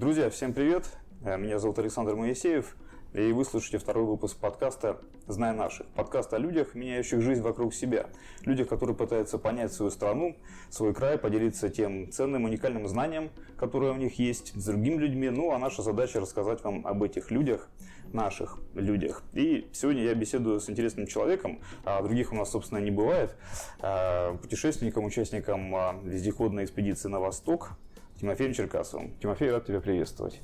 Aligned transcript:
Друзья, 0.00 0.30
всем 0.30 0.54
привет! 0.54 0.86
Э, 1.22 1.36
меня 1.36 1.58
зовут 1.58 1.78
Александр 1.78 2.14
Моисеев, 2.14 2.74
и 3.12 3.32
вы 3.32 3.44
слушаете 3.44 3.76
второй 3.76 4.06
выпуск 4.06 4.38
подкаста 4.38 4.96
«Знай 5.26 5.54
наших». 5.54 5.86
Подкаст 5.88 6.32
о 6.32 6.38
людях, 6.38 6.74
меняющих 6.74 7.20
жизнь 7.20 7.42
вокруг 7.42 7.74
себя. 7.74 8.06
Людях, 8.46 8.66
которые 8.68 8.96
пытаются 8.96 9.36
понять 9.36 9.74
свою 9.74 9.90
страну, 9.90 10.38
свой 10.70 10.94
край, 10.94 11.18
поделиться 11.18 11.68
тем 11.68 12.10
ценным, 12.10 12.44
уникальным 12.44 12.88
знанием, 12.88 13.28
которое 13.58 13.92
у 13.92 13.96
них 13.96 14.18
есть, 14.18 14.54
с 14.58 14.64
другими 14.64 14.96
людьми. 14.96 15.28
Ну, 15.28 15.52
а 15.52 15.58
наша 15.58 15.82
задача 15.82 16.18
рассказать 16.18 16.64
вам 16.64 16.86
об 16.86 17.02
этих 17.02 17.30
людях, 17.30 17.68
наших 18.14 18.56
людях. 18.72 19.22
И 19.34 19.68
сегодня 19.74 20.04
я 20.04 20.14
беседую 20.14 20.60
с 20.60 20.70
интересным 20.70 21.08
человеком, 21.08 21.60
а 21.84 22.00
других 22.00 22.32
у 22.32 22.36
нас, 22.36 22.50
собственно, 22.50 22.78
не 22.78 22.90
бывает, 22.90 23.36
а, 23.80 24.34
путешественником, 24.38 25.04
участником 25.04 25.74
а, 25.76 26.00
вездеходной 26.02 26.64
экспедиции 26.64 27.10
на 27.10 27.20
восток, 27.20 27.72
Тимофеем 28.20 28.52
Черкасовым. 28.52 29.14
Тимофей, 29.18 29.50
рад 29.50 29.64
тебя 29.64 29.80
приветствовать. 29.80 30.42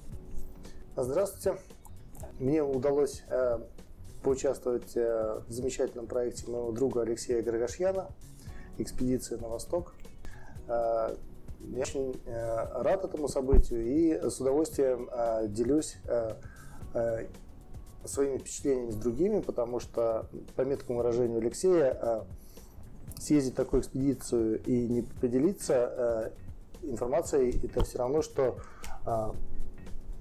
Здравствуйте. 0.96 1.60
Мне 2.38 2.62
удалось 2.62 3.23
э, 3.28 3.59
поучаствовать 4.23 4.96
э, 4.96 5.42
в 5.46 5.52
замечательном 5.52 6.06
проекте 6.06 6.51
моего 6.51 6.73
друга 6.73 7.02
Алексея 7.02 7.42
Грагашьяна 7.42 8.09
«Экспедиция 8.78 9.37
на 9.38 9.48
восток». 9.48 9.95
Э, 10.68 11.15
я 11.60 11.82
очень 11.82 12.18
э, 12.24 12.82
рад 12.82 13.04
этому 13.04 13.28
событию 13.28 13.84
и 13.84 14.27
с 14.27 14.40
удовольствием 14.40 15.10
э, 15.12 15.46
делюсь 15.48 15.98
э, 16.06 16.32
э, 16.95 17.27
своими 18.06 18.38
впечатлениями 18.38 18.90
с 18.90 18.96
другими, 18.96 19.40
потому 19.40 19.80
что, 19.80 20.30
по 20.54 20.62
меткому 20.62 21.01
выражению 21.01 21.40
Алексея, 21.40 21.98
э, 22.01 22.23
съездить 23.18 23.54
такую 23.54 23.82
экспедицию 23.82 24.62
и 24.65 24.88
не 24.88 25.02
поделиться 25.02 25.74
э, 25.74 26.45
информацией, 26.86 27.58
это 27.62 27.84
все 27.84 27.98
равно, 27.98 28.22
что 28.22 28.56
а, 29.04 29.34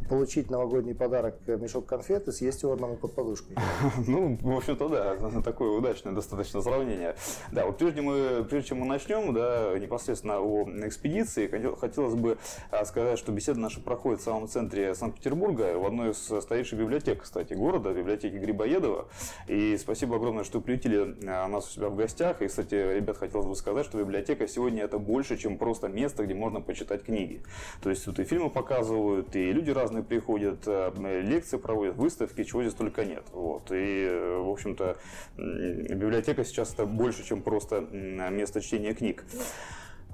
получить 0.09 0.49
новогодний 0.49 0.95
подарок 0.95 1.35
э, 1.47 1.57
мешок 1.57 1.85
конфет 1.85 2.27
и 2.27 2.31
съесть 2.31 2.63
его 2.63 2.73
одному 2.73 2.95
под 2.95 3.15
подушкой. 3.15 3.55
Ну, 4.07 4.37
в 4.41 4.57
общем-то, 4.57 4.89
да, 4.89 5.41
такое 5.41 5.71
удачное 5.71 6.13
достаточно 6.13 6.61
сравнение. 6.61 7.15
Да, 7.51 7.65
вот 7.65 7.77
прежде, 7.77 8.01
мы, 8.01 8.45
прежде 8.49 8.69
чем 8.69 8.79
мы 8.79 8.85
начнем, 8.85 9.33
да, 9.33 9.77
непосредственно 9.79 10.39
о 10.39 10.63
экспедиции, 10.85 11.47
хотелось 11.79 12.15
бы 12.15 12.37
а, 12.71 12.85
сказать, 12.85 13.17
что 13.17 13.31
беседа 13.31 13.59
наша 13.59 13.81
проходит 13.81 14.21
в 14.21 14.23
самом 14.23 14.47
центре 14.47 14.93
Санкт-Петербурга, 14.95 15.77
в 15.77 15.85
одной 15.85 16.11
из 16.11 16.17
старейших 16.43 16.79
библиотек, 16.79 17.23
кстати, 17.23 17.53
города, 17.53 17.93
библиотеки 17.93 18.35
Грибоедова. 18.35 19.07
И 19.47 19.77
спасибо 19.77 20.17
огромное, 20.17 20.43
что 20.43 20.61
приютили 20.61 21.15
а, 21.27 21.47
нас 21.47 21.67
у 21.67 21.71
себя 21.71 21.89
в 21.89 21.95
гостях. 21.95 22.41
И, 22.41 22.47
кстати, 22.47 22.75
ребят, 22.75 23.17
хотелось 23.17 23.45
бы 23.45 23.55
сказать, 23.55 23.85
что 23.85 23.97
библиотека 23.97 24.47
сегодня 24.47 24.83
это 24.83 24.99
больше, 24.99 25.37
чем 25.37 25.57
просто 25.57 25.87
место, 25.87 26.25
где 26.25 26.33
можно 26.33 26.61
почитать 26.61 27.03
книги. 27.03 27.41
То 27.81 27.89
есть 27.89 28.05
тут 28.05 28.19
и 28.19 28.23
фильмы 28.23 28.49
показывают, 28.49 29.35
и 29.35 29.51
люди 29.51 29.71
разные 29.71 29.94
разные 29.95 30.03
приходят, 30.03 30.63
э, 30.67 31.21
лекции 31.21 31.57
проводят, 31.57 31.95
выставки, 31.95 32.43
чего 32.43 32.61
здесь 32.61 32.73
только 32.73 33.05
нет. 33.05 33.23
Вот. 33.31 33.71
И, 33.71 34.05
э, 34.07 34.37
в 34.39 34.49
общем-то, 34.49 34.97
библиотека 35.37 36.43
сейчас 36.43 36.73
это 36.73 36.85
больше, 36.85 37.25
чем 37.25 37.41
просто 37.41 37.81
место 37.81 38.61
чтения 38.61 38.93
книг. 38.93 39.23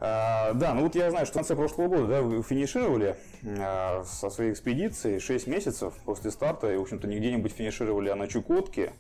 А, 0.04 0.54
да, 0.54 0.74
ну 0.74 0.82
вот 0.82 0.96
я 0.96 1.12
знаю, 1.12 1.28
что 1.28 1.34
в 1.34 1.36
конце 1.36 1.56
прошлого 1.56 1.88
года 1.88 2.08
да, 2.08 2.22
вы 2.24 2.42
финишировали 2.42 3.18
а, 3.60 4.04
со 4.04 4.32
своей 4.32 4.52
экспедицией 4.52 5.20
6 5.20 5.46
месяцев 5.46 5.94
после 6.06 6.32
старта, 6.32 6.74
и, 6.74 6.76
в 6.76 6.82
общем-то, 6.82 7.08
не 7.08 7.20
где-нибудь 7.20 7.52
финишировали, 7.52 8.10
а 8.10 8.16
на 8.16 8.28
Чукотке. 8.28 8.94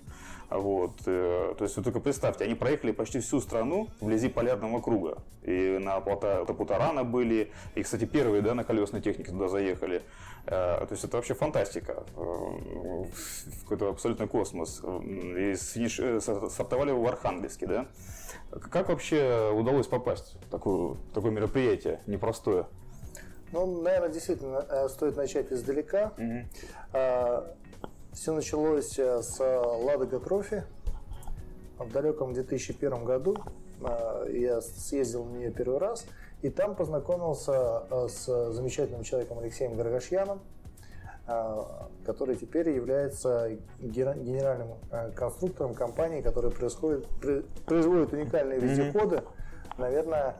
Вот, 0.51 1.01
э, 1.05 1.55
то 1.57 1.63
есть 1.63 1.77
вы 1.77 1.83
только 1.83 2.01
представьте, 2.01 2.43
они 2.43 2.55
проехали 2.55 2.91
почти 2.91 3.19
всю 3.19 3.39
страну 3.39 3.87
вблизи 4.01 4.27
полярного 4.27 4.81
круга. 4.81 5.23
И 5.43 5.79
на 5.81 6.01
Тапутарана 6.01 7.05
были, 7.05 7.51
и, 7.73 7.81
кстати, 7.81 8.03
первые 8.05 8.41
да, 8.41 8.53
на 8.53 8.65
колесной 8.65 9.01
технике 9.01 9.31
туда 9.31 9.47
заехали. 9.47 10.01
Э, 10.45 10.85
то 10.85 10.87
есть 10.91 11.03
это 11.03 11.17
вообще 11.17 11.33
фантастика, 11.33 12.03
э, 12.15 13.03
какой-то 13.63 13.89
абсолютно 13.89 14.27
космос. 14.27 14.79
И 14.79 15.55
финиш... 15.55 15.99
стартовали 16.51 16.91
в 16.91 17.05
Архангельске, 17.07 17.67
да? 17.67 17.85
Как 18.71 18.89
вообще 18.89 19.51
удалось 19.53 19.87
попасть 19.87 20.37
в 20.45 20.49
такое, 20.49 20.93
в 20.93 21.13
такое 21.13 21.31
мероприятие 21.31 22.01
непростое? 22.07 22.65
Ну, 23.51 23.81
наверное, 23.81 24.09
действительно, 24.09 24.87
стоит 24.87 25.17
начать 25.17 25.51
издалека. 25.51 26.13
Угу. 26.17 27.51
Все 28.13 28.33
началось 28.33 28.99
э, 28.99 29.21
с 29.21 29.39
Ладога 29.39 30.19
Трофи. 30.19 30.63
В 31.79 31.89
далеком 31.91 32.33
2001 32.33 33.05
году 33.05 33.37
э, 33.79 34.27
я 34.33 34.61
съездил 34.61 35.23
на 35.23 35.37
нее 35.37 35.51
первый 35.51 35.79
раз, 35.79 36.05
и 36.41 36.49
там 36.49 36.75
познакомился 36.75 37.83
э, 37.89 38.07
с 38.07 38.51
замечательным 38.51 39.03
человеком 39.03 39.39
Алексеем 39.39 39.75
Гаргашьяном, 39.75 40.41
который 42.03 42.35
теперь 42.35 42.71
является 42.71 43.57
генеральным 43.79 44.69
конструктором 45.15 45.75
компании, 45.75 46.19
которая 46.21 46.51
производит 46.51 47.05
уникальные 48.11 48.59
вездеходы, 48.59 49.21
наверное, 49.77 50.35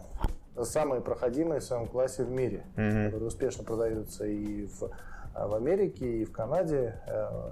самые 0.64 1.02
проходимые 1.02 1.62
в 1.62 1.64
своем 1.64 1.88
классе 1.88 2.24
в 2.24 2.32
мире, 2.32 2.66
mm-hmm. 2.76 3.06
которые 3.06 3.28
успешно 3.28 3.64
продаются 3.64 4.26
и 4.26 4.66
в 4.66 4.90
а 5.34 5.48
в 5.48 5.56
Америке 5.56 6.22
и 6.22 6.26
в 6.26 6.32
Канаде. 6.32 6.96
Э, 7.08 7.52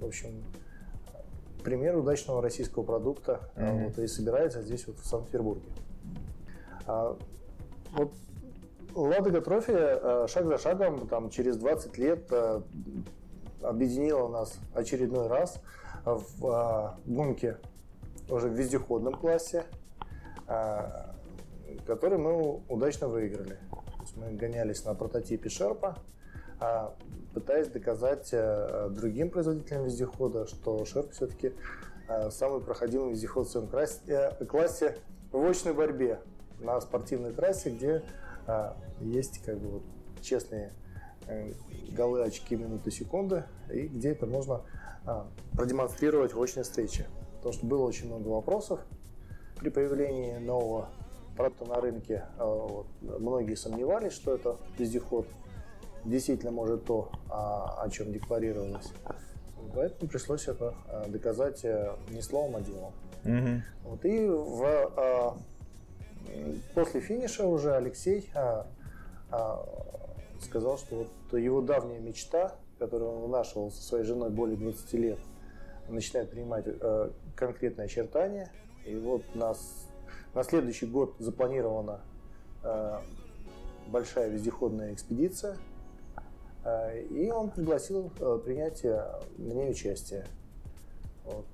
в 0.00 0.06
общем, 0.06 0.42
пример 1.62 1.96
удачного 1.96 2.42
российского 2.42 2.82
продукта 2.82 3.40
mm-hmm. 3.54 3.84
вот, 3.84 3.98
и 3.98 4.06
собирается 4.08 4.62
здесь, 4.62 4.86
вот 4.86 4.98
в 4.98 5.06
Санкт-Петербурге. 5.06 5.62
Вот 7.92 8.12
Ладога 8.94 9.40
Трофи 9.40 9.72
э, 9.74 10.26
шаг 10.28 10.46
за 10.46 10.58
шагом 10.58 11.06
там, 11.08 11.30
через 11.30 11.56
20 11.56 11.98
лет 11.98 12.30
объединила 13.62 14.28
нас 14.28 14.58
очередной 14.74 15.28
раз 15.28 15.62
в 16.04 16.98
гонке 17.06 17.58
уже 18.28 18.48
в 18.48 18.54
вездеходном 18.54 19.14
классе, 19.14 19.64
который 21.86 22.18
мы 22.18 22.60
удачно 22.68 23.06
выиграли. 23.06 23.58
мы 24.16 24.32
гонялись 24.32 24.84
на 24.84 24.94
прототипе 24.94 25.48
Шерпа, 25.48 25.96
пытаясь 27.34 27.68
доказать 27.68 28.28
э, 28.32 28.88
другим 28.90 29.30
производителям 29.30 29.84
вездехода, 29.84 30.46
что 30.46 30.84
Шерп 30.84 31.12
все-таки 31.12 31.52
э, 32.08 32.30
самый 32.30 32.60
проходимый 32.60 33.10
вездеход 33.10 33.48
в 33.48 33.50
своем 33.50 33.68
э, 33.72 34.44
классе 34.44 34.96
в 35.30 35.44
очной 35.44 35.74
борьбе 35.74 36.20
на 36.62 36.80
спортивной 36.80 37.32
трассе, 37.32 37.70
где 37.70 38.02
есть 39.00 39.42
как 39.44 39.58
бы 39.58 39.68
вот 39.68 39.82
честные 40.20 40.72
голы, 41.90 42.22
очки, 42.22 42.56
минуты, 42.56 42.90
секунды, 42.90 43.44
и 43.72 43.82
где 43.82 44.10
это 44.10 44.26
можно 44.26 44.62
продемонстрировать 45.52 46.34
в 46.34 46.42
очной 46.42 46.64
встрече. 46.64 47.06
Потому 47.36 47.52
что 47.52 47.66
было 47.66 47.82
очень 47.82 48.06
много 48.06 48.28
вопросов 48.28 48.80
при 49.58 49.68
появлении 49.68 50.38
нового 50.38 50.88
продукта 51.36 51.64
на 51.66 51.80
рынке. 51.80 52.24
Вот, 52.38 52.86
многие 53.00 53.54
сомневались, 53.54 54.12
что 54.12 54.34
это 54.34 54.56
вездеход 54.78 55.26
действительно 56.04 56.50
может 56.50 56.84
то, 56.84 57.10
о 57.28 57.88
чем 57.90 58.12
декларировалось. 58.12 58.92
Поэтому 59.74 60.10
пришлось 60.10 60.48
это 60.48 60.74
а, 60.88 61.08
доказать 61.08 61.64
э, 61.64 61.94
не 62.10 62.20
словом, 62.20 62.56
а 62.56 62.60
делом. 62.60 62.92
Угу. 63.24 63.62
Вот, 63.84 64.04
и 64.04 64.28
в, 64.28 64.64
а, 64.64 65.36
после 66.74 67.00
финиша 67.00 67.46
уже 67.46 67.74
Алексей 67.74 68.30
а, 68.34 68.66
а, 69.30 69.64
сказал, 70.40 70.78
что 70.78 71.06
вот 71.30 71.38
его 71.38 71.60
давняя 71.60 72.00
мечта, 72.00 72.54
которую 72.78 73.12
он 73.12 73.22
вынашивал 73.22 73.70
со 73.70 73.82
своей 73.82 74.04
женой 74.04 74.30
более 74.30 74.56
20 74.56 74.92
лет, 74.94 75.18
начинает 75.88 76.30
принимать 76.30 76.64
а, 76.66 77.12
конкретные 77.36 77.86
очертания. 77.86 78.50
И 78.84 78.96
вот 78.96 79.22
нас 79.34 79.88
на 80.34 80.42
следующий 80.42 80.86
год 80.86 81.14
запланирована 81.18 82.00
а, 82.62 83.02
большая 83.88 84.28
вездеходная 84.28 84.92
экспедиция– 84.92 85.56
Э, 86.64 87.02
и 87.02 87.30
он 87.30 87.50
пригласил 87.50 88.10
э, 88.18 88.38
принять 88.44 88.84
э, 88.84 89.20
мне 89.36 89.70
участие. 89.70 90.26
Вот. 91.24 91.44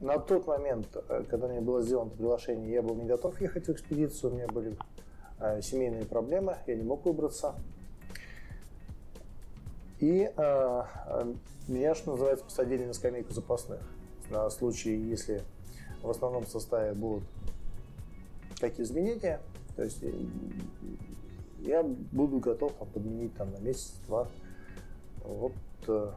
На 0.00 0.18
тот 0.18 0.46
момент, 0.46 0.88
когда 1.28 1.48
мне 1.48 1.60
было 1.60 1.82
сделано 1.82 2.10
приглашение, 2.10 2.70
я 2.70 2.82
был 2.82 2.94
не 2.94 3.06
готов 3.06 3.40
ехать 3.40 3.66
в 3.66 3.70
экспедицию, 3.70 4.32
у 4.32 4.34
меня 4.36 4.46
были 4.46 4.76
семейные 5.62 6.04
проблемы, 6.04 6.58
я 6.66 6.74
не 6.74 6.82
мог 6.82 7.04
выбраться. 7.04 7.54
И 9.98 10.30
э, 10.36 10.82
меня, 11.68 11.94
что 11.94 12.12
называется, 12.12 12.44
посадили 12.44 12.84
на 12.84 12.92
скамейку 12.92 13.32
запасных. 13.32 13.80
На 14.30 14.50
случай, 14.50 14.94
если 14.94 15.42
в 16.02 16.10
основном 16.10 16.46
составе 16.46 16.92
будут 16.92 17.24
какие 18.60 18.84
изменения, 18.84 19.40
то 19.76 19.82
есть 19.82 20.02
я 21.60 21.82
буду 21.82 22.38
готов 22.38 22.72
там, 22.74 22.88
подменить 22.88 23.34
там, 23.36 23.50
на 23.52 23.58
месяц-два. 23.58 24.28
Вот 25.24 25.52
э, 25.88 26.10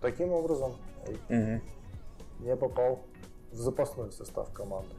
таким 0.00 0.32
образом 0.32 0.72
угу. 1.28 1.60
Я 2.40 2.56
попал 2.56 3.00
в 3.52 3.56
запасной 3.56 4.12
состав 4.12 4.52
команды. 4.52 4.94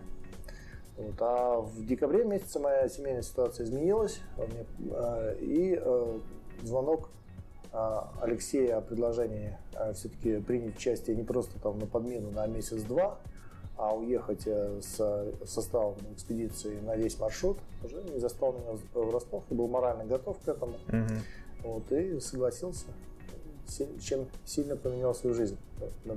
Вот. 0.98 1.16
А 1.20 1.60
в 1.60 1.86
декабре 1.86 2.24
месяце 2.24 2.60
моя 2.60 2.90
семейная 2.90 3.22
ситуация 3.22 3.66
изменилась, 3.66 4.20
и 5.40 5.82
звонок 6.64 7.10
Алексея 8.22 8.78
о 8.78 8.82
предложении 8.82 9.58
все-таки 9.94 10.40
принять 10.40 10.76
участие 10.76 11.16
не 11.16 11.24
просто 11.24 11.60
там 11.60 11.78
на 11.78 11.86
подмену 11.86 12.32
на 12.32 12.48
месяц-два, 12.48 13.20
а 13.78 13.96
уехать 13.96 14.48
э, 14.48 14.82
с 14.82 15.34
составом 15.46 15.96
экспедиции 16.14 16.80
на 16.80 16.96
весь 16.96 17.20
маршрут 17.20 17.60
уже 17.84 18.02
не 18.06 18.20
застал 18.20 18.54
меня 18.54 18.80
врасплох, 18.96 19.44
я 19.52 19.56
был 19.56 19.68
морально 19.68 20.04
готов 20.06 20.40
к 20.40 20.48
этому. 20.48 20.74
Угу. 20.88 21.14
Вот, 21.64 21.92
и 21.92 22.20
согласился, 22.20 22.88
чем 24.02 24.26
сильно 24.46 24.76
поменял 24.76 25.14
свою 25.14 25.36
жизнь 25.36 25.58
на 26.06 26.16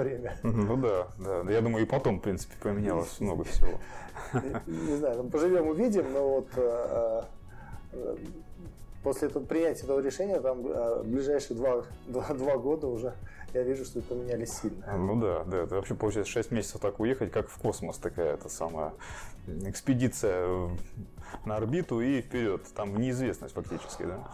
время. 0.00 0.36
Ну 0.42 0.76
да, 0.76 1.08
да. 1.18 1.50
Я 1.50 1.60
думаю, 1.60 1.84
и 1.84 1.88
потом, 1.88 2.18
в 2.18 2.22
принципе, 2.22 2.54
поменялось 2.62 3.20
много 3.20 3.44
всего. 3.44 3.78
Не 4.66 4.96
знаю, 4.96 5.24
поживем, 5.24 5.68
увидим, 5.68 6.12
но 6.12 6.28
вот 6.28 6.48
э, 6.56 7.22
э, 7.92 8.16
после 9.02 9.28
этого, 9.28 9.44
принятия 9.44 9.84
этого 9.84 10.00
решения, 10.00 10.40
там 10.40 10.62
ближайшие 11.04 11.56
два, 11.56 11.84
два, 12.06 12.28
два 12.34 12.56
года 12.58 12.86
уже 12.86 13.14
я 13.54 13.62
вижу, 13.62 13.84
что 13.84 14.00
поменялись 14.00 14.60
сильно. 14.60 14.96
Ну 14.96 15.20
да, 15.20 15.44
да. 15.44 15.58
Это 15.58 15.76
вообще 15.76 15.94
получается 15.94 16.32
6 16.32 16.50
месяцев 16.52 16.80
так 16.80 17.00
уехать, 17.00 17.30
как 17.30 17.48
в 17.48 17.58
космос 17.58 17.98
такая 17.98 18.34
это 18.34 18.48
самая 18.48 18.92
экспедиция 19.46 20.70
на 21.44 21.56
орбиту 21.56 22.00
и 22.00 22.22
вперед. 22.22 22.62
Там 22.74 22.96
неизвестность 22.96 23.54
фактически, 23.54 24.04
да? 24.04 24.28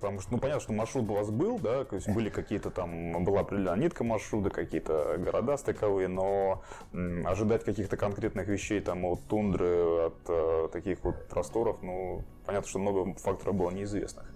Потому 0.00 0.20
что, 0.20 0.32
ну, 0.32 0.38
понятно, 0.38 0.60
что 0.60 0.72
маршрут 0.74 1.08
у 1.08 1.14
вас 1.14 1.30
был, 1.30 1.58
да, 1.58 1.84
то 1.84 1.96
есть 1.96 2.08
были 2.08 2.28
какие-то 2.28 2.70
там, 2.70 3.24
была 3.24 3.40
определенная 3.40 3.84
нитка 3.84 4.04
маршрута, 4.04 4.50
какие-то 4.50 5.16
города 5.18 5.56
стыковые, 5.56 6.08
но 6.08 6.62
м, 6.92 7.26
ожидать 7.26 7.64
каких-то 7.64 7.96
конкретных 7.96 8.46
вещей 8.46 8.80
там 8.80 9.06
от 9.06 9.20
тундры, 9.22 10.08
от 10.08 10.18
э, 10.28 10.68
таких 10.70 11.02
вот 11.02 11.26
просторов, 11.28 11.82
ну, 11.82 12.22
понятно, 12.44 12.68
что 12.68 12.78
много 12.78 13.14
факторов 13.14 13.54
было 13.54 13.70
неизвестных. 13.70 14.26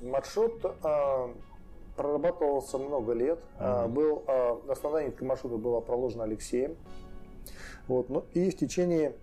Маршрут 0.00 0.64
э, 0.64 1.28
прорабатывался 2.00 2.78
много 2.78 3.12
лет. 3.12 3.38
Mm-hmm. 3.58 3.88
Был, 3.88 4.24
а, 4.26 4.60
основная 4.68 5.06
нитка 5.06 5.24
маршрута 5.24 5.56
была 5.56 5.80
проложена 5.82 6.24
Алексеем. 6.24 6.76
Вот, 7.88 8.08
ну, 8.08 8.24
и 8.32 8.50
в 8.50 8.56
течение 8.56 9.14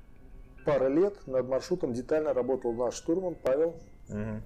пары 0.64 0.90
лет 0.90 1.25
над 1.25 1.48
маршрутом 1.48 1.94
детально 1.94 2.34
работал 2.34 2.74
наш 2.74 2.94
штурман 2.94 3.36
Павел. 3.36 3.75
Mm-hmm. 4.10 4.42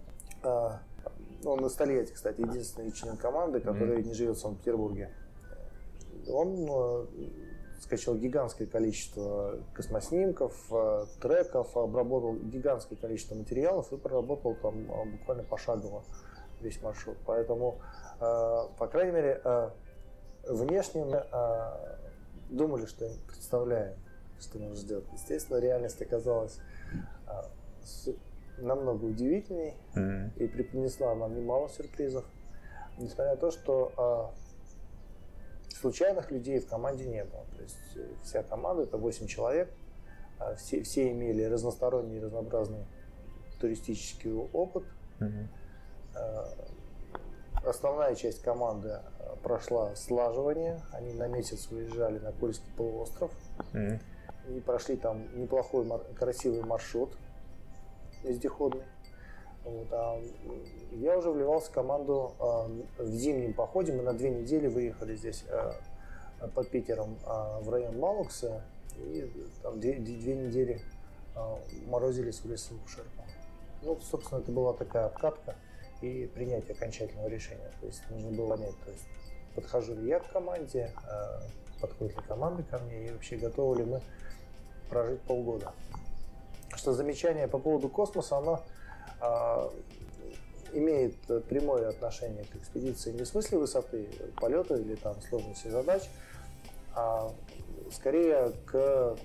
Он 1.45 1.65
из 1.65 1.73
Тольятти, 1.73 2.13
кстати, 2.13 2.41
единственный 2.41 2.91
член 2.91 3.17
команды, 3.17 3.59
который 3.59 3.99
mm-hmm. 3.99 4.07
не 4.07 4.13
живет 4.13 4.37
в 4.37 4.39
Санкт-Петербурге. 4.41 5.11
Он 6.27 7.07
скачал 7.81 8.15
гигантское 8.15 8.67
количество 8.67 9.59
космоснимков, 9.73 10.53
треков, 11.19 11.75
обработал 11.75 12.35
гигантское 12.35 12.97
количество 12.97 13.33
материалов 13.35 13.91
и 13.91 13.97
проработал 13.97 14.55
там 14.55 14.85
буквально 15.11 15.43
пошагово 15.43 16.03
весь 16.61 16.79
маршрут. 16.81 17.17
Поэтому 17.25 17.81
Э, 18.21 18.67
по 18.77 18.87
крайней 18.87 19.11
мере, 19.11 19.41
э, 19.43 19.69
внешне 20.47 21.03
мы 21.03 21.25
э, 21.31 21.97
думали, 22.49 22.85
что 22.85 23.09
представляем, 23.27 23.97
что 24.39 24.59
нас 24.59 24.77
ждет. 24.77 25.03
Естественно, 25.11 25.57
реальность 25.57 26.01
оказалась 26.01 26.59
намного 28.57 29.05
удивительней 29.05 29.75
mm-hmm. 29.95 30.37
и 30.37 30.47
преподнесла 30.47 31.15
нам 31.15 31.35
немало 31.35 31.69
сюрпризов. 31.69 32.25
Несмотря 32.97 33.31
на 33.31 33.37
то, 33.37 33.51
что 33.51 34.33
случайных 35.69 36.29
людей 36.31 36.59
в 36.59 36.67
команде 36.67 37.05
не 37.05 37.23
было. 37.23 37.45
То 37.55 37.63
есть 37.63 37.77
вся 38.23 38.43
команда, 38.43 38.83
это 38.83 38.97
8 38.97 39.27
человек, 39.27 39.71
все, 40.57 40.83
все 40.83 41.11
имели 41.11 41.43
разносторонний, 41.43 42.19
разнообразный 42.19 42.85
туристический 43.59 44.31
опыт. 44.31 44.83
Mm-hmm 45.19 45.47
Основная 47.63 48.15
часть 48.15 48.41
команды 48.41 48.89
э, 48.89 49.35
прошла 49.43 49.95
слаживание. 49.95 50.81
Они 50.93 51.13
на 51.13 51.27
месяц 51.27 51.67
выезжали 51.69 52.17
на 52.17 52.31
Кольский 52.31 52.71
полуостров. 52.75 53.31
Mm-hmm. 53.73 53.99
И 54.49 54.59
прошли 54.61 54.97
там 54.97 55.27
неплохой, 55.39 55.87
красивый 56.15 56.63
маршрут 56.63 57.15
вездеходный. 58.23 58.83
Вот, 59.63 59.87
а 59.91 60.19
я 60.91 61.17
уже 61.17 61.29
вливался 61.29 61.69
в 61.69 61.73
команду 61.73 62.33
э, 62.39 63.03
в 63.03 63.15
зимнем 63.15 63.53
походе. 63.53 63.93
Мы 63.93 64.01
на 64.01 64.13
две 64.13 64.29
недели 64.29 64.67
выехали 64.67 65.15
здесь 65.15 65.43
э, 65.47 65.73
под 66.55 66.69
Питером 66.69 67.17
э, 67.25 67.59
в 67.61 67.69
район 67.69 67.99
Малукса. 67.99 68.63
И 68.97 69.31
там 69.61 69.79
две, 69.79 69.93
две 69.93 70.35
недели 70.35 70.81
э, 71.35 71.55
морозились 71.85 72.39
в 72.39 72.49
лесу 72.49 72.73
Шерпа. 72.87 73.23
Ну, 73.83 73.99
собственно, 74.01 74.39
это 74.39 74.51
была 74.51 74.73
такая 74.73 75.05
обкатка 75.05 75.55
и 76.01 76.29
принять 76.33 76.69
окончательного 76.69 77.27
решения. 77.27 77.71
То 77.79 77.87
есть 77.87 78.01
нужно 78.09 78.31
было 78.31 78.55
понять, 78.55 78.75
то 78.83 78.91
есть 78.91 79.05
подхожу 79.55 79.95
ли 79.95 80.07
я 80.07 80.19
к 80.19 80.31
команде, 80.31 80.91
а, 81.07 81.41
подходит 81.79 82.15
ли 82.17 82.23
команда 82.27 82.63
ко 82.63 82.79
мне 82.79 83.07
и 83.07 83.11
вообще 83.11 83.37
готовы 83.37 83.77
ли 83.77 83.85
мы 83.85 84.01
прожить 84.89 85.21
полгода. 85.21 85.73
Что 86.75 86.93
замечание 86.93 87.47
по 87.47 87.59
поводу 87.59 87.89
космоса, 87.89 88.37
оно 88.37 88.63
э, 89.21 89.69
имеет 90.73 91.15
прямое 91.47 91.89
отношение 91.89 92.45
к 92.45 92.55
экспедиции 92.55 93.11
не 93.11 93.23
в 93.23 93.27
смысле 93.27 93.59
высоты 93.59 94.07
полета 94.39 94.75
или 94.75 94.95
там 94.95 95.15
сложности 95.21 95.67
задач, 95.67 96.03
а 96.95 97.31
скорее 97.91 98.53
к 98.65 99.17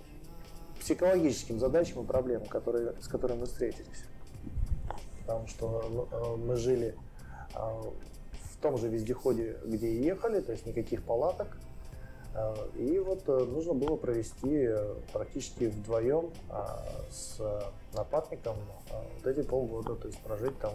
психологическим 0.81 1.59
задачам 1.59 2.03
и 2.03 2.07
проблемам, 2.07 2.47
которые, 2.47 2.95
с 3.01 3.09
которыми 3.09 3.41
мы 3.41 3.47
встретились 3.47 4.05
потому 5.27 5.49
что 5.49 6.09
э, 6.11 6.37
мы 6.37 6.57
жили 6.57 6.95
а, 7.53 7.83
в 8.53 8.57
том 8.63 8.79
же 8.79 8.89
вездеходе, 8.89 9.57
где 9.65 9.89
и 9.89 10.03
ехали, 10.05 10.41
то 10.41 10.53
есть 10.53 10.67
никаких 10.67 11.03
палаток. 11.03 11.59
А, 12.37 12.55
и 12.77 12.99
вот 12.99 13.23
э, 13.29 13.45
нужно 13.45 13.73
было 13.73 13.97
провести 13.97 14.67
э, 14.69 14.95
практически 15.13 15.65
вдвоем 15.65 16.31
а, 16.51 16.85
с 17.11 17.41
напарником 17.95 18.57
вот 18.91 19.27
эти 19.27 19.43
полгода, 19.43 19.95
то 19.95 20.07
есть 20.07 20.21
прожить 20.21 20.59
там, 20.59 20.73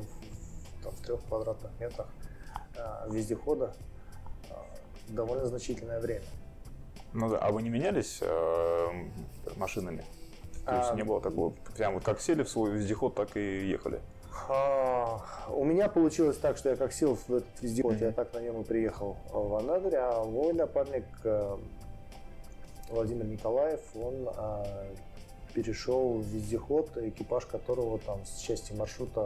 там 0.83 0.91
в 0.91 1.05
трех 1.05 1.21
квадратных 1.25 1.71
метрах 1.79 2.07
вездехода 3.09 3.75
довольно 5.09 5.45
значительное 5.45 5.99
время. 5.99 6.25
Ну 7.13 7.29
да, 7.29 7.37
а 7.37 7.51
вы 7.51 7.61
не 7.61 7.69
менялись 7.69 8.19
э, 8.21 8.87
машинами? 9.57 10.03
То 10.65 10.75
есть 10.77 10.91
а, 10.91 10.95
не 10.95 11.03
было 11.03 11.21
такого, 11.21 11.53
прям 11.75 11.95
вот 11.95 12.03
как 12.03 12.21
сели 12.21 12.43
в 12.43 12.49
свой 12.49 12.71
вездеход, 12.71 13.13
так 13.13 13.35
и 13.37 13.67
ехали? 13.67 13.99
У 15.49 15.65
меня 15.65 15.89
получилось 15.89 16.37
так, 16.37 16.57
что 16.57 16.69
я 16.69 16.75
как 16.75 16.93
сел 16.93 17.15
в 17.15 17.33
этот 17.33 17.61
вездеход, 17.61 17.93
mm-hmm. 17.93 18.05
я 18.05 18.11
так 18.11 18.33
на 18.33 18.39
нем 18.39 18.61
и 18.61 18.63
приехал 18.63 19.17
в 19.31 19.55
Анадырь, 19.55 19.95
а 19.95 20.23
мой 20.23 20.53
напарник 20.53 21.05
э, 21.23 21.57
Владимир 22.89 23.25
Николаев, 23.25 23.79
он 23.95 24.29
а, 24.35 24.65
перешел 25.53 26.19
в 26.19 26.25
вездеход, 26.25 26.97
экипаж 26.97 27.45
которого 27.45 27.99
там 27.99 28.25
с 28.25 28.39
части 28.39 28.73
маршрута 28.73 29.21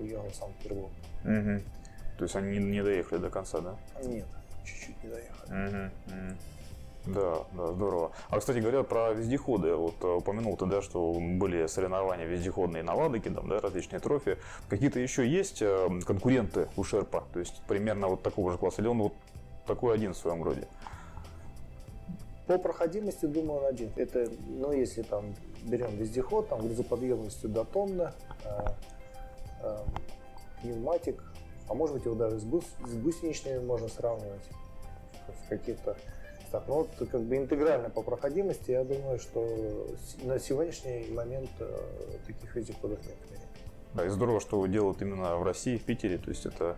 уехал 0.00 0.28
в 0.28 0.34
Санкт-Петербург. 0.34 0.90
Угу. 1.24 1.62
То 2.18 2.24
есть 2.24 2.36
они 2.36 2.58
не 2.58 2.82
доехали 2.82 3.18
до 3.20 3.30
конца, 3.30 3.60
да? 3.60 3.76
Нет, 4.02 4.26
чуть-чуть 4.64 5.02
не 5.02 5.10
доехали. 5.10 5.68
Угу. 5.68 5.90
Угу. 6.06 6.36
Да, 7.14 7.46
да, 7.52 7.72
здорово. 7.72 8.12
А, 8.28 8.38
кстати 8.38 8.58
говоря, 8.58 8.82
про 8.82 9.12
вездеходы. 9.14 9.74
Вот 9.74 9.94
э, 10.02 10.06
упомянул 10.06 10.56
ты, 10.56 10.66
да, 10.66 10.82
что 10.82 11.12
были 11.12 11.66
соревнования 11.66 12.26
вездеходные 12.26 12.82
на 12.82 12.94
Ладоге, 12.94 13.30
там, 13.30 13.48
да, 13.48 13.60
различные 13.60 14.00
трофи. 14.00 14.36
Какие-то 14.68 15.00
еще 15.00 15.26
есть 15.26 15.62
э, 15.62 15.88
конкуренты 16.06 16.68
у 16.76 16.84
Шерпа? 16.84 17.24
То 17.32 17.40
есть 17.40 17.62
примерно 17.66 18.08
вот 18.08 18.22
такого 18.22 18.52
же 18.52 18.58
класса? 18.58 18.82
Или 18.82 18.88
он 18.88 18.98
вот 18.98 19.12
такой 19.66 19.94
один 19.94 20.12
в 20.12 20.16
своем 20.18 20.42
роде? 20.42 20.68
По 22.46 22.58
проходимости, 22.58 23.26
думаю, 23.26 23.60
он 23.60 23.66
один. 23.66 23.90
Это, 23.96 24.28
ну, 24.46 24.72
если 24.72 25.02
там 25.02 25.34
берем 25.62 25.96
вездеход, 25.96 26.48
там 26.48 26.60
грузоподъемностью 26.60 27.48
до 27.48 27.64
тонны, 27.64 28.12
э, 28.44 28.66
э, 29.62 29.76
пневматик, 30.62 31.22
а 31.68 31.74
может 31.74 31.96
быть 31.96 32.04
его 32.04 32.14
даже 32.14 32.38
с, 32.38 32.44
гус, 32.44 32.64
с 32.86 32.94
гусеничными 32.94 33.64
можно 33.64 33.88
сравнивать 33.88 34.48
в 35.28 35.48
каких-то 35.48 35.96
так, 36.50 36.64
ну 36.66 36.74
вот 36.74 37.08
как 37.10 37.22
бы 37.22 37.36
интегрально 37.36 37.90
по 37.90 38.02
проходимости, 38.02 38.70
я 38.70 38.84
думаю, 38.84 39.18
что 39.18 39.86
на 40.22 40.38
сегодняшний 40.38 41.10
момент 41.12 41.50
э, 41.60 41.78
таких 42.26 42.54
вездеходов 42.56 42.98
нет 43.06 43.16
в 43.26 43.30
мире. 43.30 43.42
Да, 43.94 44.06
и 44.06 44.08
здорово, 44.08 44.40
что 44.40 44.64
делают 44.66 45.02
именно 45.02 45.36
в 45.36 45.42
России, 45.42 45.76
в 45.76 45.84
Питере, 45.84 46.18
то 46.18 46.30
есть 46.30 46.46
это 46.46 46.76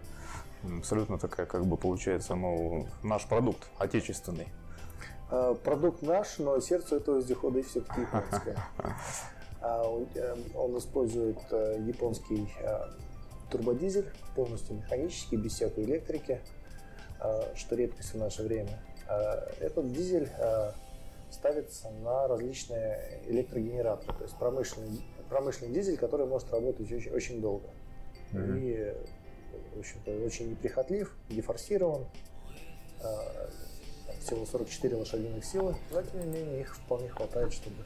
абсолютно 0.79 1.19
такая, 1.19 1.47
как 1.47 1.67
бы 1.67 1.77
получается, 1.77 2.35
ну, 2.35 2.87
наш 3.03 3.27
продукт, 3.27 3.69
отечественный. 3.79 4.49
Э, 5.31 5.55
продукт 5.63 6.03
наш, 6.03 6.39
но 6.39 6.59
сердце 6.61 6.97
этого 6.97 7.19
вездехода 7.19 7.63
все-таки 7.63 8.01
японское. 8.01 8.57
А, 9.63 9.85
э, 10.15 10.37
он 10.55 10.79
использует 10.79 11.39
японский 11.51 12.49
турбодизель, 13.51 14.11
полностью 14.35 14.77
механический, 14.77 15.37
без 15.37 15.53
всякой 15.53 15.85
электрики, 15.85 16.41
что 17.55 17.77
редкость 17.77 18.15
в 18.15 18.17
наше 18.17 18.43
время. 18.43 18.81
Э, 19.11 19.41
этот 19.59 19.93
дизель 19.93 20.31
э, 20.39 20.73
ставится 21.31 21.91
на 21.91 22.29
различные 22.29 23.21
электрогенераторы, 23.27 24.17
то 24.17 24.23
есть 24.23 24.37
промышленный, 24.37 25.05
промышленный 25.29 25.75
дизель, 25.75 25.97
который 25.97 26.27
может 26.27 26.51
работать 26.53 26.91
очень, 26.93 27.11
очень 27.11 27.41
долго. 27.41 27.69
Mm-hmm. 28.33 28.59
И, 28.61 28.95
в 29.75 29.81
общем-то, 29.81 30.13
очень 30.25 30.51
неприхотлив, 30.51 31.13
дефорсирован, 31.29 32.07
э, 33.03 33.49
всего 34.21 34.47
44 34.47 34.97
лошадиных 34.97 35.45
силы, 35.45 35.75
но 35.91 36.03
тем 36.03 36.21
не 36.21 36.27
менее 36.27 36.61
их 36.61 36.77
вполне 36.77 37.09
хватает, 37.09 37.53
чтобы 37.53 37.85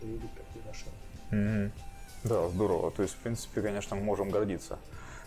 увидеть 0.00 0.30
такие 0.34 0.64
машины. 0.66 0.94
Mm-hmm. 1.32 1.70
Да, 2.24 2.48
здорово. 2.48 2.90
То 2.92 3.02
есть, 3.02 3.14
в 3.14 3.18
принципе, 3.18 3.60
конечно, 3.60 3.94
мы 3.96 4.02
можем 4.04 4.30
гордиться, 4.30 4.78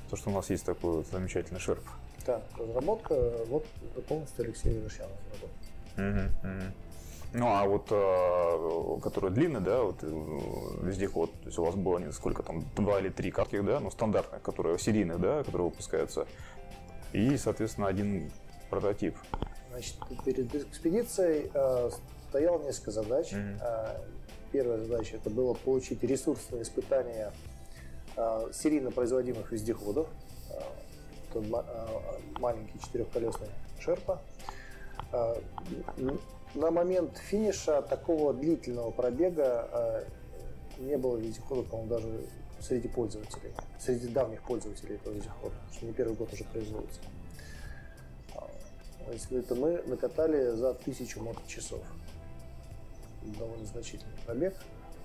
то, 0.10 0.16
что 0.16 0.32
у 0.32 0.34
нас 0.34 0.50
есть 0.50 0.66
такой 0.66 0.98
вот 0.98 1.08
замечательный 1.08 1.60
шерп. 1.60 1.84
Да, 2.26 2.42
разработка, 2.58 3.16
вот 3.48 3.66
полностью 4.08 4.46
Алексей 4.46 4.74
Верещан 4.74 5.08
разработал. 5.32 5.50
Угу. 5.98 6.74
Ну, 7.34 7.48
а 7.48 7.66
вот, 7.66 7.88
э, 7.92 9.00
который 9.02 9.30
длинный, 9.30 9.60
да, 9.60 9.84
вот 9.84 9.98
э, 10.02 10.08
вездеход, 10.84 11.32
то 11.34 11.46
есть 11.48 11.60
у 11.60 11.66
вас 11.66 11.76
было 11.76 12.00
сколько 12.12 12.44
там, 12.44 12.64
два 12.78 13.00
или 13.00 13.10
три 13.10 13.30
коротких, 13.30 13.66
да, 13.66 13.82
ну, 13.82 13.92
стандартных, 13.92 14.42
которые 14.42 14.80
серийных, 14.80 15.20
да, 15.20 15.44
которые 15.44 15.66
выпускаются, 15.70 16.28
и, 17.12 17.36
соответственно, 17.36 17.88
один 17.88 18.32
прототип. 18.70 19.16
Значит, 19.72 19.96
перед 20.24 20.56
экспедицией 20.56 21.52
э, 21.54 21.90
стояло 22.30 22.64
несколько 22.64 22.92
задач. 22.92 23.34
Mm-hmm. 23.34 23.60
Э, 23.62 23.98
первая 24.54 24.80
задача 24.80 25.18
это 25.18 25.30
было 25.30 25.54
получить 25.54 26.02
ресурсные 26.04 26.62
испытания 26.62 27.34
э, 28.16 28.50
серийно 28.54 28.92
производимых 28.92 29.52
вездеходов. 29.52 30.08
Это 31.36 31.66
э, 31.68 32.40
маленький 32.40 32.80
четырехколесный 32.80 33.50
Шерпа. 33.80 34.22
Э, 35.12 35.36
на 36.54 36.72
момент 36.72 37.18
финиша 37.18 37.82
такого 37.82 38.34
длительного 38.34 38.92
пробега 38.92 40.06
не 40.78 40.98
было 40.98 41.18
вездехода, 41.18 41.64
по-моему, 41.64 41.90
даже 41.90 42.22
среди 42.62 42.88
пользователей, 42.88 43.54
среди 43.78 44.08
давних 44.08 44.42
пользователей 44.44 44.96
этого 44.96 45.14
вездехода, 45.14 45.56
что 45.74 45.86
не 45.86 45.92
первый 45.92 46.16
год 46.16 46.32
уже 46.32 46.46
производится. 46.46 47.02
Если 49.12 49.40
это 49.40 49.54
мы 49.56 49.82
накатали 49.86 50.56
за 50.56 50.74
тысячу 50.74 51.22
моточасов. 51.22 51.82
Довольно 53.40 53.66
значительный 53.66 54.14
пробег. 54.26 54.56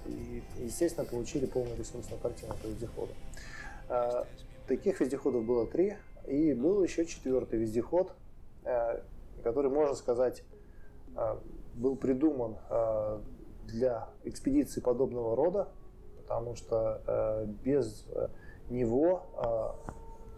И, 0.06 0.42
естественно, 0.58 1.06
получили 1.06 1.46
полную 1.46 1.76
ресурсную 1.76 2.20
картину 2.20 2.54
этого 2.54 2.70
вездехода. 2.70 3.12
А, 3.88 4.26
таких 4.66 5.00
вездеходов 5.00 5.44
было 5.44 5.66
три. 5.66 5.96
И 6.26 6.52
был 6.54 6.82
еще 6.82 7.06
четвертый 7.06 7.58
вездеход, 7.58 8.12
а, 8.64 9.02
который, 9.42 9.70
можно 9.70 9.94
сказать, 9.94 10.44
а, 11.16 11.40
был 11.74 11.96
придуман 11.96 12.56
а, 12.68 13.22
для 13.66 14.08
экспедиции 14.24 14.80
подобного 14.80 15.36
рода, 15.36 15.68
потому 16.22 16.54
что 16.54 17.46
без 17.64 18.06
него, 18.68 19.26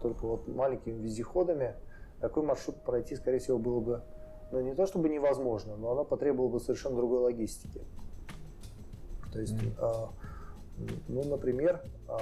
только 0.01 0.25
вот 0.25 0.47
маленькими 0.47 0.99
вездеходами, 0.99 1.75
такой 2.19 2.43
маршрут 2.43 2.81
пройти, 2.83 3.15
скорее 3.15 3.39
всего, 3.39 3.57
было 3.59 3.79
бы, 3.79 4.01
ну, 4.51 4.61
не 4.61 4.73
то 4.73 4.87
чтобы 4.87 5.09
невозможно, 5.09 5.75
но 5.75 5.91
оно 5.91 6.05
потребовало 6.05 6.49
бы 6.49 6.59
совершенно 6.59 6.95
другой 6.95 7.19
логистики. 7.19 7.81
То 9.33 9.39
есть, 9.39 9.55
mm-hmm. 9.55 10.11
э, 10.77 10.93
ну, 11.09 11.23
например, 11.23 11.81
э, 12.07 12.13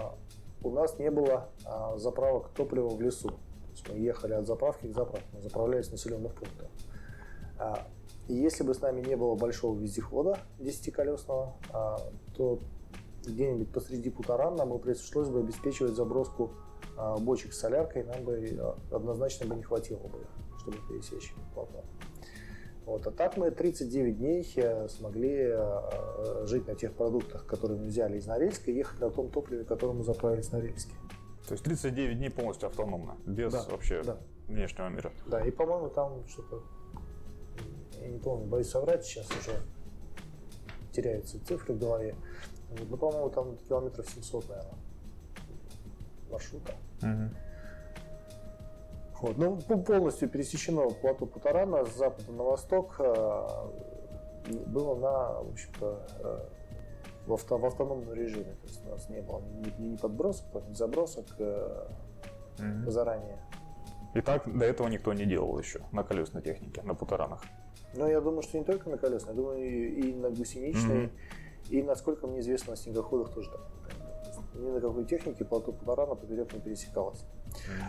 у 0.64 0.72
нас 0.72 0.98
не 0.98 1.12
было 1.12 1.50
э, 1.66 1.98
заправок 1.98 2.50
топлива 2.50 2.88
в 2.88 3.02
лесу. 3.02 3.32
То 3.72 3.78
есть 3.78 3.90
мы 3.90 3.98
ехали 4.00 4.34
от 4.34 4.46
заправки 4.46 4.88
к 4.88 4.94
заправке, 4.94 5.28
мы 5.34 5.42
заправлялись 5.42 5.88
в 5.88 5.92
населенных 5.92 6.34
пунктах. 6.34 6.68
Э, 7.60 7.74
и 8.28 8.36
если 8.36 8.64
бы 8.64 8.74
с 8.74 8.82
нами 8.82 9.02
не 9.02 9.16
было 9.16 9.36
большого 9.36 9.80
вездехода 9.80 10.38
десятиколесного, 10.60 11.56
э, 11.74 11.96
то 12.36 12.60
где-нибудь 13.26 13.72
посреди 13.72 14.10
Путаран 14.10 14.56
нам 14.56 14.70
бы 14.70 14.80
пришлось 14.80 15.30
бы 15.30 15.40
обеспечивать 15.40 15.94
заброску 15.94 16.52
а, 16.98 17.18
бочек 17.18 17.54
с 17.54 17.60
соляркой 17.60 18.04
нам 18.04 18.24
бы 18.24 18.58
а, 18.60 18.78
однозначно 18.92 19.48
бы 19.48 19.56
не 19.56 19.64
хватило 19.64 20.00
бы, 20.08 20.20
чтобы 20.60 20.78
пересечь 20.88 21.34
плато. 21.54 21.84
Вот. 22.86 23.06
А 23.08 23.12
так 23.12 23.38
мы 23.38 23.52
39 23.52 24.18
дней 24.18 24.54
э, 24.56 24.88
смогли 24.90 25.52
э, 25.52 26.46
жить 26.46 26.68
на 26.68 26.74
тех 26.74 26.94
продуктах, 26.94 27.46
которые 27.46 27.80
мы 27.80 27.86
взяли 27.86 28.18
из 28.18 28.26
Норильска, 28.26 28.72
и 28.72 28.76
ехать 28.76 29.00
на 29.00 29.12
том 29.12 29.30
топливе, 29.30 29.64
которое 29.64 29.94
мы 29.94 30.04
заправили 30.04 30.42
с 30.42 30.52
Норильске. 30.52 30.94
То 31.48 31.54
есть 31.54 31.64
39 31.64 32.18
дней 32.18 32.30
полностью 32.30 32.68
автономно, 32.68 33.18
без 33.26 33.52
да, 33.52 33.64
вообще 33.70 34.04
да. 34.04 34.18
внешнего 34.48 34.90
мира. 34.90 35.12
Да, 35.28 35.42
и 35.46 35.52
по-моему 35.52 35.90
там 35.90 36.28
что-то, 36.28 36.64
я 38.00 38.08
не 38.08 38.20
помню, 38.20 38.46
боюсь 38.46 38.70
соврать, 38.70 39.06
сейчас 39.06 39.28
уже 39.32 39.58
теряются 40.92 41.44
цифры 41.46 41.74
в 41.74 41.80
голове. 41.80 42.16
Ну, 42.90 42.98
по-моему, 42.98 43.30
там 43.30 43.58
километров 43.68 44.08
700, 44.10 44.50
наверное 44.50 44.78
маршрута. 46.32 46.74
Угу. 47.02 47.30
Вот. 49.22 49.38
Ну, 49.38 49.58
полностью 49.84 50.30
пересечено 50.30 50.90
плато 50.90 51.26
Путарана 51.26 51.86
с 51.86 51.96
запада 51.96 52.32
на 52.32 52.44
восток 52.44 52.96
э, 53.00 53.48
было 54.66 54.96
на, 54.96 55.42
в 55.44 55.52
общем-то, 55.52 56.08
э, 56.20 56.40
в, 57.26 57.34
авто, 57.34 57.58
в 57.58 57.66
автономном 57.66 58.14
режиме. 58.14 58.56
То 58.62 58.68
есть 58.68 58.86
у 58.86 58.90
нас 58.90 59.10
не 59.10 59.22
было 59.22 59.42
ни, 59.42 59.82
ни 59.82 59.96
подбросок, 59.96 60.46
ни 60.68 60.74
забросок 60.74 61.26
угу. 61.38 62.92
заранее. 62.92 63.40
И 64.14 64.22
так 64.22 64.52
до 64.58 64.66
этого 64.66 64.88
никто 64.88 65.14
не 65.14 65.26
делал 65.26 65.58
еще 65.58 65.82
на 65.92 66.04
колесной 66.04 66.42
технике, 66.42 66.82
на 66.84 66.94
путаранах. 66.94 67.42
Ну, 67.94 68.08
я 68.08 68.22
думаю, 68.22 68.42
что 68.42 68.58
не 68.58 68.64
только 68.64 68.90
на 68.90 68.98
колесной, 68.98 69.34
я 69.34 69.42
думаю, 69.42 69.60
и, 69.60 70.10
и 70.10 70.14
на 70.14 70.30
гусеничной, 70.30 71.06
mm 71.06 71.12
и, 71.70 71.82
насколько 71.84 72.28
мне 72.28 72.42
известно, 72.42 72.72
на 72.72 72.76
снегоходах 72.76 73.34
тоже 73.34 73.50
так 73.50 73.62
ни 74.54 74.70
на 74.70 74.82
какой 74.82 75.06
технике 75.06 75.46
плато 75.46 75.72
Панорама 75.72 76.16
поперек 76.16 76.54
не 76.54 76.60
пересекалось. 76.60 77.24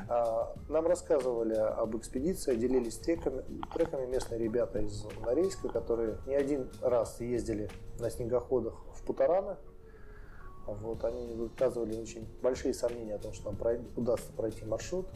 Mm-hmm. 0.08 0.58
Нам 0.68 0.86
рассказывали 0.86 1.54
об 1.54 1.96
экспедиции, 1.96 2.56
делились 2.56 2.98
треками, 2.98 3.42
треками 3.74 4.06
местные 4.06 4.38
ребята 4.38 4.80
из 4.80 5.04
Норильска, 5.20 5.68
которые 5.68 6.18
не 6.26 6.34
один 6.34 6.70
раз 6.80 7.20
ездили 7.20 7.70
на 7.98 8.10
снегоходах 8.10 8.74
Путарана. 9.06 9.58
Вот, 10.66 11.04
они 11.04 11.34
выказывали 11.34 12.00
очень 12.00 12.26
большие 12.40 12.72
сомнения 12.72 13.16
о 13.16 13.18
том, 13.18 13.32
что 13.32 13.46
нам 13.46 13.56
пройти, 13.56 13.84
удастся 13.96 14.32
пройти 14.32 14.64
маршрут. 14.64 15.06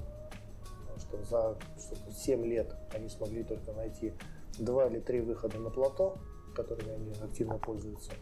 Что 0.99 1.23
за 1.25 1.57
что 1.79 2.11
7 2.11 2.45
лет 2.47 2.75
они 2.93 3.09
смогли 3.09 3.45
только 3.45 3.73
найти 3.73 4.15
два 4.59 4.87
или 4.87 4.99
три 4.99 5.21
выхода 5.21 5.59
на 5.59 5.71
плато, 5.71 6.17
которыми 6.55 6.93
они 6.93 7.13
активно 7.23 7.59
пользуются. 7.59 8.13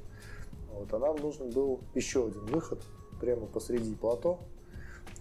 Вот, 0.73 0.93
а 0.93 0.99
нам 0.99 1.17
нужен 1.17 1.51
был 1.51 1.81
еще 1.95 2.27
один 2.27 2.45
выход– 2.47 2.83
прямо 3.25 3.47
посреди 3.47 3.95
плато. 3.95 4.39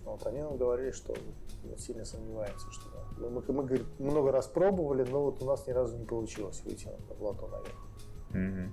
Вот, 0.06 0.26
они 0.28 0.42
нам 0.42 0.58
говорили, 0.58 0.92
что 0.92 1.16
мы 1.64 1.78
сильно 1.78 2.04
сомневаемся, 2.04 2.70
что 2.72 2.90
да. 2.90 3.06
Ну, 3.18 3.30
мы, 3.30 3.44
мы, 3.48 3.86
мы 4.00 4.12
много 4.12 4.32
раз 4.32 4.48
пробовали, 4.48 5.04
но 5.10 5.24
вот 5.24 5.42
у 5.42 5.46
нас 5.46 5.66
ни 5.68 5.72
разу 5.72 5.98
не 5.98 6.06
получилось 6.06 6.62
выйти 6.66 6.88
на 6.88 7.16
плато 7.16 7.48
наверх. 7.48 7.88
Mm-hmm. 8.34 8.70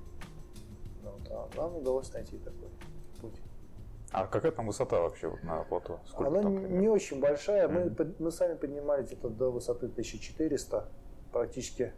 Вот, 1.31 1.51
а 1.57 1.61
нам 1.61 1.77
удалось 1.77 2.13
найти 2.13 2.39
такой 2.39 2.69
путь. 3.21 3.41
А 4.13 4.27
какая 4.27 4.53
там 4.53 4.67
высота 4.67 5.01
вообще 5.01 5.29
вот 5.29 5.43
на 5.45 5.63
плато? 5.65 6.01
Сколько 6.07 6.31
Она 6.31 6.43
там, 6.43 6.81
не 6.81 6.89
очень 6.89 7.21
большая. 7.21 7.69
Mm-hmm. 7.69 7.95
Мы, 7.99 8.15
мы 8.19 8.31
сами 8.33 8.55
поднимались 8.55 9.13
это 9.13 9.29
до 9.29 9.51
высоты 9.51 9.87
1400, 9.87 10.89
практически 11.33 11.93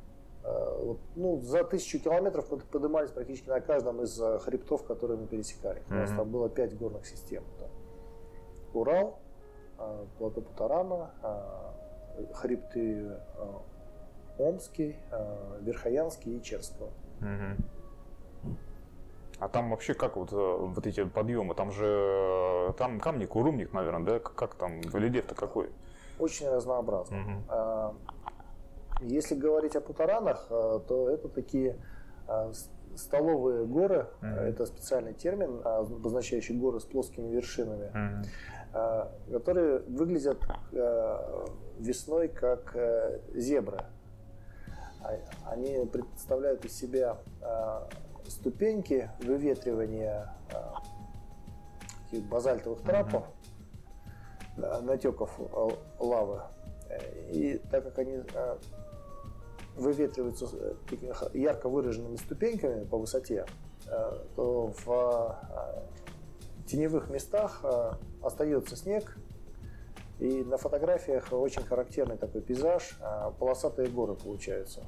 вот, 0.44 0.98
ну, 1.14 1.40
за 1.40 1.62
тысячу 1.62 2.00
километров 2.00 2.50
мы 2.50 2.58
поднимались 2.58 3.10
практически 3.10 3.48
на 3.48 3.60
каждом 3.60 4.02
из 4.02 4.20
э, 4.20 4.40
хребтов, 4.40 4.84
которые 4.84 5.18
мы 5.18 5.26
пересекали. 5.26 5.82
У 5.88 5.94
нас 5.94 6.10
там 6.10 6.30
было 6.30 6.48
пять 6.48 6.76
горных 6.76 7.06
систем. 7.06 7.44
Да. 7.60 7.66
Урал, 8.74 9.20
плато 10.18 10.40
Путарама, 10.40 11.12
хребты 12.34 13.18
Омский, 14.38 14.96
Верхоянский 15.60 16.38
и 16.38 16.42
Черского. 16.42 16.90
Mm-hmm. 17.20 17.56
А 19.42 19.49
там 19.49 19.70
вообще 19.70 19.94
как 19.94 20.16
вот, 20.16 20.30
вот 20.30 20.87
эти 20.87 21.02
подъемы? 21.02 21.56
Там 21.56 21.72
же 21.72 22.72
там 22.78 23.00
камни, 23.00 23.26
курумник, 23.26 23.72
наверное, 23.72 24.04
да? 24.04 24.18
Как 24.20 24.54
там 24.54 24.80
рельеф-то 24.82 25.34
какой? 25.34 25.68
Очень 26.20 26.49
разнообразно. 26.49 27.18
Угу. 27.18 27.96
Если 29.00 29.34
говорить 29.34 29.75
о 29.75 29.80
путаранах, 29.80 30.46
э, 30.49 30.80
то 30.87 31.11
это 31.11 31.28
такие 31.28 31.76
э, 32.28 32.52
столовые 32.94 33.66
горы, 33.66 34.06
mm-hmm. 34.20 34.40
это 34.42 34.64
специальный 34.66 35.12
термин, 35.12 35.61
обозначающий 35.64 36.54
горы 36.54 36.78
с 36.78 36.84
плоскими 36.84 37.34
вершинами, 37.34 37.90
mm-hmm. 38.72 39.32
которые 39.32 39.80
выглядят 39.80 40.38
весной 41.80 42.28
как 42.28 42.76
зебры. 43.34 43.80
А, 45.02 45.18
они 45.46 45.84
представляют 45.87 46.64
из 46.64 46.78
себя 46.78 47.16
ступеньки 48.32 49.10
выветривания 49.20 50.34
таких 52.04 52.28
базальтовых 52.28 52.82
трапов, 52.82 53.24
mm-hmm. 54.56 54.80
натеков 54.82 55.38
лавы. 55.98 56.42
И 57.30 57.60
так 57.70 57.84
как 57.84 57.98
они 57.98 58.22
выветриваются 59.76 60.46
ярко 61.32 61.68
выраженными 61.68 62.16
ступеньками 62.16 62.84
по 62.84 62.98
высоте, 62.98 63.46
то 64.36 64.72
в 64.84 65.38
теневых 66.66 67.08
местах 67.08 67.64
остается 68.22 68.76
снег, 68.76 69.16
и 70.20 70.44
на 70.44 70.56
фотографиях 70.58 71.32
очень 71.32 71.62
характерный 71.62 72.16
такой 72.16 72.42
пейзаж, 72.42 72.98
полосатые 73.38 73.88
горы 73.88 74.14
получаются. 74.14 74.82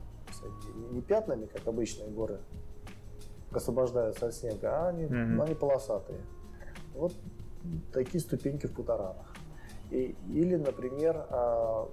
Не 0.90 1.00
пятнами, 1.00 1.46
как 1.46 1.66
обычные 1.66 2.10
горы 2.10 2.40
освобождаются 3.56 4.26
от 4.26 4.34
снега, 4.34 4.87
а 4.87 4.88
они, 4.88 5.04
mm-hmm. 5.04 5.42
они 5.42 5.54
полосатые. 5.54 6.20
Вот 6.94 7.12
такие 7.92 8.20
ступеньки 8.20 8.66
в 8.66 8.73
Путаранах. 8.73 9.34
И, 9.90 10.16
или, 10.32 10.56
например, 10.56 11.26
а, 11.30 11.88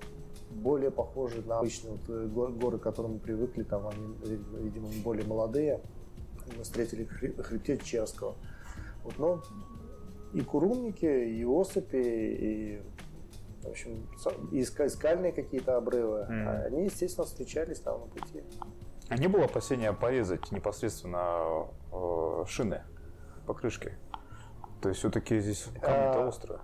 более 0.51 0.91
похожие 0.91 1.43
на 1.45 1.59
обычные 1.59 1.93
вот 1.93 2.09
э, 2.09 2.27
горы, 2.27 2.77
к 2.77 2.81
которым 2.81 3.13
мы 3.13 3.19
привыкли, 3.19 3.63
там 3.63 3.87
они, 3.87 4.39
видимо, 4.59 4.89
более 5.03 5.25
молодые. 5.25 5.81
Мы 6.57 6.63
встретили 6.63 7.05
хребте 7.05 7.77
Черского. 7.77 8.35
Вот, 9.03 9.17
но 9.17 9.41
и 10.33 10.41
курумники, 10.41 11.05
и 11.05 11.43
осыпи, 11.43 11.97
и 11.97 12.81
в 13.63 13.69
общем, 13.69 14.07
и 14.51 14.63
скальные 14.63 15.31
какие-то 15.31 15.77
обрывы, 15.77 16.25
mm. 16.29 16.65
они, 16.65 16.85
естественно, 16.85 17.27
встречались 17.27 17.79
там 17.79 18.01
на 18.01 18.07
пути. 18.07 18.43
А 19.11 19.17
не 19.17 19.27
было 19.27 19.43
опасения 19.43 19.91
порезать 19.91 20.53
непосредственно 20.53 21.67
э, 21.91 22.45
шины, 22.47 22.81
покрышки? 23.45 23.97
То 24.81 24.87
есть 24.87 24.99
все-таки 24.99 25.37
здесь 25.39 25.65
камни-то 25.81 26.23
а, 26.23 26.27
острые. 26.27 26.59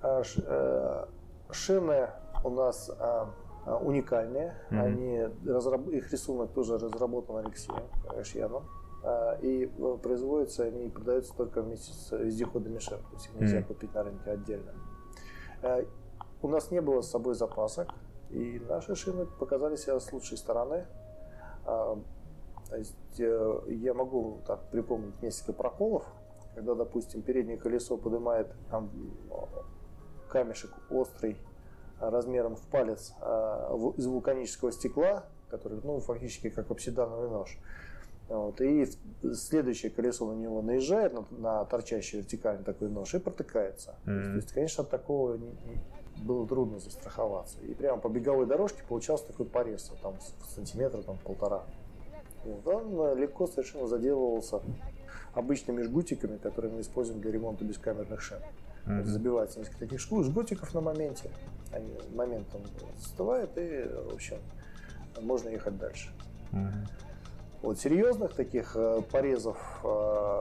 А, 0.00 0.22
э, 0.22 1.04
шины 1.52 2.08
у 2.42 2.48
нас 2.48 2.90
а, 2.98 3.28
а 3.66 3.76
уникальные. 3.76 4.56
Mm-hmm. 4.70 4.80
Они, 4.80 5.28
разраб, 5.46 5.88
их 5.88 6.10
рисунок 6.10 6.54
тоже 6.54 6.78
разработан 6.78 7.36
Алексеем 7.36 7.82
Ашьяном. 8.18 8.64
А, 9.04 9.36
и 9.42 9.66
э, 9.66 9.98
производятся 10.02 10.64
они 10.64 10.88
продаются 10.88 11.34
только 11.36 11.60
вместе 11.60 11.92
с 11.92 12.16
вездеходами 12.16 12.78
ШЕР. 12.78 12.96
То 12.96 13.12
есть 13.12 13.26
их 13.26 13.34
нельзя 13.34 13.58
mm-hmm. 13.58 13.64
купить 13.64 13.94
на 13.94 14.04
рынке 14.04 14.30
отдельно. 14.30 14.72
А, 15.62 15.84
у 16.40 16.48
нас 16.48 16.70
не 16.70 16.80
было 16.80 17.02
с 17.02 17.10
собой 17.10 17.34
запасок, 17.34 17.88
и 18.30 18.58
наши 18.66 18.94
шины 18.94 19.26
показали 19.26 19.76
себя 19.76 20.00
с 20.00 20.10
лучшей 20.14 20.38
стороны. 20.38 20.86
А, 21.70 21.98
то 22.68 22.76
есть 22.76 22.94
э, 23.18 23.60
я 23.68 23.94
могу 23.94 24.40
так 24.46 24.60
припомнить 24.70 25.20
несколько 25.22 25.52
проколов, 25.52 26.04
когда, 26.54 26.74
допустим, 26.74 27.22
переднее 27.22 27.56
колесо 27.56 27.96
поднимает 27.96 28.48
там, 28.70 28.90
камешек 30.28 30.72
острый 30.90 31.36
размером 32.00 32.56
в 32.56 32.62
палец 32.62 33.14
а, 33.20 33.74
из 33.96 34.06
вулканического 34.06 34.72
стекла, 34.72 35.24
который, 35.48 35.80
ну, 35.82 36.00
фактически 36.00 36.50
как 36.50 36.70
обсидановый 36.70 37.28
нож. 37.28 37.58
Вот, 38.28 38.60
и 38.60 38.86
следующее 39.34 39.90
колесо 39.90 40.24
на 40.32 40.38
него 40.38 40.62
наезжает, 40.62 41.12
на, 41.12 41.24
на 41.30 41.64
торчащий 41.64 42.18
вертикальный 42.18 42.64
такой 42.64 42.88
нож, 42.88 43.12
и 43.14 43.18
протыкается. 43.18 43.96
Mm-hmm. 44.06 44.30
То 44.30 44.36
есть, 44.36 44.52
конечно, 44.52 44.84
от 44.84 44.90
такого 44.90 45.38
было 46.20 46.46
трудно 46.46 46.78
застраховаться. 46.78 47.58
И 47.60 47.74
прямо 47.74 48.00
по 48.00 48.08
беговой 48.08 48.46
дорожке 48.46 48.82
получался 48.88 49.26
такой 49.26 49.46
порез, 49.46 49.90
там 50.02 50.14
сантиметра, 50.54 51.02
там 51.02 51.18
полтора. 51.18 51.64
Вот, 52.44 52.66
он 52.66 53.00
э, 53.00 53.20
легко 53.20 53.46
совершенно 53.46 53.86
заделывался 53.86 54.60
обычными 55.34 55.82
жгутиками, 55.82 56.36
которые 56.38 56.72
мы 56.72 56.80
используем 56.80 57.20
для 57.20 57.30
ремонта 57.30 57.64
бескамерных 57.64 58.20
шин. 58.20 58.38
Mm-hmm. 58.86 59.04
Забивается 59.04 59.58
несколько 59.58 59.80
таких 59.80 60.00
жгутиков 60.00 60.72
на 60.74 60.80
моменте, 60.80 61.30
они 61.72 61.92
моментом 62.14 62.62
застывают 62.96 63.50
и, 63.56 63.86
в 64.10 64.14
общем, 64.14 64.38
можно 65.20 65.50
ехать 65.50 65.76
дальше. 65.78 66.10
Mm-hmm. 66.52 66.88
Вот 67.62 67.78
серьезных 67.78 68.32
таких 68.34 68.74
э, 68.74 69.02
порезов 69.12 69.58
э, 69.84 70.40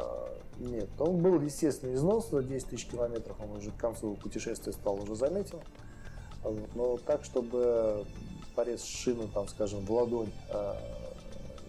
нет. 0.59 0.89
Он 0.99 1.17
был 1.17 1.39
естественный 1.41 1.95
износ 1.95 2.29
за 2.29 2.43
10 2.43 2.67
тысяч 2.67 2.85
километров, 2.87 3.37
он 3.41 3.57
уже 3.57 3.71
к 3.71 3.77
концу 3.77 4.15
путешествия 4.15 4.73
стал 4.73 5.01
уже 5.01 5.15
заметен. 5.15 5.59
Но 6.75 6.97
так, 6.97 7.23
чтобы 7.25 8.05
порез 8.55 8.83
шины, 8.83 9.27
там, 9.33 9.47
скажем, 9.47 9.85
в 9.85 9.91
ладонь, 9.91 10.31
э, 10.49 10.73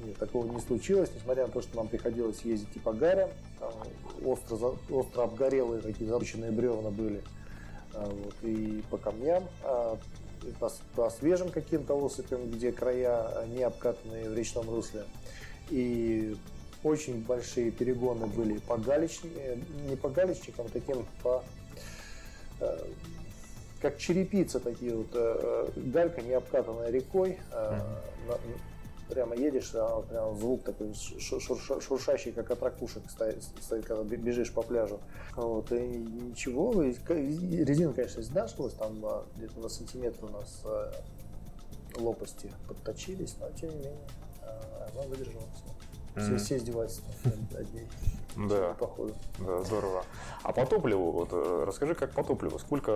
нет, 0.05 0.17
такого 0.17 0.47
не 0.47 0.61
случилось, 0.61 1.11
несмотря 1.15 1.47
на 1.47 1.53
то, 1.53 1.61
что 1.61 1.77
нам 1.77 1.89
приходилось 1.89 2.41
ездить 2.43 2.75
и 2.75 2.79
по 2.79 2.93
гарям, 2.93 3.31
там 3.59 3.73
остро, 4.25 4.75
остро 4.91 5.23
обгорелые 5.23 5.83
такие 5.83 6.09
запущенные 6.09 6.51
бревна 6.51 6.91
были, 6.91 7.23
вот, 7.93 8.35
и 8.43 8.83
по 8.91 8.97
камням, 8.97 9.45
и 10.43 10.53
по, 10.59 10.73
по 10.97 11.11
свежим 11.11 11.51
каким-то 11.51 12.03
осыпям, 12.05 12.51
где 12.51 12.73
края 12.73 13.47
не 13.49 13.63
обкатанные 13.63 14.31
в 14.31 14.35
речном 14.35 14.71
русле. 14.71 15.05
И 15.69 16.37
очень 16.83 17.23
большие 17.25 17.71
перегоны 17.71 18.27
были 18.27 18.59
по 18.59 18.77
галечникам, 18.77 19.33
э, 19.37 19.57
не 19.89 19.97
по 19.97 20.09
галечникам, 20.09 20.67
а 20.67 20.69
таким 20.71 21.07
по 21.23 21.45
э, 22.61 22.85
как 23.81 23.99
черепица 23.99 24.61
такие 24.61 24.95
вот, 24.95 25.09
э, 25.13 25.69
галька 25.77 26.23
не 26.23 26.33
обкатанная 26.33 26.91
рекой, 26.91 27.39
прямо 29.09 29.35
едешь, 29.35 29.73
а 29.75 30.03
прям 30.03 30.39
звук 30.39 30.63
такой 30.63 30.95
шуршащий, 30.95 32.31
как 32.31 32.51
от 32.51 32.63
ракушек 32.63 33.03
стоит, 33.11 33.43
стоит, 33.61 33.85
когда 33.85 34.05
бежишь 34.05 34.53
по 34.53 34.63
пляжу. 34.63 35.01
Вот, 35.35 35.73
и 35.73 35.81
ничего, 35.81 36.85
и 36.85 36.95
резина, 37.65 37.93
конечно, 37.93 38.21
изнашивалась, 38.21 38.75
там 38.75 39.05
где-то 39.37 39.59
на 39.59 39.69
сантиметр 39.69 40.27
у 40.27 40.29
нас 40.29 40.63
лопасти 41.97 42.53
подточились, 42.69 43.35
но 43.41 43.51
тем 43.51 43.71
не 43.71 43.79
менее 43.79 44.09
она 44.93 45.03
выдержала 45.09 45.47
все. 45.55 45.80
Все, 46.17 46.37
все 46.37 46.57
издевательства 46.57 47.13
над 47.53 47.75
ней. 47.75 47.87
Да. 48.37 48.75
Походу. 48.79 49.15
Да, 49.39 49.63
здорово. 49.63 50.05
А 50.43 50.53
по 50.53 50.65
топливу, 50.65 51.11
вот 51.11 51.29
э, 51.33 51.65
расскажи, 51.67 51.95
как 51.95 52.13
по 52.13 52.23
топливу, 52.23 52.59
сколько 52.59 52.93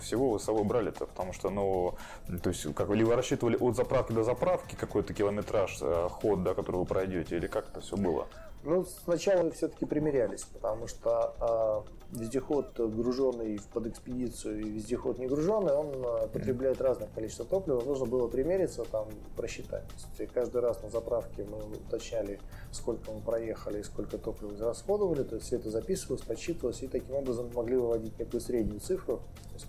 всего 0.00 0.30
вы 0.30 0.40
с 0.40 0.44
собой 0.44 0.64
брали-то? 0.64 1.06
Потому 1.06 1.32
что, 1.32 1.50
ну, 1.50 1.94
то 2.42 2.50
есть, 2.50 2.74
как 2.74 2.88
ли 2.90 3.04
вы 3.04 3.14
рассчитывали 3.14 3.56
от 3.56 3.76
заправки 3.76 4.12
до 4.12 4.24
заправки 4.24 4.74
какой-то 4.74 5.14
километраж, 5.14 5.78
э, 5.80 6.08
ход, 6.10 6.42
да, 6.42 6.54
который 6.54 6.76
вы 6.76 6.86
пройдете, 6.86 7.36
или 7.36 7.46
как 7.46 7.68
это 7.68 7.80
все 7.80 7.96
было? 7.96 8.26
Ну, 8.64 8.86
сначала 9.04 9.50
все-таки 9.50 9.84
примерялись, 9.84 10.44
потому 10.44 10.88
что 10.88 11.84
э, 11.88 12.03
вездеход, 12.14 12.78
груженный 12.78 13.60
под 13.72 13.86
экспедицию, 13.88 14.60
и 14.60 14.70
вездеход 14.70 15.18
не 15.18 15.26
груженный, 15.26 15.74
он 15.74 15.92
э, 15.94 16.28
потребляет 16.28 16.80
разное 16.80 17.08
количество 17.14 17.44
топлива. 17.44 17.80
Нужно 17.80 18.06
было 18.06 18.28
примериться, 18.28 18.84
там, 18.84 19.08
просчитать. 19.36 19.84
Есть, 20.18 20.32
каждый 20.32 20.60
раз 20.60 20.82
на 20.82 20.90
заправке 20.90 21.44
мы 21.44 21.58
уточняли, 21.58 22.40
сколько 22.72 23.10
мы 23.10 23.20
проехали 23.20 23.80
и 23.80 23.82
сколько 23.82 24.18
топлива 24.18 24.54
израсходовали. 24.54 25.24
То 25.24 25.36
есть, 25.36 25.46
все 25.46 25.56
это 25.56 25.70
записывалось, 25.70 26.22
подсчитывалось, 26.22 26.82
и 26.82 26.88
таким 26.88 27.14
образом 27.14 27.50
могли 27.54 27.76
выводить 27.76 28.18
некую 28.18 28.40
среднюю 28.40 28.80
цифру. 28.80 29.18
То 29.48 29.54
есть, 29.54 29.66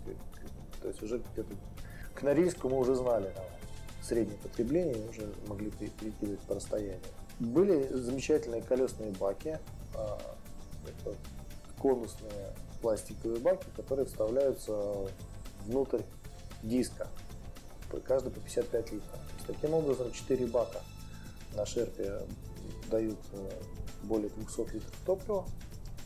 то 0.82 0.88
есть 0.88 1.04
уже 1.04 1.22
где-то 1.34 1.56
к 2.14 2.22
Норильску 2.22 2.70
мы 2.70 2.78
уже 2.78 2.96
знали 2.96 3.32
там, 3.36 3.46
среднее 4.02 4.38
потребление, 4.38 4.96
и 4.96 5.10
уже 5.10 5.34
могли 5.48 5.72
перекидывать 5.72 6.40
по 6.42 6.56
расстоянию. 6.56 7.00
Были 7.40 7.88
замечательные 7.92 8.62
колесные 8.62 9.12
баки, 9.12 9.60
а, 9.94 10.18
это 10.86 11.16
конусные 11.86 12.56
пластиковые 12.82 13.40
баки, 13.40 13.68
которые 13.76 14.08
вставляются 14.08 15.08
внутрь 15.66 16.02
диска, 16.64 17.08
каждый 18.08 18.32
по 18.32 18.40
55 18.40 18.92
литров. 18.92 19.20
Таким 19.46 19.76
образом, 19.76 20.12
4 20.12 20.48
бака 20.48 20.82
на 21.54 21.64
шерпе 21.68 22.22
дают 22.90 23.20
э, 23.34 23.52
более 24.04 24.30
200 24.30 24.74
литров 24.74 24.94
топлива, 25.06 25.46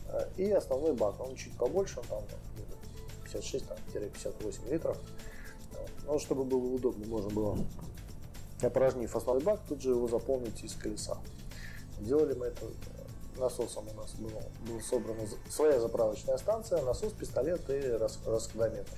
а, 0.08 0.28
и 0.36 0.50
основной 0.50 0.92
бак, 0.92 1.18
он 1.18 1.34
чуть 1.34 1.56
побольше, 1.56 2.00
он 2.00 2.06
там 2.06 2.20
56-58 3.24 4.70
литров. 4.70 4.98
Но 6.04 6.18
чтобы 6.18 6.44
было 6.44 6.74
удобно, 6.74 7.06
можно 7.06 7.30
было 7.30 7.58
опорожнив 8.60 9.16
основной 9.16 9.42
бак, 9.42 9.60
тут 9.66 9.80
же 9.80 9.90
его 9.90 10.06
заполнить 10.08 10.62
из 10.62 10.74
колеса. 10.74 11.16
Делали 12.00 12.34
мы 12.34 12.46
это 12.46 12.66
насосом 13.40 13.88
у 13.88 13.94
нас 13.94 14.12
было, 14.14 14.42
была 14.66 14.80
собрана 14.80 15.22
своя 15.48 15.80
заправочная 15.80 16.38
станция, 16.38 16.82
насос, 16.82 17.12
пистолет 17.12 17.68
и 17.68 17.80
расходометр. 18.26 18.92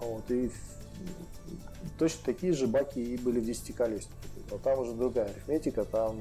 Вот, 0.00 0.30
и 0.30 0.50
точно 1.98 2.20
такие 2.24 2.52
же 2.52 2.66
баки 2.66 2.98
и 3.00 3.16
были 3.16 3.40
в 3.40 3.44
10 3.44 3.74
колеснике. 3.74 4.14
Но 4.50 4.58
там 4.58 4.78
уже 4.78 4.92
другая 4.92 5.26
арифметика, 5.26 5.84
там 5.84 6.20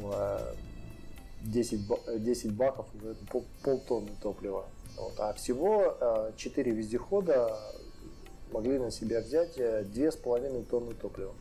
10, 1.41 2.23
10 2.23 2.53
баков, 2.53 2.87
это 2.95 3.25
пол, 3.29 3.45
полтонны 3.63 4.11
топлива. 4.21 4.65
Вот, 4.97 5.19
а 5.19 5.33
всего 5.33 6.31
4 6.37 6.71
вездехода 6.71 7.59
могли 8.53 8.77
на 8.77 8.91
себя 8.91 9.19
взять 9.21 9.57
2,5 9.57 10.61
э, 10.61 10.63
тонны 10.69 10.93
топлива. 10.93 11.33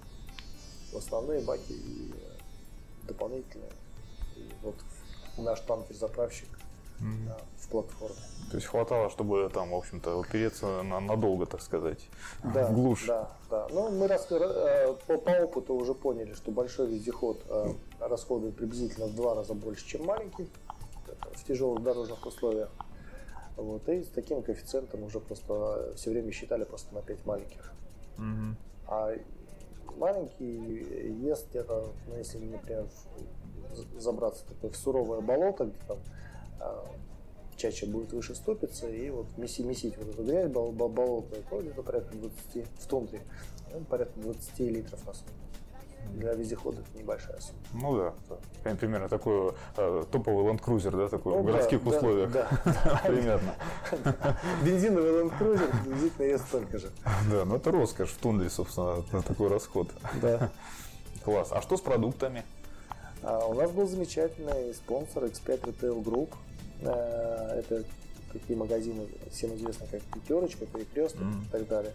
Основные 0.95 1.41
баки 1.41 1.73
и 1.73 2.11
э, 2.13 3.07
дополнительные. 3.07 3.71
Вот 4.63 4.77
наш 5.39 5.61
танкер-заправщик 5.61 6.49
mm-hmm. 7.01 7.27
да, 7.27 7.39
в 7.59 7.69
платформе. 7.69 8.17
То 8.51 8.57
есть 8.57 8.67
хватало, 8.67 9.09
чтобы 9.11 9.51
там, 9.53 9.71
в 9.71 9.75
общем-то, 9.75 10.19
упереться 10.19 10.83
на, 10.83 11.01
надолго, 11.01 11.47
так 11.47 11.63
сказать, 11.63 12.01
да, 12.43 12.67
в 12.67 12.75
глушь. 12.75 13.07
Да, 13.07 13.31
да. 13.51 13.67
Ну, 13.71 13.91
мы 13.91 14.09
рас, 14.09 14.27
э, 14.31 14.95
по, 15.07 15.17
по 15.19 15.31
опыту 15.31 15.75
уже 15.75 15.95
поняли, 15.95 16.35
что 16.35 16.51
большой 16.51 16.89
вездеход 16.89 17.41
э, 17.49 17.73
расходует 17.99 18.57
приблизительно 18.57 19.07
в 19.07 19.15
два 19.15 19.35
раза 19.35 19.55
больше, 19.55 19.87
чем 19.87 20.05
маленький 20.05 20.49
в 21.35 21.45
тяжелых 21.45 21.83
дорожных 21.83 22.25
условиях. 22.27 22.71
Вот, 23.57 23.89
и 23.89 24.03
с 24.03 24.09
таким 24.09 24.43
коэффициентом 24.43 25.03
уже 25.03 25.21
просто 25.21 25.93
все 25.97 26.11
время 26.11 26.33
считали 26.33 26.65
просто 26.65 26.95
на 26.95 27.03
5 27.03 27.27
маленьких. 27.27 27.73
Угу. 28.19 28.57
А 28.89 29.15
маленький 29.97 31.23
ест 31.23 31.49
где-то, 31.51 31.89
ну, 32.09 32.17
если, 32.17 32.39
например, 32.39 32.87
забраться 33.99 34.45
такое 34.47 34.71
в 34.71 34.77
суровое 34.77 35.21
болото, 35.21 35.67
где 35.67 35.79
там 35.87 35.99
а, 36.61 36.85
чаще 37.57 37.87
будет 37.87 38.13
выше 38.13 38.35
ступиться, 38.35 38.89
и 38.89 39.11
вот 39.11 39.27
месить, 39.39 39.65
месить 39.65 39.97
вот 39.97 40.09
эту 40.09 40.25
грязь 40.25 40.51
бол, 40.51 40.73
бол, 40.73 40.89
болото, 40.89 41.37
то 41.49 41.61
где-то 41.61 41.83
порядка 41.83 42.17
20, 42.17 42.67
в 42.79 42.87
тундре, 42.87 43.23
ну, 43.73 43.81
порядка 43.85 44.19
20 44.21 44.59
литров 44.61 45.07
на 45.07 45.15
сутки. 45.15 45.33
Для 46.15 46.35
вездехода 46.35 46.81
это 46.81 46.99
небольшая 46.99 47.39
сумма. 47.41 47.61
Ну 47.73 47.97
да, 47.97 48.15
да. 48.65 48.75
примерно 48.75 49.09
такой 49.09 49.55
э, 49.77 50.05
топовый 50.11 50.45
Land 50.53 50.61
Cruiser, 50.61 50.91
да, 50.97 51.09
такой 51.09 51.33
ну, 51.33 51.43
в 51.43 51.47
городских 51.47 51.83
да, 51.83 51.91
условиях. 51.91 52.33
Да, 52.33 52.49
да. 52.65 53.03
Примерно. 53.07 53.55
Бензиновый 54.65 55.11
Land 55.13 55.39
Cruiser 55.39 55.85
приблизительно 55.85 56.27
ест 56.27 56.49
столько 56.49 56.79
же. 56.79 56.91
Да, 57.31 57.45
ну 57.45 57.57
это 57.57 57.71
роскошь 57.71 58.11
в 58.11 58.19
тундре, 58.19 58.51
собственно, 58.51 59.05
на 59.13 59.23
такой 59.23 59.49
расход. 59.49 59.89
Да. 60.21 60.51
Класс. 61.25 61.51
А 61.53 61.63
что 61.63 61.77
с 61.77 61.81
продуктами? 61.81 62.45
А, 63.25 63.47
у 63.47 63.55
нас 63.55 63.71
был 63.71 63.87
замечательный 63.87 64.75
спонсор 64.75 65.25
X5 65.25 65.61
Retail 65.61 66.03
Group. 66.03 66.35
Э, 66.81 67.61
это 67.61 67.85
такие 68.33 68.59
магазины, 68.59 69.07
всем 69.31 69.55
известны 69.55 69.87
как 69.91 70.03
Пятерочка, 70.03 70.67
Перекресток 70.67 71.23
mm-hmm. 71.23 71.47
и 71.47 71.49
так 71.51 71.69
далее. 71.69 71.93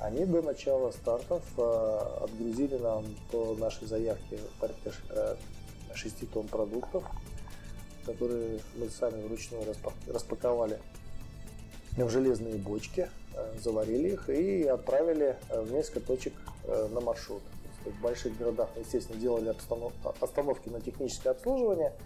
Они 0.00 0.24
до 0.24 0.40
начала 0.40 0.90
стартов 0.92 1.42
э, 1.58 1.98
отгрузили 2.22 2.78
нам 2.78 3.04
по 3.30 3.54
нашей 3.56 3.86
заявке 3.86 4.38
порядка 4.58 4.92
6 5.94 6.22
э, 6.22 6.26
тонн 6.32 6.48
продуктов, 6.48 7.04
которые 8.06 8.60
мы 8.76 8.88
сами 8.88 9.20
вручную 9.26 9.64
распаковали 10.06 10.78
в 11.94 12.08
железные 12.08 12.54
бочки, 12.54 13.10
заварили 13.60 14.10
их 14.12 14.30
и 14.30 14.62
отправили 14.62 15.36
в 15.50 15.72
несколько 15.72 16.00
точек 16.00 16.32
на 16.90 17.00
маршрут. 17.00 17.42
В 17.90 18.02
больших 18.02 18.36
городах 18.38 18.68
естественно, 18.76 19.18
делали 19.18 19.54
остановки 20.20 20.68
на 20.68 20.80
техническое 20.80 21.30
обслуживание– 21.30 21.92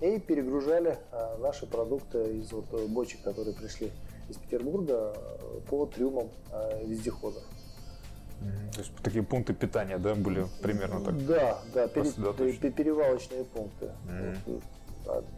и 0.00 0.18
перегружали 0.18 0.98
а, 1.12 1.38
наши 1.38 1.66
продукты 1.66 2.38
из 2.38 2.52
вот 2.52 2.66
бочек, 2.88 3.22
которые 3.22 3.54
пришли 3.54 3.90
из 4.28 4.36
Петербурга 4.36 5.14
по 5.68 5.86
трюмам 5.86 6.28
а, 6.50 6.82
вездеходов. 6.84 7.42
То 8.72 8.80
есть 8.80 8.92
такие 9.02 9.24
пункты 9.24 9.54
питания, 9.54 9.96
да, 9.96 10.14
были 10.14 10.46
примерно 10.60 11.02
так? 11.02 11.26
Да, 11.26 11.62
да, 11.72 11.88
пере, 11.88 12.70
перевалочные 12.70 13.44
пункты. 13.44 13.90
Mm-hmm. 14.06 14.62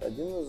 Один, 0.01 0.27
из, 0.27 0.49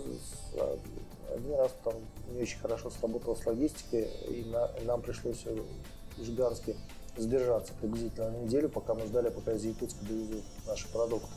один 1.36 1.56
раз 1.56 1.76
там 1.84 1.94
не 2.32 2.42
очень 2.42 2.60
хорошо 2.60 2.90
сработало 2.90 3.36
с 3.36 3.46
логистикой, 3.46 4.08
и, 4.30 4.50
на, 4.52 4.72
нам 4.86 5.02
пришлось 5.02 5.44
в 5.46 6.24
Жиганске 6.24 6.76
задержаться 7.18 7.74
приблизительно 7.74 8.32
на 8.32 8.38
неделю, 8.38 8.70
пока 8.70 8.94
мы 8.94 9.06
ждали, 9.06 9.30
пока 9.30 9.54
из 9.54 9.64
Якутска 9.64 10.06
довезут 10.06 10.44
наши 10.66 10.88
продукты. 10.90 11.28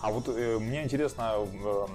А 0.00 0.10
вот 0.10 0.28
э, 0.28 0.58
мне 0.58 0.82
интересно 0.84 1.34
э, 1.36 1.86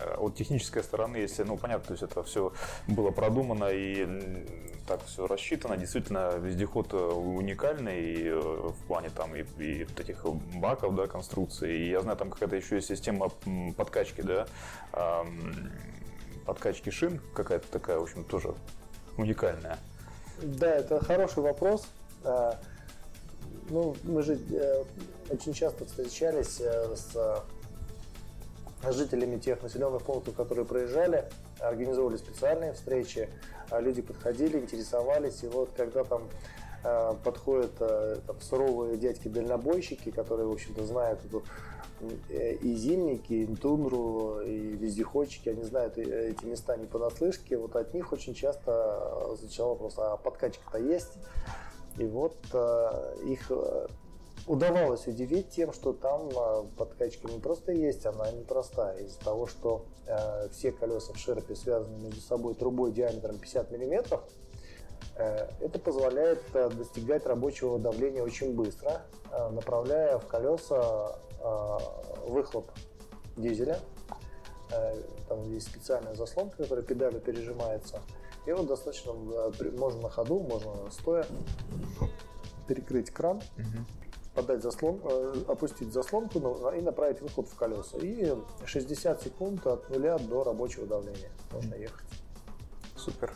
э, 0.00 0.14
от 0.16 0.34
технической 0.34 0.82
стороны, 0.82 1.18
если, 1.18 1.42
ну, 1.44 1.56
понятно, 1.56 1.86
то 1.86 1.92
есть 1.92 2.02
это 2.02 2.22
все 2.22 2.52
было 2.88 3.10
продумано 3.10 3.68
и 3.70 4.44
так 4.86 5.04
все 5.06 5.26
рассчитано, 5.26 5.76
действительно 5.76 6.36
вездеход 6.36 6.92
э, 6.92 6.96
уникальный 6.96 8.02
и, 8.02 8.28
э, 8.28 8.38
в 8.38 8.86
плане 8.86 9.10
там 9.10 9.34
и, 9.34 9.44
и 9.62 9.84
вот 9.84 10.00
этих 10.00 10.24
баков, 10.56 10.94
да, 10.94 11.06
конструкции. 11.06 11.76
И 11.76 11.90
я 11.90 12.00
знаю, 12.00 12.16
там 12.16 12.30
какая-то 12.30 12.56
еще 12.56 12.76
есть 12.76 12.88
система 12.88 13.30
подкачки, 13.76 14.20
да, 14.20 14.46
э, 14.92 15.24
подкачки 16.46 16.90
шин 16.90 17.20
какая-то 17.34 17.66
такая, 17.68 17.98
в 17.98 18.02
общем, 18.02 18.24
тоже 18.24 18.54
уникальная. 19.16 19.78
Да, 20.42 20.68
это 20.68 21.02
хороший 21.04 21.42
вопрос. 21.42 21.86
А, 22.24 22.58
ну, 23.70 23.96
мы 24.04 24.22
же 24.22 24.38
э, 24.50 24.84
очень 25.30 25.52
часто 25.52 25.84
встречались 25.84 26.60
э, 26.60 26.94
с 26.94 27.14
э, 27.14 28.92
жителями 28.92 29.38
тех 29.38 29.62
населенных 29.62 30.02
пунктов, 30.02 30.34
которые 30.34 30.66
проезжали, 30.66 31.30
организовывали 31.60 32.16
специальные 32.16 32.74
встречи, 32.74 33.28
а 33.70 33.80
люди 33.80 34.02
подходили, 34.02 34.58
интересовались, 34.58 35.42
и 35.42 35.48
вот 35.48 35.70
когда 35.76 36.04
там 36.04 36.28
подходят 37.24 37.78
там, 37.78 38.38
суровые 38.42 38.98
дядьки-дальнобойщики, 38.98 40.10
которые, 40.10 40.46
в 40.46 40.52
общем-то, 40.52 40.84
знают 40.84 41.18
эту 41.24 41.42
и 42.28 42.74
зимники, 42.76 43.32
и 43.32 43.56
тундру, 43.56 44.40
и 44.40 44.76
вездеходчики, 44.76 45.48
они 45.48 45.62
знают 45.62 45.96
эти 45.96 46.44
места 46.44 46.76
не 46.76 46.84
понаслышке, 46.84 47.56
вот 47.56 47.74
от 47.76 47.94
них 47.94 48.12
очень 48.12 48.34
часто 48.34 49.34
звучал 49.40 49.70
вопрос, 49.70 49.94
а 49.96 50.18
подкачка-то 50.18 50.76
есть? 50.76 51.14
И 51.98 52.06
вот 52.06 52.36
э, 52.52 53.16
их 53.24 53.50
э, 53.50 53.86
удавалось 54.46 55.06
удивить 55.06 55.50
тем, 55.50 55.72
что 55.72 55.92
там 55.92 56.28
э, 56.28 56.64
подкачка 56.76 57.28
не 57.28 57.38
просто 57.38 57.72
есть, 57.72 58.04
она 58.04 58.30
непростая. 58.32 58.98
Из-за 58.98 59.20
того, 59.20 59.46
что 59.46 59.86
э, 60.06 60.48
все 60.50 60.72
колеса 60.72 61.12
в 61.12 61.18
шерпе 61.18 61.54
связаны 61.54 61.96
между 61.98 62.20
собой 62.20 62.54
трубой 62.54 62.92
диаметром 62.92 63.38
50 63.38 63.70
мм, 63.70 64.20
э, 65.16 65.48
это 65.60 65.78
позволяет 65.78 66.42
э, 66.54 66.68
достигать 66.70 67.26
рабочего 67.26 67.78
давления 67.78 68.22
очень 68.22 68.54
быстро, 68.54 69.02
э, 69.30 69.48
направляя 69.50 70.18
в 70.18 70.26
колеса 70.26 71.16
э, 71.40 71.78
выхлоп 72.26 72.66
дизеля. 73.36 73.78
Э, 74.72 75.00
там 75.28 75.42
есть 75.50 75.68
специальная 75.68 76.14
заслонка, 76.14 76.56
которая 76.56 76.84
педалью 76.84 77.20
пережимается. 77.20 78.00
И 78.46 78.52
вот 78.52 78.66
достаточно, 78.66 79.12
можно 79.12 80.02
на 80.02 80.10
ходу, 80.10 80.40
можно 80.40 80.90
стоя 80.90 81.26
перекрыть 82.66 83.10
кран, 83.10 83.40
подать 84.34 84.62
заслон, 84.62 85.00
э, 85.04 85.44
опустить 85.48 85.92
заслонку 85.92 86.38
и 86.70 86.80
направить 86.80 87.20
выход 87.20 87.48
в 87.48 87.54
колеса. 87.56 87.98
И 87.98 88.34
60 88.64 89.22
секунд 89.22 89.66
от 89.66 89.88
нуля 89.90 90.18
до 90.18 90.44
рабочего 90.44 90.86
давления 90.86 91.30
можно 91.52 91.74
ехать. 91.74 92.06
Супер. 92.96 93.32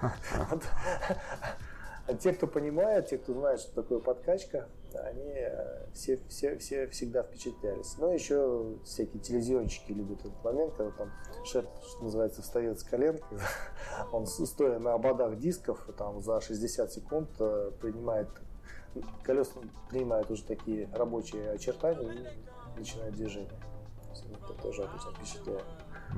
А 2.06 2.14
те, 2.14 2.32
кто 2.32 2.46
понимает, 2.46 3.06
те, 3.08 3.16
кто 3.16 3.32
знает, 3.32 3.60
что 3.60 3.82
такое 3.82 3.98
подкачка, 3.98 4.68
они 4.94 5.32
э, 5.36 5.86
все, 5.94 6.20
все, 6.28 6.58
все 6.58 6.86
всегда 6.88 7.22
впечатлялись. 7.22 7.96
Но 7.98 8.12
еще 8.12 8.76
всякие 8.84 9.22
телевизионщики 9.22 9.92
любят 9.92 10.20
этот 10.20 10.44
момент, 10.44 10.74
когда 10.74 10.92
там 10.92 11.10
шеф, 11.46 11.64
что 11.88 12.04
называется, 12.04 12.42
встает 12.42 12.78
с 12.78 12.84
коленки, 12.84 13.24
он 14.12 14.26
стоя 14.26 14.78
на 14.78 14.92
ободах 14.92 15.38
дисков, 15.38 15.88
там 15.96 16.22
за 16.22 16.42
60 16.42 16.92
секунд 16.92 17.30
э, 17.38 17.70
принимает, 17.80 18.28
колеса 19.22 19.52
принимают 19.88 20.30
уже 20.30 20.44
такие 20.44 20.90
рабочие 20.92 21.52
очертания 21.52 22.12
и 22.76 22.78
начинает 22.78 23.14
движение. 23.14 23.50
Это 24.42 24.52
тоже 24.62 24.82
обычно 24.82 25.12
впечатляет. 25.12 25.64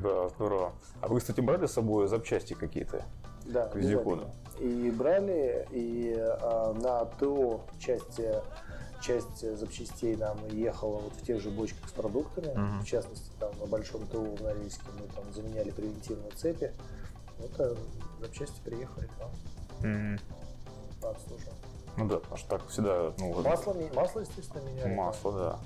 Да, 0.03 0.29
здорово. 0.31 0.73
А 1.01 1.09
вы, 1.09 1.21
кстати, 1.21 1.41
брали 1.41 1.67
с 1.67 1.73
собой 1.73 2.09
запчасти 2.09 2.55
какие-то? 2.55 3.05
Да, 3.47 3.69
к 3.69 3.77
вездеходу? 3.77 4.31
И 4.61 4.91
брали, 4.91 5.67
и 5.71 6.15
а, 6.19 6.73
на 6.73 7.05
ТО 7.05 7.61
часть, 7.79 8.21
часть 9.03 9.59
запчастей 9.59 10.17
нам 10.17 10.39
ехала 10.49 10.99
вот 10.99 11.13
в 11.13 11.25
тех 11.25 11.41
же 11.41 11.51
бочках 11.51 11.89
с 11.89 11.93
продуктами. 11.93 12.49
Uh-huh. 12.49 12.81
В 12.81 12.87
частности, 12.87 13.31
там 13.39 13.53
на 13.59 13.67
Большом 13.67 14.07
ТО 14.07 14.23
в 14.23 14.41
Норильске 14.43 14.87
мы 14.99 15.07
там 15.09 15.33
заменяли 15.33 15.71
превентивные 15.71 16.31
цепи. 16.33 16.73
Вот 17.39 17.79
запчасти 18.21 18.61
приехали 18.65 19.07
к 19.07 19.19
нам. 19.19 20.19
Обслуживаем. 21.03 21.57
Ну 21.97 22.09
да, 22.09 22.17
потому 22.17 22.37
что 22.37 22.49
так 22.49 22.69
всегда... 22.69 23.13
Ну, 23.19 23.43
масло, 23.43 23.75
масло, 23.95 24.21
естественно, 24.21 24.63
меняли. 24.63 24.95
Масло, 24.95 25.33
да. 25.33 25.59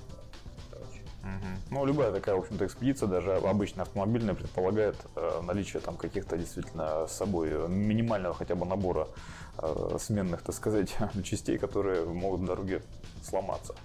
Ну, 1.69 1.85
любая 1.85 2.11
такая, 2.11 2.35
в 2.35 2.39
общем-то, 2.39 2.65
экспедиция, 2.65 3.07
даже 3.07 3.33
обычная 3.35 3.83
автомобильная, 3.83 4.33
предполагает 4.33 4.95
э, 5.15 5.41
наличие 5.43 5.81
там 5.81 5.95
каких-то 5.95 6.37
действительно 6.37 7.07
с 7.07 7.13
собой 7.13 7.69
минимального 7.69 8.33
хотя 8.33 8.55
бы 8.55 8.65
набора 8.65 9.07
э, 9.57 9.97
сменных, 9.99 10.41
так 10.41 10.55
сказать, 10.55 10.95
частей, 11.23 11.57
которые 11.57 12.05
могут 12.05 12.41
на 12.41 12.47
дороге 12.47 12.81
сломаться. 13.23 13.75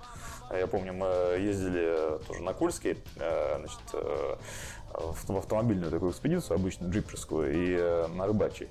Я 0.51 0.67
помню, 0.67 0.93
мы 0.93 1.07
ездили 1.39 2.19
тоже 2.27 2.43
на 2.43 2.53
Кольский, 2.53 2.99
э, 3.17 3.59
значит, 3.59 3.81
э, 3.95 4.37
в 4.95 5.37
автомобильную 5.37 5.91
такую 5.91 6.13
экспедицию, 6.13 6.55
обычную 6.55 6.93
джиперскую, 6.93 7.53
и 7.53 7.77
э, 7.79 8.07
на 8.09 8.27
рыбачий. 8.27 8.69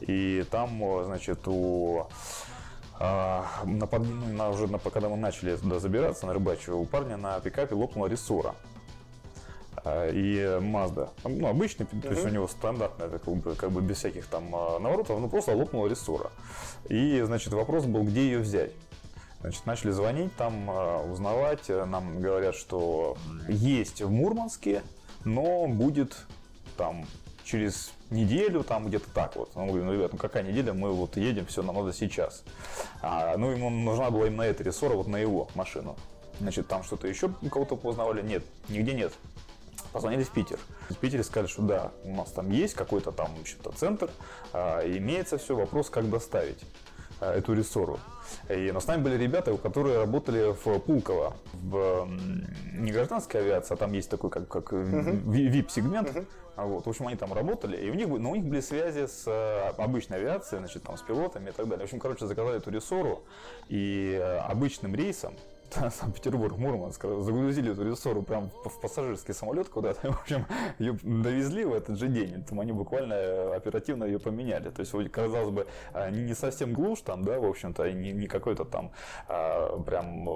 И 0.00 0.44
там, 0.50 1.04
значит, 1.06 1.40
у 1.46 2.06
а, 2.98 3.46
на, 3.64 3.86
ну, 3.90 4.26
на, 4.32 4.50
уже 4.50 4.66
на, 4.68 4.78
когда 4.78 5.08
мы 5.08 5.16
начали 5.16 5.56
туда 5.56 5.78
забираться 5.78 6.26
на 6.26 6.32
рыбачью, 6.32 6.78
у 6.78 6.86
парня 6.86 7.16
на 7.16 7.38
пикапе 7.40 7.74
лопнула 7.74 8.06
рессора. 8.06 8.54
и 9.84 10.58
Mazda. 10.60 11.10
Ну, 11.24 11.46
обычный, 11.46 11.86
то 11.86 12.10
есть 12.10 12.24
у 12.24 12.28
него 12.28 12.48
стандартная, 12.48 13.08
как 13.10 13.24
бы, 13.24 13.54
как 13.54 13.70
бы 13.70 13.82
без 13.82 13.98
всяких 13.98 14.26
там 14.26 14.50
наворотов, 14.50 15.20
ну 15.20 15.28
просто 15.28 15.54
лопнула 15.54 15.88
рессора. 15.88 16.30
И, 16.88 17.20
значит, 17.22 17.52
вопрос 17.52 17.84
был, 17.84 18.02
где 18.04 18.22
ее 18.22 18.38
взять. 18.38 18.72
Значит, 19.40 19.66
начали 19.66 19.90
звонить, 19.90 20.34
там 20.36 20.68
узнавать. 21.10 21.68
Нам 21.68 22.20
говорят, 22.20 22.54
что 22.54 23.16
есть 23.48 24.00
в 24.00 24.10
Мурманске, 24.10 24.82
но 25.24 25.68
будет 25.68 26.16
там 26.76 27.04
через 27.46 27.92
неделю, 28.10 28.64
там 28.64 28.86
где-то 28.86 29.08
так 29.10 29.36
вот. 29.36 29.50
Он 29.54 29.68
говорит, 29.68 29.86
ну, 29.86 29.92
ребят, 29.94 30.12
ну 30.12 30.18
какая 30.18 30.42
неделя, 30.42 30.72
мы 30.72 30.92
вот 30.92 31.16
едем, 31.16 31.46
все, 31.46 31.62
нам 31.62 31.76
надо 31.76 31.92
сейчас. 31.92 32.42
А, 33.02 33.36
ну, 33.36 33.50
ему 33.50 33.70
нужна 33.70 34.10
была 34.10 34.26
именно 34.26 34.42
эта 34.42 34.64
рессора, 34.64 34.94
вот 34.94 35.06
на 35.06 35.16
его 35.16 35.48
машину. 35.54 35.96
Значит, 36.40 36.66
там 36.66 36.82
что-то 36.82 37.06
еще 37.08 37.30
кого-то 37.50 37.76
познавали? 37.76 38.20
Нет, 38.20 38.44
нигде 38.68 38.92
нет. 38.92 39.12
Позвонили 39.92 40.24
в 40.24 40.30
Питер. 40.30 40.58
В 40.90 40.96
Питере 40.96 41.22
сказали, 41.22 41.46
что 41.46 41.62
да, 41.62 41.92
у 42.04 42.14
нас 42.14 42.30
там 42.32 42.50
есть 42.50 42.74
какой-то 42.74 43.12
там 43.12 43.30
что-то 43.44 43.70
центр, 43.70 44.10
а, 44.52 44.82
имеется 44.84 45.38
все, 45.38 45.56
вопрос, 45.56 45.88
как 45.88 46.10
доставить 46.10 46.62
а, 47.20 47.32
эту 47.32 47.54
рессору. 47.54 47.98
И, 48.50 48.72
но 48.72 48.80
с 48.80 48.86
нами 48.88 49.02
были 49.02 49.16
ребята, 49.16 49.56
которые 49.56 49.98
работали 49.98 50.52
в 50.52 50.80
Пулково, 50.80 51.36
в 51.52 52.08
не 52.74 52.90
гражданской 52.90 53.40
авиации, 53.40 53.74
а 53.74 53.76
там 53.76 53.92
есть 53.92 54.10
такой 54.10 54.30
как, 54.30 54.48
как 54.48 54.72
uh-huh. 54.72 55.22
VIP-сегмент. 55.24 56.08
Uh-huh. 56.08 56.26
Вот, 56.56 56.86
в 56.86 56.88
общем, 56.88 57.06
они 57.06 57.16
там 57.16 57.32
работали, 57.32 57.76
и 57.76 57.90
у 57.90 57.94
них, 57.94 58.08
но 58.08 58.30
у 58.30 58.34
них 58.34 58.44
были 58.44 58.60
связи 58.60 59.06
с 59.06 59.24
э, 59.26 59.68
обычной 59.76 60.18
авиацией, 60.18 60.60
значит, 60.60 60.82
там, 60.84 60.96
с 60.96 61.02
пилотами 61.02 61.50
и 61.50 61.52
так 61.52 61.68
далее. 61.68 61.80
В 61.80 61.84
общем, 61.84 62.00
короче, 62.00 62.26
заказали 62.26 62.56
эту 62.56 62.70
рессору, 62.70 63.22
и 63.68 64.18
э, 64.18 64.38
обычным 64.38 64.94
рейсом 64.94 65.34
Санкт-Петербург, 65.90 66.56
Мурманск, 66.58 67.02
загрузили 67.02 67.72
эту 67.72 67.88
рессору 67.88 68.22
прям 68.22 68.50
в 68.64 68.80
пассажирский 68.80 69.34
самолет 69.34 69.68
куда-то, 69.68 70.12
в 70.12 70.20
общем, 70.20 70.46
ее 70.78 70.98
довезли 71.02 71.64
в 71.64 71.74
этот 71.74 71.98
же 71.98 72.08
день, 72.08 72.44
там 72.44 72.60
они 72.60 72.72
буквально 72.72 73.14
э, 73.14 73.54
оперативно 73.56 74.04
ее 74.04 74.18
поменяли, 74.18 74.70
то 74.70 74.80
есть, 74.80 74.92
казалось 75.10 75.50
бы, 75.50 75.66
э, 75.94 76.10
не 76.10 76.34
совсем 76.34 76.72
глушь 76.72 77.00
там, 77.00 77.24
да, 77.24 77.38
в 77.38 77.44
общем-то, 77.44 77.90
не, 77.92 78.12
не 78.12 78.26
какой-то 78.26 78.64
там 78.64 78.92
а, 79.28 79.78
прям 79.80 80.28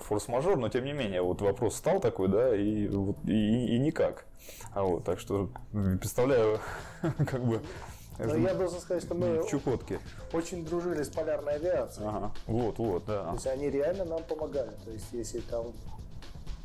форс-мажор, 0.00 0.56
но 0.56 0.68
тем 0.68 0.84
не 0.84 0.92
менее, 0.92 1.22
вот 1.22 1.40
вопрос 1.40 1.76
стал 1.76 2.00
такой, 2.00 2.28
да, 2.28 2.56
и, 2.56 2.88
и, 3.26 3.76
и 3.76 3.78
никак. 3.78 4.26
А 4.72 4.82
вот, 4.82 5.04
так 5.04 5.18
что 5.18 5.50
представляю, 5.72 6.60
как 7.02 7.44
бы 7.44 7.62
но 8.26 8.36
я 8.36 8.54
должен 8.54 8.80
сказать, 8.80 9.02
что 9.02 9.14
мы 9.14 9.46
Чукотки. 9.48 9.98
очень 10.32 10.64
дружили 10.64 11.02
с 11.02 11.08
полярной 11.08 11.54
авиацией. 11.54 12.08
Ага. 12.08 12.32
Вот, 12.46 12.78
вот, 12.78 13.04
да. 13.06 13.24
То 13.24 13.34
есть 13.34 13.46
они 13.46 13.70
реально 13.70 14.04
нам 14.04 14.22
помогали. 14.24 14.72
То 14.84 14.90
есть 14.90 15.06
если 15.12 15.40
там 15.40 15.72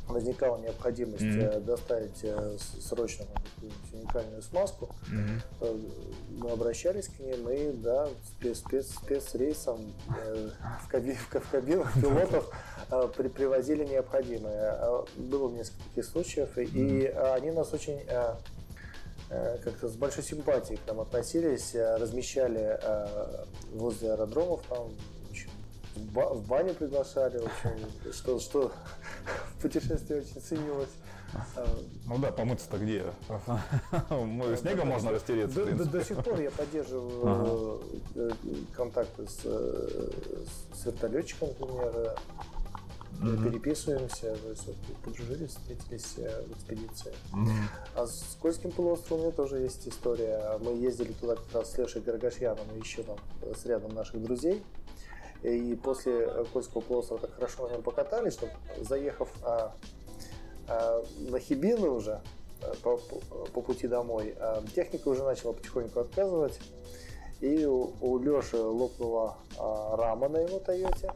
возникала 0.08 0.58
необходимость 0.58 1.22
mm-hmm. 1.22 1.60
доставить 1.64 2.20
э, 2.22 2.56
срочно 2.80 3.26
уникальную 3.92 4.40
смазку, 4.42 4.88
mm-hmm. 5.10 6.38
мы 6.38 6.50
обращались 6.50 7.08
к 7.08 7.18
ним 7.18 7.48
и 7.48 7.72
да, 7.72 8.08
спец, 8.24 8.58
спец, 8.58 8.94
спецрейсом 8.94 9.80
э, 10.16 10.50
в, 10.84 10.88
каби, 10.88 11.14
в 11.14 11.50
кабинах 11.50 11.92
пилотов 11.94 12.48
э, 12.90 13.08
при, 13.16 13.28
привозили 13.28 13.84
необходимое. 13.84 14.72
А 14.74 15.04
было 15.16 15.50
несколько 15.50 15.82
таких 15.88 16.04
случаев, 16.04 16.56
mm-hmm. 16.56 16.78
и 16.78 17.06
они 17.06 17.50
нас 17.50 17.72
очень 17.72 18.00
Э, 18.06 18.34
как-то 19.28 19.88
с 19.88 19.96
большой 19.96 20.22
симпатией 20.22 20.78
к 20.78 20.86
нам 20.86 21.00
относились, 21.00 21.74
э, 21.74 21.96
размещали 21.96 22.78
э, 22.80 23.44
возле 23.72 24.12
аэродромов, 24.12 24.62
там 24.68 24.90
в 25.96 26.46
баню 26.46 26.74
приглашали, 26.74 27.38
в 27.38 27.46
общем, 27.46 27.90
что, 28.12 28.38
что 28.38 28.72
в 29.56 29.62
путешествии 29.62 30.16
очень 30.16 30.40
ценилось. 30.40 30.90
Ну 32.06 32.18
да, 32.18 32.30
помыться-то 32.30 32.78
где? 32.78 33.04
Снегом 34.58 34.88
можно 34.88 35.10
растереться. 35.10 35.64
До, 35.64 36.04
сих 36.04 36.22
пор 36.22 36.40
я 36.40 36.50
поддерживаю 36.50 37.82
контакты 38.74 39.26
с, 39.26 39.40
с 39.40 40.86
вертолетчиком, 40.86 41.48
например, 41.48 42.16
mm-hmm. 43.20 43.44
переписываемся, 43.44 44.36
вот, 44.44 44.76
подружились, 45.04 45.50
встретились 45.50 46.14
э, 46.18 46.42
в 46.46 46.52
экспедиции. 46.52 47.12
А 47.94 48.06
с 48.06 48.36
Кольским 48.40 48.70
полуостровом 48.72 49.22
у 49.22 49.26
меня 49.26 49.36
тоже 49.36 49.58
есть 49.58 49.86
история. 49.88 50.58
Мы 50.60 50.72
ездили 50.72 51.12
туда 51.12 51.36
как 51.36 51.52
раз 51.54 51.72
с 51.72 51.78
Лешей 51.78 52.02
Горгашьяном 52.02 52.66
и 52.74 52.78
еще 52.78 53.02
там 53.02 53.16
с 53.54 53.64
рядом 53.66 53.94
наших 53.94 54.22
друзей. 54.22 54.62
И 55.42 55.78
после 55.82 56.28
Кольского 56.52 56.80
полуострова 56.80 57.20
так 57.20 57.34
хорошо 57.34 57.68
на 57.68 57.72
нем 57.72 57.82
покатались, 57.82 58.32
что 58.32 58.48
заехав 58.80 59.28
а, 59.42 59.74
а, 60.68 61.04
на 61.30 61.38
Хибины 61.38 61.88
уже 61.88 62.20
э, 62.62 62.72
по, 62.82 62.96
по 63.52 63.60
пути 63.60 63.86
домой, 63.86 64.34
а, 64.38 64.62
техника 64.74 65.08
уже 65.08 65.22
начала 65.22 65.52
потихоньку 65.52 66.00
отказывать. 66.00 66.58
И 67.40 67.64
у, 67.66 67.92
у 68.00 68.18
Леши 68.18 68.56
лопнула 68.56 69.36
а, 69.58 69.96
рама 69.96 70.28
на 70.28 70.38
его 70.38 70.58
Тойоте 70.58 71.12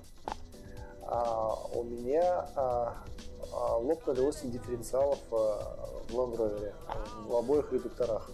а, 1.11 1.55
у 1.75 1.83
меня 1.83 2.49
а, 2.55 2.97
а, 3.53 3.77
лопнули 3.79 4.21
8 4.21 4.51
дифференциалов 4.51 5.19
а, 5.33 5.77
в 6.09 6.15
Land 6.15 6.73
в 7.27 7.35
обоих 7.35 7.73
редукторах. 7.73 8.31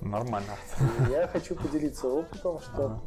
Нормально. 0.00 0.56
Я 1.10 1.28
хочу 1.28 1.54
поделиться 1.54 2.08
опытом, 2.08 2.60
что 2.60 3.00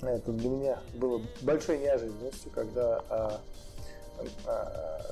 ага. 0.00 0.10
это 0.10 0.32
для 0.32 0.48
меня 0.48 0.78
было 0.94 1.20
большой 1.42 1.78
неожиданностью, 1.78 2.50
когда 2.52 3.02
а, 3.10 3.40
а, 4.46 5.02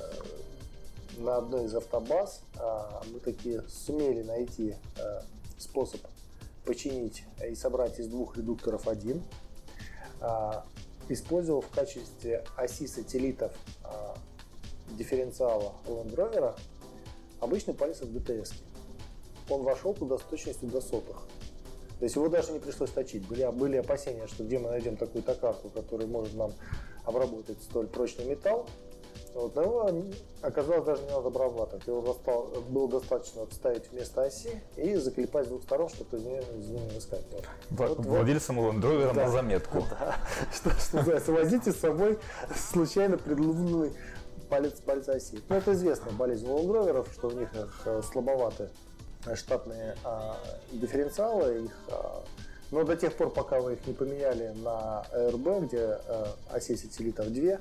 на 1.17 1.37
одной 1.37 1.65
из 1.65 1.75
автобаз 1.75 2.41
а, 2.57 3.01
мы 3.11 3.19
такие 3.19 3.61
сумели 3.67 4.23
найти 4.23 4.75
а, 4.97 5.23
способ 5.57 6.01
починить 6.65 7.23
и 7.47 7.55
собрать 7.55 7.99
из 7.99 8.07
двух 8.07 8.37
редукторов 8.37 8.87
один. 8.87 9.23
А, 10.21 10.65
использовал 11.09 11.61
в 11.61 11.69
качестве 11.69 12.43
оси 12.57 12.87
сателлитов 12.87 13.51
э, 13.83 13.87
дифференциала 14.97 15.73
Land 15.85 16.15
Rover 16.15 16.57
обычный 17.39 17.73
палец 17.73 18.01
от 18.01 18.09
GTS. 18.09 18.53
Он 19.49 19.63
вошел 19.63 19.93
туда 19.93 20.17
с 20.17 20.21
точностью 20.21 20.69
до 20.69 20.81
сотых. 20.81 21.27
То 21.99 22.03
есть 22.03 22.15
его 22.15 22.27
даже 22.27 22.51
не 22.51 22.59
пришлось 22.59 22.89
точить. 22.89 23.25
Были, 23.27 23.49
были 23.51 23.77
опасения, 23.77 24.27
что 24.27 24.43
где 24.43 24.59
мы 24.59 24.69
найдем 24.69 24.97
такую 24.97 25.23
токарку, 25.23 25.69
которая 25.69 26.07
может 26.07 26.33
нам 26.33 26.53
обработать 27.05 27.61
столь 27.61 27.87
прочный 27.87 28.25
металл. 28.25 28.67
Вот, 29.35 29.53
но 29.53 29.63
его 29.63 29.91
оказалось 30.41 30.85
даже 30.85 31.03
не 31.03 31.09
надо 31.09 31.27
обрабатывать. 31.27 31.85
Его 31.85 32.01
достал, 32.01 32.47
было 32.69 32.87
достаточно 32.87 33.45
вставить 33.47 33.91
вместо 33.91 34.23
оси 34.23 34.61
и 34.77 34.95
заклепать 34.95 35.47
с 35.47 35.49
двух 35.49 35.63
сторон, 35.63 35.89
чтобы 35.89 36.19
не 36.19 36.39
выскакивало. 36.93 37.43
Вот, 37.69 37.99
Владельцем 37.99 38.55
вот. 38.55 38.79
Да. 38.79 39.13
на 39.13 39.29
заметку. 39.29 39.83
Да. 39.99 40.15
Что, 40.53 40.69
что 40.71 40.97
называется, 40.97 41.31
возите 41.33 41.73
с 41.73 41.75
собой 41.75 42.17
случайно 42.55 43.17
предлунный 43.17 43.91
палец, 44.49 44.79
палец 44.79 45.09
оси. 45.09 45.41
Ну, 45.49 45.55
это 45.57 45.73
известная 45.73 46.13
болезнь 46.13 46.47
Land 46.47 47.13
что 47.13 47.27
у 47.27 47.31
них 47.31 47.49
э, 47.85 48.01
слабоваты 48.09 48.69
штатные 49.33 49.97
а, 50.03 50.37
дифференциалы, 50.71 51.65
их 51.65 51.71
а, 51.89 52.23
но 52.71 52.83
до 52.83 52.95
тех 52.95 53.13
пор, 53.13 53.31
пока 53.31 53.59
вы 53.59 53.73
их 53.73 53.87
не 53.87 53.93
поменяли 53.93 54.53
на 54.63 55.05
РБ, 55.13 55.67
где 55.67 55.99
а, 56.07 56.35
оси 56.51 56.75
сателлитов 56.75 57.33
2, 57.33 57.53
а 57.53 57.59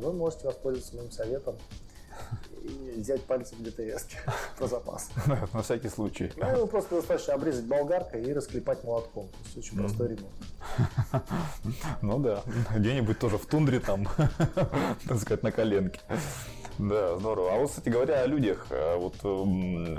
вы 0.00 0.12
можете 0.12 0.46
воспользоваться 0.46 0.96
моим 0.96 1.10
советом 1.10 1.56
и 2.62 3.00
взять 3.00 3.22
пальцы 3.24 3.54
в 3.56 3.62
ДТС 3.62 4.06
про 4.56 4.66
запас. 4.66 5.10
На 5.52 5.62
всякий 5.62 5.88
случай. 5.88 6.32
Ну, 6.36 6.66
просто 6.66 6.96
достаточно 6.96 7.34
обрезать 7.34 7.66
болгаркой 7.66 8.22
и 8.24 8.32
расклепать 8.32 8.82
молотком. 8.84 9.28
То 9.28 9.36
есть 9.44 9.58
очень 9.58 9.78
простой 9.78 10.08
ремонт. 10.08 10.34
Ну 12.02 12.18
да, 12.18 12.42
где-нибудь 12.74 13.18
тоже 13.18 13.38
в 13.38 13.46
тундре 13.46 13.80
там, 13.80 14.08
так 15.08 15.18
сказать, 15.20 15.42
на 15.42 15.52
коленке. 15.52 16.00
Да, 16.78 17.16
здорово. 17.18 17.54
А 17.54 17.58
вот, 17.58 17.70
кстати 17.70 17.88
говоря, 17.88 18.22
о 18.22 18.26
людях. 18.26 18.66
Э, 18.70 18.96
вот 18.96 19.14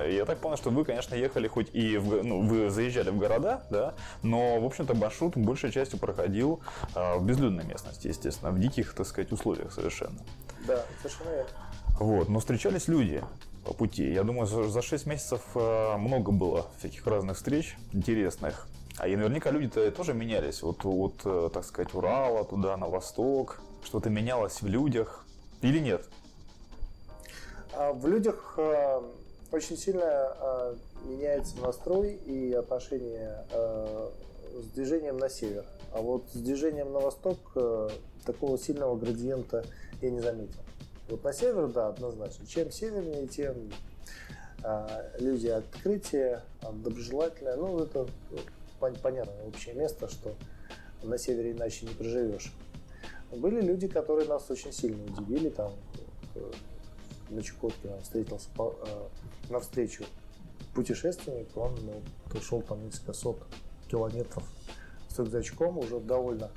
я 0.08 0.26
так 0.26 0.40
понял, 0.40 0.58
что 0.58 0.70
вы, 0.70 0.84
конечно, 0.84 1.16
ехали 1.16 1.48
хоть 1.48 1.74
и 1.74 1.98
в, 1.98 2.24
ну, 2.24 2.42
вы 2.42 2.70
заезжали 2.70 3.12
в 3.12 3.18
города, 3.18 3.64
да, 3.70 3.94
но, 4.24 4.60
в 4.60 4.66
общем-то, 4.66 4.94
маршрут 4.94 5.38
большей 5.38 5.72
частью 5.72 6.00
проходил 6.00 6.60
э, 6.94 7.18
в 7.18 7.26
безлюдной 7.26 7.64
местности, 7.64 8.08
естественно, 8.08 8.52
в 8.52 8.60
диких, 8.60 8.94
так 8.94 9.08
сказать, 9.08 9.32
условиях 9.32 9.72
совершенно. 9.72 10.20
Да, 10.68 10.84
совершенно 11.02 11.30
верно. 11.30 11.50
Вот, 12.00 12.28
но 12.28 12.40
встречались 12.40 12.90
люди 12.90 13.24
по 13.64 13.74
пути. 13.74 14.12
Я 14.12 14.24
думаю, 14.24 14.46
за 14.46 14.82
6 14.82 15.06
месяцев 15.06 15.42
э, 15.56 15.98
много 15.98 16.34
было 16.34 16.66
всяких 16.80 17.08
разных 17.08 17.38
встреч 17.38 17.78
интересных. 17.94 18.68
А 18.98 19.08
и 19.08 19.16
наверняка 19.16 19.52
люди-то 19.52 19.90
тоже 19.92 20.14
менялись. 20.14 20.62
Вот 20.62 20.86
от, 20.86 21.54
так 21.54 21.66
сказать, 21.66 21.94
Урала 21.94 22.46
туда, 22.46 22.78
на 22.78 22.88
восток. 22.88 23.62
Что-то 23.84 24.10
менялось 24.10 24.62
в 24.62 24.68
людях. 24.68 25.26
Или 25.62 25.80
нет? 25.80 26.08
А 27.78 27.94
в 27.94 28.08
людях 28.08 28.56
э, 28.58 29.02
очень 29.52 29.78
сильно 29.78 30.04
э, 30.04 30.76
меняется 31.06 31.56
настрой 31.62 32.14
и 32.14 32.54
отношение 32.54 33.46
с 33.52 34.68
движением 34.74 35.18
на 35.18 35.30
север. 35.30 35.66
А 35.94 36.02
вот 36.02 36.24
с 36.34 36.38
движением 36.38 36.94
на 36.94 37.00
восток 37.00 37.38
такого 38.26 38.58
сильного 38.58 38.96
градиента 38.96 39.66
я 40.02 40.10
не 40.10 40.22
заметил. 40.22 40.60
Вот 41.10 41.24
на 41.24 41.34
север, 41.34 41.68
да, 41.68 41.90
однозначно. 41.90 42.48
Чем 42.48 42.72
севернее, 42.72 43.28
тем 43.28 43.72
а, 44.64 45.12
люди 45.20 45.48
открытие, 45.48 46.42
доброжелательное. 46.84 47.56
Ну, 47.56 47.80
это 47.80 48.08
понятное 48.80 49.46
общее 49.46 49.76
место, 49.76 50.08
что 50.08 50.34
на 51.04 51.18
севере 51.18 51.52
иначе 51.52 51.86
не 51.86 51.94
проживешь. 51.94 52.52
Были 53.32 53.62
люди, 53.62 53.88
которые 53.88 54.28
нас 54.28 54.50
очень 54.50 54.72
сильно 54.72 55.04
удивили. 55.04 55.50
Там 55.50 55.74
э, 56.36 56.52
на 57.30 57.42
Чукотке 57.42 57.90
встретился 58.02 58.50
по, 58.56 58.76
э, 58.86 59.52
навстречу 59.52 60.06
путешественник, 60.74 61.56
он 61.56 61.76
ну, 61.84 62.02
пришел 62.30 62.62
там 62.62 62.80
сот 63.14 63.38
километров 63.90 64.44
с 65.10 65.18
рюкзачком, 65.18 65.78
уже 65.78 66.00
довольно 66.00 66.52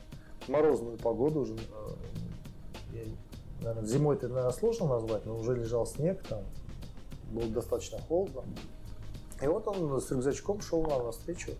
морозную 0.48 0.98
погоду, 0.98 1.40
уже, 1.40 1.54
э, 1.54 1.59
я, 2.92 3.04
наверное, 3.61 3.88
зимой 3.88 4.16
это, 4.16 4.28
наверное, 4.28 4.52
сложно 4.52 4.88
назвать, 4.88 5.24
но 5.26 5.37
уже 5.37 5.54
лежал 5.54 5.87
снег, 5.87 6.22
там 6.28 6.42
было 7.31 7.46
достаточно 7.46 7.98
холодно. 8.00 8.42
И 9.40 9.46
вот 9.46 9.68
он 9.68 10.00
с 10.00 10.11
рюкзачком 10.11 10.61
шел 10.61 10.83
нам 10.83 11.04
навстречу, 11.04 11.52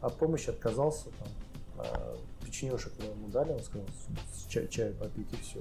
от 0.00 0.16
помощи 0.16 0.50
отказался, 0.50 1.10
там, 1.18 1.28
а, 1.78 2.16
печенюшек 2.44 2.92
ему 2.98 3.28
дали, 3.28 3.52
он 3.52 3.60
сказал, 3.60 3.86
чай, 4.48 4.66
чай 4.68 4.92
попить 4.92 5.32
и 5.32 5.36
все. 5.36 5.60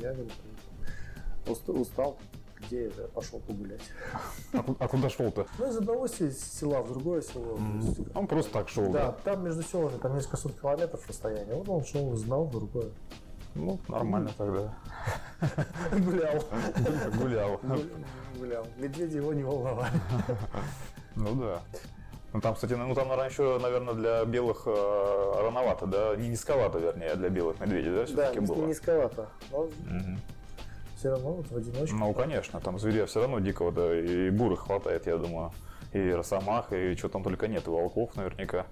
Я 0.00 0.12
говорю, 0.12 0.30
устал, 1.48 2.18
где 2.60 2.86
это, 2.86 3.08
пошел 3.08 3.40
погулять. 3.40 3.82
А, 4.52 4.64
а 4.78 4.88
куда 4.88 5.10
шел-то? 5.10 5.46
Ну, 5.58 5.68
из 5.68 5.76
одного 5.76 6.06
села 6.06 6.82
в 6.82 6.88
другое 6.88 7.22
село. 7.22 7.58
Он 8.14 8.26
просто 8.26 8.52
так 8.52 8.68
шел, 8.68 8.90
да? 8.90 9.06
Да, 9.06 9.12
там 9.24 9.44
между 9.44 9.62
селами, 9.62 9.98
там 9.98 10.14
несколько 10.14 10.36
сот 10.36 10.58
километров 10.60 11.06
расстояние. 11.08 11.54
Вот 11.54 11.68
он 11.68 11.84
шел 11.84 12.12
одного 12.12 12.44
в 12.44 12.50
другое. 12.50 12.90
Ну, 13.54 13.78
нормально 13.88 14.30
тогда. 14.36 14.74
Гулял. 15.90 16.42
Гулял. 17.18 17.60
Гулял. 18.38 18.66
Медведи 18.78 19.16
его 19.16 19.32
не 19.34 19.44
волновали. 19.44 19.92
Ну 21.14 21.34
да. 21.34 21.60
Ну 22.32 22.40
там, 22.40 22.54
кстати, 22.54 22.72
ну 22.72 22.94
там 22.94 23.12
раньше, 23.12 23.42
наверное, 23.60 23.92
для 23.92 24.24
белых 24.24 24.62
э, 24.64 25.32
рановато, 25.42 25.86
да? 25.86 26.16
Не 26.16 26.28
низковато, 26.28 26.78
вернее, 26.78 27.10
а 27.10 27.16
для 27.16 27.28
белых 27.28 27.60
медведей, 27.60 27.92
да, 27.92 28.06
все-таки 28.06 28.40
да, 28.40 28.46
было? 28.46 28.62
Да, 28.62 28.66
низковато. 28.66 29.28
Но 29.50 29.58
угу. 29.58 29.70
Все 31.02 31.10
равно 31.10 31.32
вот 31.32 31.50
в 31.50 31.56
одиночку. 31.56 31.96
Ну, 31.96 32.14
конечно, 32.14 32.60
там 32.60 32.78
зверя 32.78 33.06
все 33.06 33.22
равно 33.22 33.40
дикого, 33.40 33.72
да, 33.72 33.98
и 33.98 34.30
бурых 34.30 34.60
хватает, 34.60 35.08
я 35.08 35.16
думаю. 35.16 35.50
И 35.92 36.10
росомах, 36.10 36.72
и 36.72 36.94
что 36.94 37.08
там 37.08 37.24
только 37.24 37.48
нет, 37.48 37.66
и 37.66 37.70
волков 37.70 38.14
наверняка. 38.14 38.66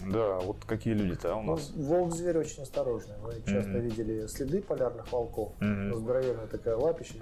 Да, 0.00 0.38
вот 0.38 0.56
какие 0.66 0.94
люди-то 0.94 1.36
у 1.36 1.42
нас. 1.42 1.70
Ну, 1.74 1.82
волк 1.82 2.14
зверь 2.14 2.38
очень 2.38 2.62
осторожный. 2.62 3.16
Мы 3.22 3.34
часто 3.42 3.70
mm-hmm. 3.70 3.80
видели 3.80 4.26
следы 4.28 4.62
полярных 4.62 5.12
волков. 5.12 5.52
Mm-hmm. 5.60 5.94
Здоровенная 5.94 6.46
такая 6.46 6.76
лапища, 6.76 7.16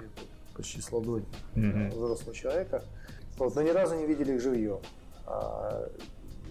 почти 0.54 0.80
с 0.80 0.92
ладонь 0.92 1.24
mm-hmm. 1.56 1.90
взрослого 1.90 2.32
человека. 2.32 2.84
Вот, 3.36 3.56
но 3.56 3.62
ни 3.62 3.70
разу 3.70 3.96
не 3.96 4.06
видели 4.06 4.34
их 4.34 4.40
живьем. 4.40 4.78
А, 5.26 5.88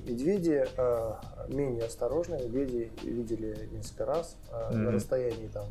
медведи 0.06 0.68
а, 0.76 1.22
менее 1.48 1.86
осторожные, 1.86 2.44
медведи 2.44 2.92
видели 3.04 3.70
несколько 3.72 4.06
раз 4.06 4.36
mm-hmm. 4.52 4.76
на 4.76 4.92
расстоянии 4.92 5.48
там 5.48 5.68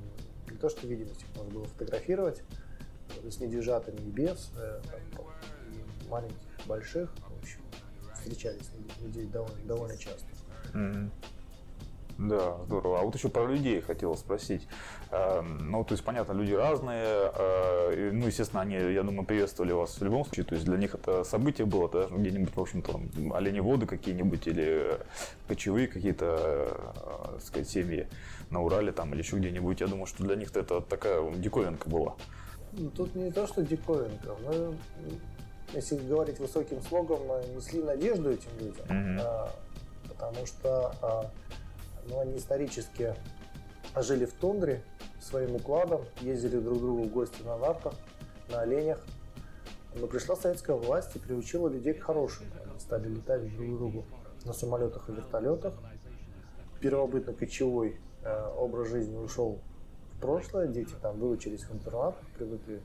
не 0.51 0.57
то 0.57 0.69
что 0.69 0.87
видимости 0.87 1.25
можно 1.37 1.53
было 1.53 1.65
фотографировать, 1.67 2.43
с 3.29 3.41
медвежатами 3.41 3.97
и 3.97 4.11
без, 4.11 4.51
э, 4.57 4.81
и 5.73 6.09
маленьких, 6.09 6.37
больших, 6.67 7.11
в 7.17 7.43
общем, 7.43 7.61
встречались 8.15 8.71
медведи 9.01 9.31
довольно, 9.31 9.65
довольно 9.65 9.97
часто. 9.97 10.27
Mm-hmm. 10.75 11.11
Да, 12.19 12.59
здорово. 12.65 12.99
А 12.99 13.03
вот 13.05 13.15
еще 13.15 13.29
про 13.29 13.47
людей 13.47 13.81
хотел 13.81 14.17
спросить. 14.17 14.67
Эм, 15.13 15.71
ну, 15.71 15.85
то 15.85 15.93
есть, 15.93 16.03
понятно, 16.03 16.33
люди 16.33 16.53
разные. 16.53 17.31
Э, 17.33 18.11
ну, 18.13 18.27
естественно, 18.27 18.63
они, 18.63 18.75
я 18.75 19.05
думаю, 19.05 19.25
приветствовали 19.25 19.71
вас 19.71 20.01
в 20.01 20.03
любом 20.03 20.25
случае. 20.25 20.45
То 20.45 20.57
есть, 20.57 20.67
для 20.67 20.77
них 20.77 20.97
это 20.97 21.23
событие 21.23 21.65
было, 21.65 21.89
да, 21.89 22.09
где-нибудь, 22.11 22.57
в 22.57 22.61
общем-то, 22.61 23.01
оленеводы 23.37 23.87
какие-нибудь 23.87 24.49
или 24.49 24.99
кочевые 25.47 25.87
какие-то, 25.87 26.37
э, 26.39 27.33
так 27.35 27.43
сказать, 27.43 27.69
семьи 27.69 28.09
на 28.51 28.63
Урале 28.65 28.91
там 28.91 29.13
или 29.15 29.23
еще 29.23 29.37
где-нибудь. 29.37 29.81
Я 29.81 29.87
думаю, 29.87 30.07
что 30.07 30.25
для 30.25 30.35
них 30.35 30.51
это 30.57 30.81
такая 30.81 31.23
диковинка 31.31 31.89
была. 31.89 32.17
Ну, 32.73 32.91
тут 32.91 33.15
не 33.15 33.31
то, 33.31 33.47
что 33.47 33.63
диковинка. 33.63 34.35
Мы, 34.45 34.77
если 35.73 35.97
говорить 35.97 36.41
высоким 36.41 36.83
слогом, 36.83 37.21
несли 37.55 37.81
надежду 37.81 38.33
этим 38.33 38.51
людям. 38.59 38.87
Mm-hmm. 38.89 39.51
потому 40.09 40.47
что 40.47 41.31
но 42.09 42.21
они 42.21 42.39
исторически 42.39 43.15
жили 43.97 44.27
в 44.27 44.33
тундре 44.33 44.83
своим 45.21 45.57
укладом, 45.57 46.05
ездили 46.21 46.59
друг 46.59 46.79
к 46.79 46.81
другу 46.81 47.03
в 47.05 47.11
гости 47.11 47.43
на 47.43 47.57
нартах, 47.59 47.95
на 48.51 48.61
оленях. 48.61 49.05
Но 49.95 50.07
пришла 50.07 50.37
советская 50.37 50.77
власть 50.77 51.17
и 51.17 51.19
приучила 51.19 51.69
людей 51.69 51.95
к 51.95 52.03
хорошему. 52.03 52.51
Они 52.65 52.79
стали 52.79 53.09
летать 53.09 53.43
друг 53.57 53.69
к 53.69 53.79
другу 53.79 54.05
на 54.45 54.53
самолетах 54.53 55.09
и 55.09 55.13
вертолетах. 55.13 55.75
Первобытно-кочевой 56.81 57.97
э, 58.23 58.53
образ 58.57 58.89
жизни 58.89 59.17
ушел 59.17 59.59
в 60.13 60.21
прошлое. 60.21 60.69
Дети 60.69 60.95
там 61.03 61.19
выучились 61.19 61.65
в 61.65 61.75
интернат, 61.75 62.17
привыкли, 62.37 62.81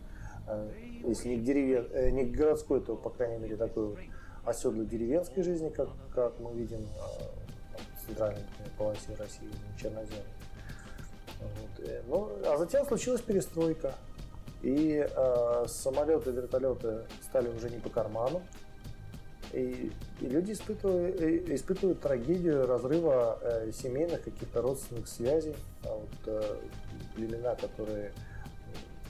э, 0.48 0.72
если 1.06 1.30
не 1.30 1.38
к, 1.38 1.44
деревен... 1.44 1.88
э, 1.92 2.10
не 2.10 2.26
к 2.26 2.32
городской, 2.32 2.82
то, 2.82 2.96
по 2.96 3.12
крайней 3.12 3.38
мере, 3.38 3.56
такой 3.56 4.10
оседлой 4.46 4.86
деревенской 4.86 5.44
жизни, 5.44 5.70
как, 5.70 5.90
как 6.16 6.40
мы 6.40 6.54
видим 6.54 6.82
э, 6.82 7.43
центральной 8.06 8.44
полосе 8.78 9.16
России, 9.18 9.50
черноземной. 9.80 10.24
Вот. 11.40 11.88
Э, 11.88 12.02
ну, 12.08 12.30
а 12.46 12.58
затем 12.58 12.86
случилась 12.86 13.22
перестройка. 13.22 13.94
И 14.62 15.06
э, 15.10 15.66
самолеты, 15.68 16.32
вертолеты 16.32 17.02
стали 17.22 17.50
уже 17.50 17.70
не 17.70 17.80
по 17.80 17.90
карману. 17.90 18.42
И, 19.52 19.92
и 20.22 20.26
люди 20.26 20.54
испытывают, 20.54 21.22
э, 21.22 21.54
испытывают 21.54 22.00
трагедию 22.00 22.66
разрыва 22.66 23.40
э, 23.42 23.72
семейных 23.72 24.24
каких-то 24.24 24.62
родственных 24.62 25.08
связей. 25.08 25.56
А 25.84 25.96
вот 25.96 26.10
э, 26.28 26.56
племена, 27.16 27.56
которые 27.56 28.14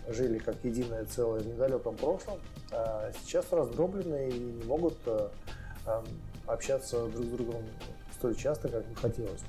жили 0.07 0.39
как 0.39 0.55
единое 0.63 1.05
целое 1.05 1.41
в 1.41 1.47
недалеком 1.47 1.95
прошлом, 1.95 2.39
э, 2.71 3.11
сейчас 3.23 3.45
раздроблены 3.51 4.29
и 4.29 4.39
не 4.39 4.63
могут 4.63 4.97
э, 5.05 5.29
общаться 6.47 7.07
друг 7.07 7.25
с 7.25 7.29
другом 7.29 7.63
столь 8.23 8.35
часто, 8.37 8.69
как 8.69 8.87
бы 8.87 8.95
хотелось. 8.95 9.41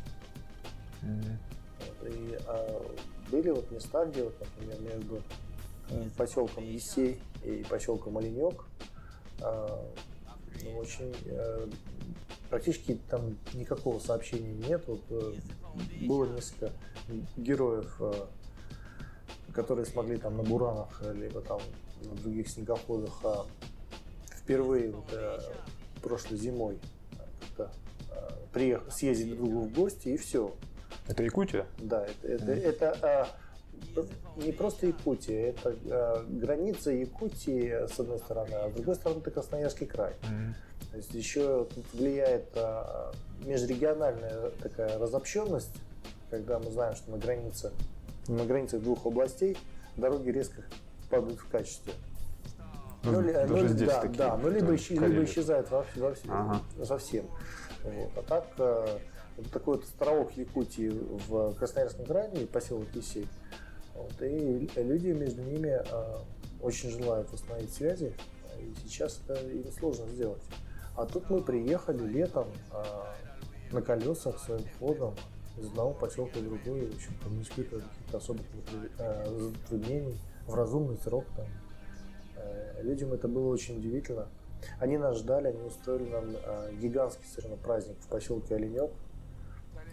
Mm-hmm. 1.02 1.36
Вот, 1.78 2.08
и 2.08 2.38
а, 2.44 2.82
были 3.30 3.50
вот 3.50 3.70
места, 3.70 4.04
где, 4.04 4.24
вот, 4.24 4.34
например, 4.40 4.80
между 4.80 5.22
э, 5.90 6.08
поселком 6.16 6.64
Есей 6.64 7.20
и 7.44 7.64
поселком 7.70 8.18
Оленек 8.18 8.64
а, 9.40 9.80
ну, 10.64 10.76
очень 10.76 11.14
а, 11.28 11.70
практически 12.50 12.98
там 13.08 13.38
никакого 13.52 14.00
сообщения 14.00 14.54
нет. 14.54 14.82
Вот, 14.88 15.02
э, 15.10 15.34
было 16.08 16.26
несколько 16.26 16.72
героев, 17.36 18.00
которые 19.52 19.86
смогли 19.86 20.16
там 20.16 20.36
на 20.36 20.42
Буранах 20.42 21.00
либо 21.14 21.42
там 21.42 21.60
на 22.02 22.16
других 22.16 22.48
снегоходах 22.48 23.20
а, 23.22 23.46
впервые 24.36 24.90
вот, 24.90 25.04
прошлой 26.02 26.38
зимой 26.38 26.80
приехать, 28.52 28.92
съездить 28.92 29.36
друг 29.36 29.48
другу 29.48 29.60
в 29.66 29.72
гости 29.72 30.08
и 30.08 30.16
все. 30.16 30.54
Это 31.08 31.22
Якутия? 31.22 31.66
Да, 31.78 32.04
это, 32.04 32.28
это, 32.28 32.52
mm. 32.52 32.62
это 32.62 32.98
а, 33.02 33.28
не 34.36 34.52
просто 34.52 34.86
Якутия, 34.86 35.50
это 35.50 35.74
а, 35.90 36.24
граница 36.28 36.90
Якутии 36.90 37.86
с 37.86 37.98
одной 37.98 38.18
стороны, 38.18 38.54
а 38.54 38.70
с 38.70 38.72
другой 38.72 38.94
стороны 38.94 39.20
это 39.20 39.30
Красноярский 39.30 39.86
край. 39.86 40.12
Mm. 40.22 40.54
То 40.90 40.96
есть 40.96 41.14
еще 41.14 41.66
тут 41.74 41.84
влияет 41.92 42.48
а, 42.56 43.12
межрегиональная 43.44 44.50
такая 44.62 44.98
разобщенность, 44.98 45.74
когда 46.30 46.58
мы 46.58 46.70
знаем, 46.70 46.94
что 46.94 47.10
на 47.10 47.18
границе, 47.18 47.72
на 48.28 48.44
границах 48.44 48.82
двух 48.82 49.04
областей 49.06 49.56
дороги 49.96 50.30
резко 50.30 50.62
падают 51.10 51.40
в 51.40 51.48
качестве. 51.48 51.92
Ну, 53.04 53.20
ну, 53.20 53.46
ну, 53.48 53.68
здесь 53.68 53.88
да, 53.88 54.00
такие, 54.00 54.16
да, 54.16 54.36
ну 54.38 54.48
либо, 54.48 54.72
либо 54.72 55.24
исчезают 55.24 55.70
во, 55.70 55.84
во, 55.96 56.14
ага. 56.28 56.60
совсем. 56.84 57.26
Вот. 57.84 58.10
А 58.16 58.22
так, 58.22 58.46
э, 58.58 58.98
такой 59.52 59.76
вот 59.76 59.84
островок 59.84 60.32
Якутии 60.36 60.90
в 61.28 61.54
Красноярском 61.54 62.06
крае, 62.06 62.46
поселок 62.46 62.88
Есей, 62.94 63.28
вот, 63.94 64.22
и 64.22 64.68
люди 64.76 65.08
между 65.08 65.42
ними 65.42 65.80
э, 65.84 66.16
очень 66.60 66.90
желают 66.90 67.30
восстановить 67.30 67.72
связи, 67.72 68.12
и 68.58 68.74
сейчас 68.88 69.20
это 69.26 69.40
им 69.46 69.70
сложно 69.70 70.06
сделать. 70.08 70.42
А 70.96 71.06
тут 71.06 71.28
мы 71.30 71.42
приехали 71.42 72.04
летом 72.04 72.48
э, 72.72 72.84
на 73.72 73.82
колесах 73.82 74.38
своим 74.38 74.64
ходом 74.78 75.14
из 75.58 75.66
одного 75.66 75.92
поселка 75.92 76.38
в 76.38 76.42
другой, 76.42 76.86
в 76.86 76.94
общем-то, 76.96 77.28
не 77.28 77.42
испытывая 77.42 77.84
каких-то 77.84 78.16
особых 78.16 78.46
э, 78.98 79.38
затруднений 79.38 80.18
в 80.46 80.54
разумный 80.54 80.96
срок. 80.96 81.24
Там. 81.36 81.46
Людям 82.82 83.12
это 83.12 83.28
было 83.28 83.48
очень 83.48 83.78
удивительно. 83.78 84.28
Они 84.78 84.98
нас 84.98 85.18
ждали, 85.18 85.48
они 85.48 85.62
устроили 85.62 86.08
нам 86.10 86.24
э, 86.26 86.72
гигантский 86.80 87.26
совершенно 87.26 87.56
праздник 87.56 87.96
в 88.00 88.08
поселке 88.08 88.56
Оленек 88.56 88.90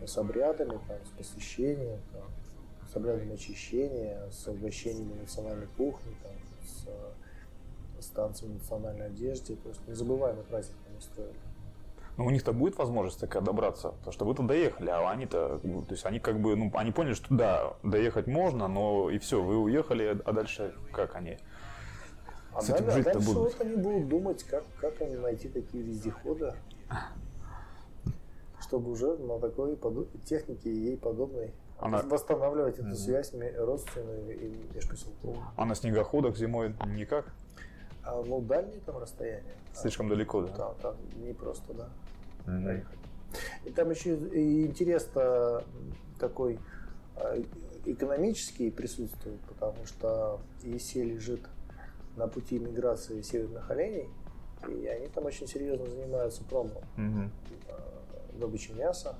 с 0.05 0.17
обрядами, 0.17 0.79
там, 0.87 0.97
с 1.05 1.17
посвящением, 1.17 1.99
там, 2.11 2.23
с 2.91 2.95
обрядами 2.95 3.33
очищения, 3.33 4.29
с 4.29 4.47
угощениями 4.47 5.13
национальной 5.19 5.67
кухни, 5.77 6.15
там, 6.23 6.33
с, 6.65 6.87
станциями 8.03 8.55
национальной 8.55 9.07
одежде. 9.07 9.55
То 9.55 9.69
есть 9.69 9.87
незабываемый 9.87 10.43
праздник 10.43 10.77
они 10.87 10.97
устроили. 10.97 11.35
Но 12.17 12.25
у 12.25 12.29
них-то 12.29 12.51
будет 12.51 12.77
возможность 12.77 13.19
такая 13.19 13.41
добраться, 13.41 13.89
потому 13.91 14.11
что 14.11 14.25
вы-то 14.25 14.43
доехали, 14.43 14.89
а 14.89 15.09
они-то, 15.09 15.61
ну, 15.63 15.81
то 15.81 15.93
есть 15.93 16.05
они 16.05 16.19
как 16.19 16.41
бы, 16.41 16.55
ну, 16.57 16.69
они 16.73 16.91
поняли, 16.91 17.13
что 17.13 17.33
да, 17.33 17.73
доехать 17.83 18.27
можно, 18.27 18.67
но 18.67 19.09
и 19.09 19.17
все, 19.17 19.41
вы 19.41 19.57
уехали, 19.57 20.19
а 20.25 20.31
дальше 20.33 20.75
как 20.91 21.15
они? 21.15 21.37
А 22.53 22.61
С 22.61 22.69
этим 22.69 22.85
далее- 22.85 23.03
жить-то 23.03 23.19
будут. 23.19 23.35
вот 23.35 23.61
они 23.61 23.75
будут 23.77 24.09
думать, 24.09 24.43
как, 24.43 24.63
как 24.79 25.01
они 25.01 25.15
найти 25.15 25.47
такие 25.47 25.83
вездеходы, 25.83 26.53
чтобы 28.61 28.91
уже 28.91 29.17
на 29.17 29.39
такой 29.39 29.77
технике 30.25 30.69
и 30.71 30.75
ей 30.77 30.97
подобной 30.97 31.51
Она- 31.79 32.01
восстанавливать 32.03 32.77
эту 32.79 32.93
связь 32.95 33.33
родственную 33.57 34.37
и 34.39 34.53
межпоселковую. 34.75 35.41
А 35.55 35.65
на 35.65 35.75
снегоходах 35.75 36.37
зимой 36.37 36.75
никак? 36.87 37.25
А, 38.03 38.21
ну, 38.23 38.41
дальние 38.41 38.79
там 38.85 38.97
расстояния. 38.97 39.43
Слишком 39.73 40.09
далеко, 40.09 40.41
да? 40.41 40.47
Там, 40.53 40.75
там 40.81 40.95
не 41.23 41.33
просто, 41.33 41.73
да. 41.73 41.89
Проехать. 42.45 42.97
И 43.65 43.69
там 43.71 43.89
еще 43.91 44.15
и 44.15 44.65
интерес-то 44.65 45.63
такой 46.19 46.59
э, 47.15 47.43
экономический 47.85 48.69
присутствует, 48.71 49.39
потому 49.41 49.85
что 49.85 50.39
ЕСЕ 50.63 51.03
лежит 51.03 51.41
на 52.15 52.27
пути 52.27 52.59
миграции 52.59 53.21
северных 53.21 53.69
оленей, 53.71 54.09
и 54.67 54.85
они 54.87 55.07
там 55.07 55.25
очень 55.25 55.47
серьезно 55.47 55.85
занимаются 55.87 56.43
промом, 56.43 56.83
Мгм. 56.97 57.31
э, 57.67 58.37
добычей 58.39 58.73
мяса. 58.75 59.15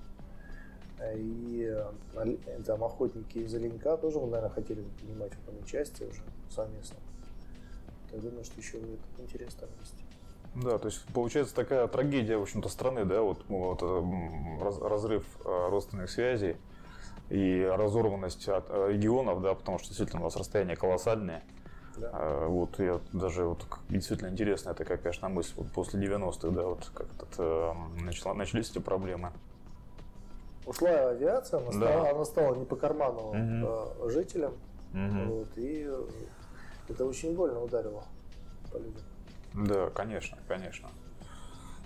И 1.16 1.68
э, 2.16 2.60
там 2.66 2.84
охотники 2.84 3.40
из 3.40 3.54
Оленька 3.56 3.98
тоже, 3.98 4.20
наверное, 4.20 4.50
хотели 4.50 4.82
бы 4.82 4.90
принимать 5.00 5.34
в 5.34 5.42
этом 5.44 5.58
участие 5.64 6.10
уже 6.10 6.22
совместно. 6.50 6.98
Я 8.12 8.20
думаю, 8.20 8.44
что 8.44 8.60
еще 8.62 8.78
будет 8.78 9.00
интерес 9.18 9.56
там 9.56 9.70
есть. 9.80 9.96
Да, 10.54 10.78
то 10.78 10.88
есть 10.90 11.04
получается 11.14 11.56
такая 11.56 11.88
трагедия, 11.88 12.38
в 12.38 12.42
общем-то, 12.44 12.70
страны, 12.70 13.06
да, 13.06 13.22
вот, 13.22 13.44
вот 13.48 13.82
м, 13.82 14.62
раз- 14.62 14.80
разрыв 14.80 15.26
э, 15.44 15.70
родственных 15.70 16.12
связей 16.12 16.58
и 17.30 17.64
разорванность 17.64 18.48
от 18.50 18.70
регионов, 18.70 19.42
да, 19.42 19.56
потому 19.56 19.80
что 19.80 19.88
действительно 19.88 20.22
у 20.22 20.26
нас 20.26 20.36
расстояния 20.36 20.76
колоссальные. 20.76 21.42
Да. 22.02 22.10
А, 22.14 22.48
Вот 22.48 22.80
я 22.80 23.00
даже 23.14 23.46
вот 23.46 23.66
действительно 23.90 24.30
интересная 24.30 24.74
такая, 24.74 24.98
конечно, 24.98 25.30
мысль. 25.30 25.54
Вот 25.58 25.72
после 25.72 26.00
90-х, 26.00 26.50
да, 26.50 26.64
вот 26.64 26.92
как-то 26.94 27.76
э, 27.98 28.04
начала, 28.04 28.34
начались 28.34 28.72
эти 28.72 28.80
проблемы. 28.80 29.32
Ушла 30.66 31.10
авиация, 31.10 31.60
она, 31.60 31.72
Да. 31.72 31.78
стала, 31.78 32.10
она 32.12 32.26
стала 32.26 32.56
не 32.56 32.66
по 32.66 32.76
карману 32.76 33.34
э, 33.36 34.10
жителям, 34.10 34.54
Мгм. 34.94 35.30
вот, 35.30 35.48
и 35.58 35.90
это 36.90 37.06
очень 37.06 37.36
больно 37.36 37.62
ударило 37.64 38.04
по 38.72 38.78
людям. 38.78 39.04
Да, 39.54 39.90
конечно, 39.90 40.38
конечно. 40.48 40.90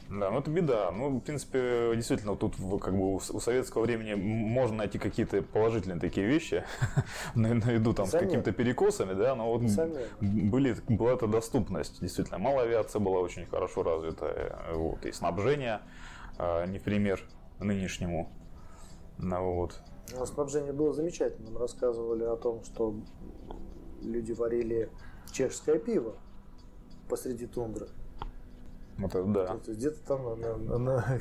Да, 0.09 0.29
ну 0.29 0.39
это 0.39 0.51
беда. 0.51 0.91
Ну, 0.91 1.17
в 1.17 1.21
принципе, 1.21 1.91
действительно, 1.95 2.35
тут 2.35 2.55
как 2.81 2.95
бы 2.95 3.15
у, 3.15 3.19
с- 3.19 3.39
советского 3.39 3.81
времени 3.83 4.13
можно 4.13 4.77
найти 4.77 4.99
какие-то 4.99 5.41
положительные 5.41 5.99
такие 5.99 6.27
вещи, 6.27 6.63
на- 7.35 7.55
наряду 7.55 7.93
там 7.93 8.05
с 8.05 8.09
Несомненно. 8.09 8.27
какими-то 8.41 8.51
перекосами, 8.51 9.13
да, 9.13 9.35
но 9.35 9.51
вот 9.51 9.63
были, 10.21 10.75
была 10.89 11.13
эта 11.13 11.27
доступность, 11.27 12.01
действительно. 12.01 12.37
Малая 12.37 12.65
авиация 12.65 12.99
была 12.99 13.19
очень 13.19 13.45
хорошо 13.47 13.81
развита, 13.83 14.25
э, 14.27 14.75
вот, 14.75 15.03
и 15.05 15.11
снабжение, 15.11 15.81
э, 16.37 16.67
не 16.67 16.77
в 16.77 16.83
пример 16.83 17.21
нынешнему. 17.59 18.29
Ну, 19.17 19.53
вот. 19.55 19.79
Но 20.15 20.25
снабжение 20.27 20.71
было 20.73 20.93
замечательно. 20.93 21.49
Нам 21.49 21.57
рассказывали 21.61 22.23
о 22.25 22.35
том, 22.35 22.63
что 22.63 22.93
люди 24.03 24.33
варили 24.33 24.89
чешское 25.31 25.79
пиво 25.79 26.15
посреди 27.09 27.47
тундры. 27.47 27.87
Вот 28.97 29.13
это 29.13 29.23
да. 29.25 29.53
Есть 29.65 29.79
где-то 29.79 30.01
там 30.07 30.39
на, 30.39 30.55
на, 30.55 30.77
на, 30.77 31.19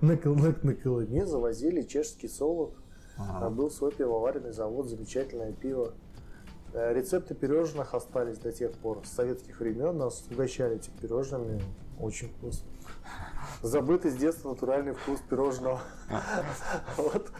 на- 0.00 0.56
на 0.62 0.74
Колыме 0.74 1.26
завозили 1.26 1.82
чешский 1.82 2.28
солод. 2.28 2.74
Ага. 3.16 3.46
А 3.46 3.50
Был 3.50 3.70
свой 3.70 3.92
пивоваренный 3.92 4.52
завод, 4.52 4.86
замечательное 4.88 5.52
пиво. 5.52 5.94
Э, 6.72 6.92
Рецепты 6.92 7.34
пирожных 7.34 7.94
остались 7.94 8.38
до 8.38 8.52
тех 8.52 8.72
пор. 8.72 9.04
С 9.04 9.10
советских 9.10 9.60
времен 9.60 9.96
нас 9.96 10.24
угощали 10.30 10.76
этими 10.76 10.96
пирожными. 10.96 11.60
Очень 12.00 12.28
вкусно. 12.28 12.68
Забытый 13.62 14.10
с 14.12 14.16
детства 14.16 14.50
натуральный 14.50 14.92
вкус 14.92 15.20
пирожного. 15.28 15.80
Вот. 16.96 17.30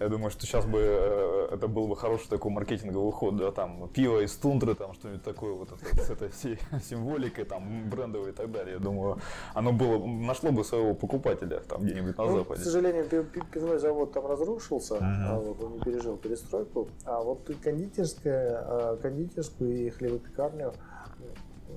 Я 0.00 0.08
думаю, 0.08 0.30
что 0.30 0.44
сейчас 0.44 0.66
бы 0.66 0.80
э, 0.80 1.48
это 1.52 1.68
был 1.68 1.86
бы 1.86 1.94
хороший 1.96 2.28
такой 2.28 2.50
маркетинговый 2.50 3.12
ход, 3.12 3.36
да, 3.36 3.52
там 3.52 3.88
пиво 3.90 4.20
из 4.24 4.34
тундры, 4.36 4.74
там 4.74 4.92
что-нибудь 4.94 5.22
такое 5.22 5.52
вот 5.54 5.68
это, 5.70 6.02
с 6.02 6.10
этой 6.10 6.28
всей 6.30 6.58
символикой, 6.82 7.44
там 7.44 7.88
брендовой 7.88 8.30
и 8.30 8.32
так 8.32 8.50
далее. 8.50 8.74
Я 8.74 8.80
думаю, 8.80 9.18
оно 9.54 9.72
было, 9.72 10.04
нашло 10.04 10.50
бы 10.50 10.64
своего 10.64 10.94
покупателя 10.94 11.60
там 11.60 11.82
где-нибудь 11.84 12.18
на 12.18 12.24
Ну, 12.24 12.30
к 12.34 12.38
Западе. 12.38 12.64
сожалению, 12.64 13.04
пи- 13.08 13.22
пи- 13.22 13.46
пивной 13.52 13.78
завод 13.78 14.12
там 14.12 14.26
разрушился, 14.26 14.96
а 15.00 15.38
вот 15.38 15.62
он 15.62 15.74
не 15.74 15.80
пережил 15.80 16.16
перестройку. 16.16 16.88
А 17.04 17.22
вот 17.22 17.48
и 17.50 17.54
кондитерская, 17.54 18.58
а, 18.66 18.96
кондитерскую 18.96 19.86
и 19.86 19.90
хлебопекарню 19.90 20.72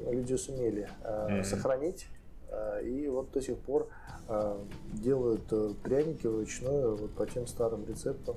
м, 0.01 0.11
люди 0.11 0.33
сумели 0.33 0.89
а, 1.03 1.29
Мгм. 1.29 1.43
сохранить. 1.43 2.07
А, 2.51 2.79
И 2.79 3.07
вот 3.07 3.31
до 3.31 3.41
сих 3.41 3.57
пор 3.57 3.87
а, 4.27 4.61
делают 4.93 5.51
э, 5.51 5.71
пряники 5.83 6.27
вручную 6.27 6.95
вот 6.95 7.11
по 7.11 7.25
тем 7.25 7.47
старым 7.47 7.85
рецептам. 7.85 8.35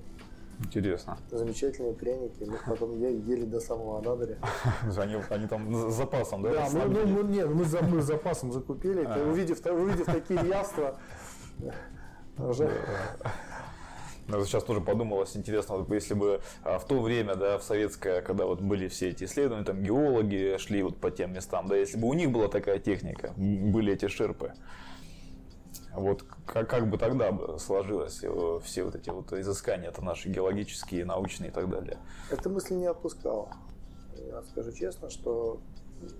Интересно. 0.62 1.16
Замечательные 1.30 1.94
пряники. 1.94 2.44
Мы 2.44 2.58
потом 2.66 2.98
ели 2.98 3.44
до 3.44 3.60
самого 3.60 3.98
Анадыря. 3.98 4.36
Они, 4.98 5.16
они 5.30 5.46
там 5.46 5.90
с 5.90 5.94
запасом, 5.94 6.42
да? 6.42 6.52
Да, 6.52 6.68
мы, 6.70 6.84
ну, 6.86 7.06
мы, 7.06 7.22
нет, 7.32 7.48
мы, 7.48 7.64
за, 7.64 7.80
мы 7.80 8.02
с 8.02 8.04
запасом 8.04 8.52
закупили. 8.52 9.04
Ты, 9.06 9.22
увидев, 9.24 9.64
увидев 9.64 10.04
такие 10.04 10.46
яства, 10.46 10.98
уже 12.38 12.70
Вот 14.38 14.46
сейчас 14.46 14.64
тоже 14.64 14.80
подумалось, 14.80 15.36
интересно, 15.36 15.76
вот 15.76 15.90
если 15.90 16.14
бы 16.14 16.40
а, 16.62 16.78
в 16.78 16.86
то 16.86 17.00
время, 17.00 17.34
да, 17.34 17.58
в 17.58 17.62
советское, 17.62 18.22
когда 18.22 18.46
вот 18.46 18.60
были 18.60 18.88
все 18.88 19.10
эти 19.10 19.24
исследования, 19.24 19.64
там 19.64 19.82
геологи 19.82 20.56
шли 20.58 20.82
вот 20.82 20.96
по 20.98 21.10
тем 21.10 21.32
местам, 21.32 21.66
да, 21.68 21.76
если 21.76 21.98
бы 21.98 22.08
у 22.08 22.14
них 22.14 22.30
была 22.30 22.48
такая 22.48 22.78
техника, 22.78 23.32
были 23.36 23.92
эти 23.94 24.08
шерпы, 24.08 24.52
вот 25.94 26.24
как, 26.46 26.68
как 26.68 26.88
бы 26.88 26.98
тогда 26.98 27.32
бы 27.32 27.58
сложилось 27.58 28.20
э, 28.22 28.60
все 28.64 28.84
вот 28.84 28.94
эти 28.94 29.10
вот 29.10 29.32
изыскания, 29.32 29.88
это 29.88 30.04
наши 30.04 30.28
геологические, 30.28 31.04
научные 31.04 31.50
и 31.50 31.52
так 31.52 31.68
далее. 31.68 31.98
Эта 32.30 32.48
мысль 32.48 32.74
не 32.74 32.86
отпускала. 32.86 33.50
Я 34.16 34.42
скажу 34.42 34.72
честно, 34.72 35.10
что 35.10 35.60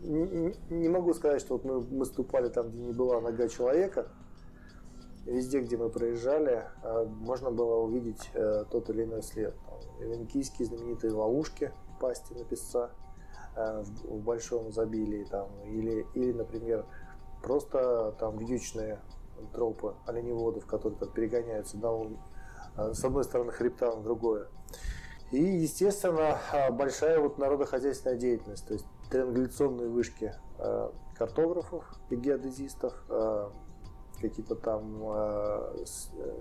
н- 0.03 0.47
н- 0.47 0.55
не 0.71 0.89
могу 0.89 1.15
сказать, 1.15 1.41
что 1.41 1.55
вот 1.55 1.65
мы, 1.65 1.81
мы 1.81 2.05
ступали 2.05 2.49
там, 2.49 2.71
где 2.71 2.79
не 2.81 2.93
была 2.93 3.21
нога 3.21 3.49
человека. 3.49 4.09
Везде, 5.27 5.61
где 5.61 5.77
мы 5.77 5.91
проезжали, 5.91 6.65
э, 6.83 7.05
можно 7.05 7.51
было 7.51 7.77
увидеть 7.83 8.31
э, 8.33 8.65
тот 8.71 8.89
или 8.89 9.05
иной 9.05 9.23
след. 9.23 9.55
Венкийские 10.01 10.67
знаменитые 10.67 11.13
ловушки 11.13 11.73
пасти 12.01 12.33
на 12.33 12.45
песца 12.45 12.91
э, 13.55 13.83
в, 13.83 14.23
большом 14.23 14.71
изобилии. 14.71 15.25
Там, 15.25 15.51
или, 15.67 16.07
или, 16.15 16.33
например, 16.33 16.87
просто 17.43 18.15
там 18.19 18.39
вьючные 18.39 18.99
тропы 19.53 19.95
оленеводов, 20.07 20.65
которые 20.67 20.99
там 20.99 21.11
перегоняются 21.11 21.77
э, 21.77 22.95
с 22.95 23.05
одной 23.05 23.25
стороны 23.25 23.53
хребта 23.53 23.95
на 23.95 24.03
другое. 24.03 24.49
И, 25.33 25.43
естественно, 25.43 26.39
большая 26.73 27.21
вот 27.21 27.39
народохозяйственная 27.39 28.17
деятельность, 28.17 28.67
то 28.67 28.73
есть 28.73 28.87
триангуляционные 29.11 29.89
вышки 29.89 30.35
картографов 31.15 31.85
и 32.09 32.17
геодезистов, 32.17 32.95
какие-то 34.21 34.55
там 34.55 35.03
э, 35.03 35.85
э, 36.15 36.41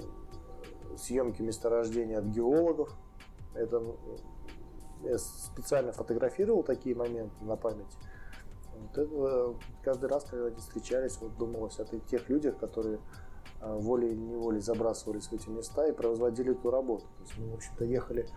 съемки 0.98 1.42
месторождения 1.42 2.20
от 2.20 2.26
геологов. 2.26 2.96
Это 3.54 3.82
я 5.04 5.18
специально 5.18 5.92
фотографировал 5.92 6.64
такие 6.64 6.96
моменты 6.96 7.44
на 7.44 7.56
память. 7.56 7.98
Вот 8.76 8.98
это, 8.98 9.16
э, 9.16 9.54
каждый 9.84 10.10
раз, 10.10 10.26
когда 10.26 10.48
они 10.48 10.58
встречались, 10.58 11.18
вот 11.22 11.38
думалось 11.38 11.80
о 11.80 11.86
те- 11.86 12.00
тех 12.00 12.30
людях, 12.30 12.58
которые 12.58 13.00
э, 13.62 13.76
волей 13.78 14.12
или 14.12 14.22
неволей 14.22 14.62
забрасывались 14.62 15.28
в 15.28 15.34
эти 15.34 15.50
места 15.50 15.88
и 15.88 15.92
производили 15.92 16.52
эту 16.52 16.70
работу. 16.72 17.06
То 17.18 17.24
есть 17.24 17.38
мы, 17.38 17.52
в 17.52 17.54
общем-то, 17.56 17.86
ехали 17.86 18.28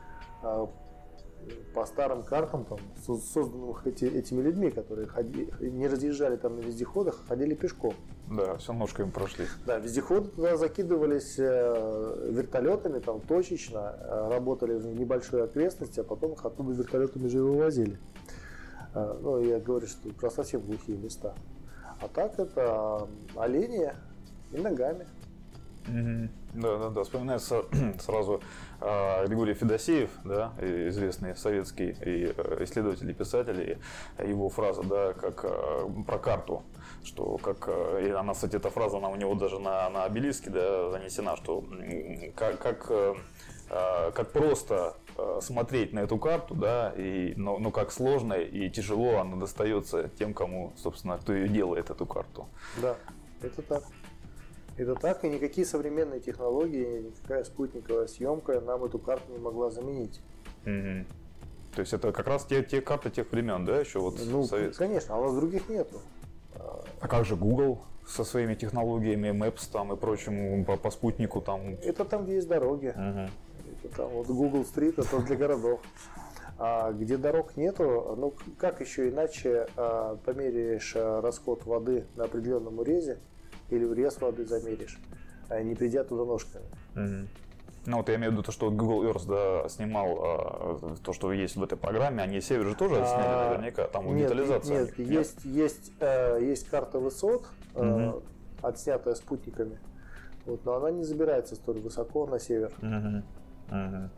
по 1.75 1.87
старым 1.87 2.23
картам, 2.23 2.65
там, 2.65 2.79
со- 3.07 3.17
созданным 3.17 3.75
эти- 3.85 4.05
этими 4.05 4.43
людьми, 4.43 4.71
которые 4.71 5.07
ходи- 5.09 5.51
не 5.61 5.89
разъезжали 5.89 6.37
там 6.37 6.57
на 6.57 6.61
вездеходах, 6.61 7.21
а 7.25 7.29
ходили 7.29 7.55
пешком. 7.55 7.95
Да, 8.31 8.57
все 8.57 8.73
ножками 8.73 9.11
прошли. 9.11 9.47
Да, 9.67 9.79
вездеходы 9.79 10.29
туда 10.29 10.57
закидывались 10.57 11.37
э, 11.39 12.29
вертолетами, 12.31 12.99
там 13.01 13.21
точечно, 13.21 13.97
э, 13.99 14.29
работали 14.31 14.75
в 14.75 14.87
небольшой 14.99 15.45
окрестности, 15.45 16.01
а 16.01 16.05
потом 16.05 16.33
их 16.33 16.45
оттуда 16.45 16.73
вертолетами 16.73 17.27
же 17.29 17.43
вывозили. 17.43 17.99
Э, 18.95 19.17
ну, 19.21 19.39
я 19.41 19.59
говорю, 19.59 19.87
что 19.87 20.09
про 20.11 20.31
совсем 20.31 20.61
глухие 20.61 20.97
места. 20.99 21.35
А 22.01 22.09
так 22.09 22.39
это 22.39 23.07
олени 23.37 23.93
и 24.53 24.59
ногами. 24.59 25.07
Да, 25.87 26.79
да, 26.79 26.91
да. 26.91 27.03
Вспоминается 27.03 27.65
сразу 28.01 28.41
э, 28.81 29.27
Григорий 29.27 29.55
Федосеев, 29.55 30.11
да, 30.25 30.53
известный 30.61 31.35
советский 31.37 31.91
и, 31.91 32.35
э, 32.37 32.65
исследователь 32.65 33.11
и 33.11 33.15
писатель, 33.15 33.79
и 34.19 34.29
его 34.29 34.49
фраза, 34.49 34.83
да, 34.83 35.13
как 35.15 35.45
э, 35.45 35.89
про 36.07 36.19
карту, 36.19 36.63
что 37.05 37.39
как, 37.39 37.69
и 38.01 38.11
она, 38.11 38.35
кстати, 38.35 38.57
эта 38.57 38.71
фраза, 38.71 38.99
она 38.99 39.09
у 39.09 39.17
него 39.17 39.35
даже 39.35 39.59
на, 39.59 39.89
на 39.91 40.05
обелиске, 40.05 40.51
да, 40.51 40.91
занесена, 40.91 41.37
что 41.37 41.65
как, 42.37 42.59
как, 42.59 42.93
как 44.15 44.33
просто 44.33 44.95
смотреть 45.41 45.93
на 45.93 46.01
эту 46.01 46.19
карту, 46.19 46.55
да, 46.55 46.93
и, 46.97 47.33
но, 47.37 47.59
но 47.59 47.71
как 47.71 47.91
сложно 47.93 48.35
и 48.35 48.69
тяжело 48.71 49.19
она 49.19 49.37
достается 49.37 50.11
тем, 50.19 50.35
кому, 50.35 50.73
собственно, 50.77 51.19
кто 51.19 51.33
ее 51.33 51.49
делает, 51.49 51.91
эту 51.91 52.07
карту. 52.07 52.49
Да, 52.77 52.97
это 53.41 53.63
так. 53.63 53.83
Это 54.77 54.95
так, 54.95 55.25
и 55.25 55.29
никакие 55.29 55.67
современные 55.67 56.21
технологии, 56.21 57.03
никакая 57.03 57.45
спутниковая 57.45 58.07
съемка 58.07 58.61
нам 58.61 58.85
эту 58.85 58.99
карту 58.99 59.31
не 59.33 59.39
могла 59.39 59.71
заменить. 59.71 60.21
Угу. 60.65 61.07
То 61.75 61.81
есть 61.81 61.93
это 61.93 62.13
как 62.13 62.27
раз 62.27 62.45
те, 62.45 62.63
те 62.63 62.81
карты 62.81 63.11
тех 63.11 63.31
времен, 63.31 63.65
да, 63.65 63.79
еще 63.79 63.99
вот 63.99 64.21
Ну, 64.25 64.45
советские. 64.45 64.89
конечно, 64.89 65.15
а 65.15 65.19
у 65.19 65.25
нас 65.25 65.35
других 65.35 65.69
нету. 65.69 66.01
А 67.01 67.09
как 67.09 67.25
же 67.25 67.37
Google 67.37 67.83
со 68.07 68.25
своими 68.25 68.55
технологиями, 68.55 69.29
Maps 69.29 69.71
там 69.71 69.93
и 69.93 69.97
прочим 69.97 70.65
по, 70.65 70.77
по 70.77 70.91
спутнику 70.91 71.41
там? 71.41 71.77
Это 71.83 72.05
там, 72.05 72.25
где 72.25 72.37
есть 72.37 72.49
дороги. 72.49 72.89
Угу. 72.89 73.31
Это 73.85 73.97
там 73.97 74.09
вот 74.11 74.27
Google 74.27 74.63
Street, 74.63 74.95
это 74.99 75.19
для 75.21 75.37
городов. 75.37 75.81
А 76.59 76.93
где 76.93 77.17
дорог 77.17 77.57
нету, 77.57 78.15
ну 78.17 78.35
как 78.59 78.81
еще 78.81 79.09
иначе 79.09 79.67
а, 79.77 80.17
померяешь 80.25 80.93
а, 80.95 81.21
расход 81.21 81.65
воды 81.65 82.05
на 82.15 82.25
определенном 82.25 82.79
урезе, 82.79 83.19
или 83.73 83.85
врез 83.85 84.21
воды 84.21 84.45
замеришь, 84.45 84.99
а 85.49 85.63
не 85.63 85.75
придя 85.75 86.05
туда 86.05 86.25
ножками. 86.25 86.67
Угу. 86.95 87.29
Ну 87.85 87.97
вот 87.97 88.09
я 88.09 88.15
имею 88.15 88.31
в 88.31 88.35
виду 88.35 88.45
то, 88.45 88.53
что 88.53 88.71
Google 88.71 89.05
Earth 89.05 89.27
да, 89.27 89.69
снимал 89.69 90.19
а, 90.23 90.97
то, 91.03 91.13
что 91.13 91.33
есть 91.33 91.57
в 91.57 91.63
этой 91.63 91.77
программе, 91.77 92.23
они 92.23 92.41
север 92.41 92.69
же 92.69 92.75
тоже 92.77 92.97
а, 93.01 93.07
сняли 93.07 93.49
наверняка, 93.49 93.89
там 93.89 94.07
нет, 94.15 94.29
детализация. 94.29 94.81
Нет, 94.85 94.99
нет, 94.99 95.09
есть, 95.09 95.45
есть, 95.45 95.93
э, 95.99 96.39
есть 96.41 96.69
карта 96.69 97.01
высот, 97.01 97.45
э, 97.75 97.85
угу. 97.85 98.23
отснятая 98.63 99.17
спутниками, 99.17 99.81
вот, 100.47 100.65
но 100.65 100.75
она 100.75 100.93
не 100.93 101.03
забирается 101.03 101.57
столь 101.57 101.81
высоко 101.81 102.27
на 102.27 102.39
север. 102.39 102.73
Угу. 102.79 103.77
Угу. 103.77 104.11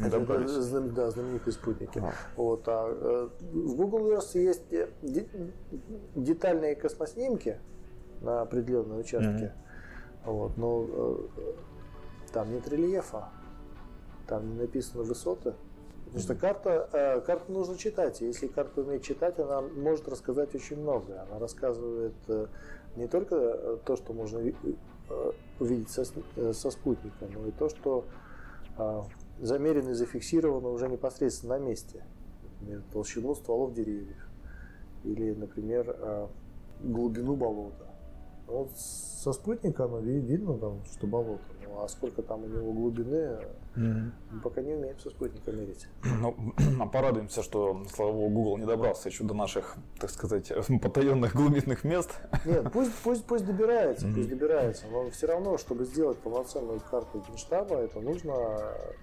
Это, 0.00 0.16
это, 0.16 0.80
да, 0.80 1.10
знаменитые 1.10 1.52
спутники. 1.52 1.98
А. 1.98 2.12
Вот, 2.36 2.64
а, 2.66 2.88
э, 2.90 3.28
в 3.52 3.76
Google 3.76 4.10
Earth 4.12 4.36
есть 4.36 4.64
детальные 6.16 6.74
космоснимки, 6.74 7.58
на 8.22 8.42
определенные 8.42 9.00
участки. 9.00 9.26
Mm-hmm. 9.26 9.62
Вот, 10.24 10.56
но 10.56 10.86
э, 10.88 11.16
там 12.32 12.52
нет 12.52 12.68
рельефа, 12.68 13.28
там 14.26 14.48
не 14.50 14.60
написаны 14.60 15.02
высоты. 15.02 15.54
Потому 16.06 16.22
что 16.22 16.34
карта, 16.34 16.88
э, 16.92 17.20
карту 17.22 17.52
нужно 17.52 17.76
читать. 17.76 18.20
Если 18.20 18.46
карту 18.46 18.82
уметь 18.82 19.02
читать, 19.02 19.38
она 19.38 19.62
может 19.62 20.08
рассказать 20.08 20.54
очень 20.54 20.78
многое. 20.78 21.22
Она 21.22 21.38
рассказывает 21.38 22.14
э, 22.28 22.46
не 22.96 23.08
только 23.08 23.34
э, 23.36 23.78
то, 23.84 23.96
что 23.96 24.12
можно 24.12 24.38
э, 24.38 24.52
увидеть 25.58 25.90
со, 25.90 26.04
э, 26.36 26.52
со 26.52 26.70
спутника, 26.70 27.26
но 27.32 27.46
и 27.46 27.50
то, 27.50 27.70
что 27.70 28.04
э, 28.76 29.02
замерено 29.40 29.90
и 29.90 29.94
зафиксировано 29.94 30.68
уже 30.68 30.88
непосредственно 30.88 31.58
на 31.58 31.64
месте. 31.64 32.04
Например, 32.60 32.82
толщину 32.92 33.34
стволов 33.34 33.72
деревьев. 33.72 34.28
Или, 35.04 35.32
например, 35.32 35.96
э, 35.98 36.26
глубину 36.82 37.36
болота. 37.36 37.91
Вот 38.52 38.70
со 38.76 39.32
спутника 39.32 39.84
оно 39.84 40.00
видно, 40.00 40.58
там, 40.58 40.84
что 40.84 41.06
болото. 41.06 41.42
Ну, 41.64 41.82
а 41.82 41.88
сколько 41.88 42.22
там 42.22 42.44
у 42.44 42.46
него 42.46 42.72
глубины, 42.72 43.38
mm-hmm. 43.76 44.10
мы 44.30 44.40
пока 44.42 44.60
не 44.60 44.74
умеем 44.74 44.98
со 44.98 45.08
спутника 45.08 45.52
мерить. 45.52 45.86
Ну, 46.04 46.36
порадуемся, 46.92 47.42
что, 47.42 47.82
слава 47.94 48.12
богу, 48.12 48.28
Google 48.28 48.58
не 48.58 48.66
добрался 48.66 49.08
еще 49.08 49.24
до 49.24 49.32
наших, 49.32 49.76
так 49.98 50.10
сказать, 50.10 50.52
потаенных 50.82 51.34
глубинных 51.34 51.84
мест. 51.84 52.20
Нет, 52.44 52.70
пусть, 52.72 52.92
пусть, 53.02 53.24
пусть 53.24 53.46
добирается, 53.46 54.06
mm-hmm. 54.06 54.14
пусть 54.14 54.28
добирается. 54.28 54.86
Но 54.92 55.08
все 55.10 55.28
равно, 55.28 55.56
чтобы 55.56 55.86
сделать 55.86 56.18
полноценную 56.18 56.80
карту 56.80 57.24
генштаба, 57.26 57.76
это 57.76 58.00
нужно, 58.00 58.34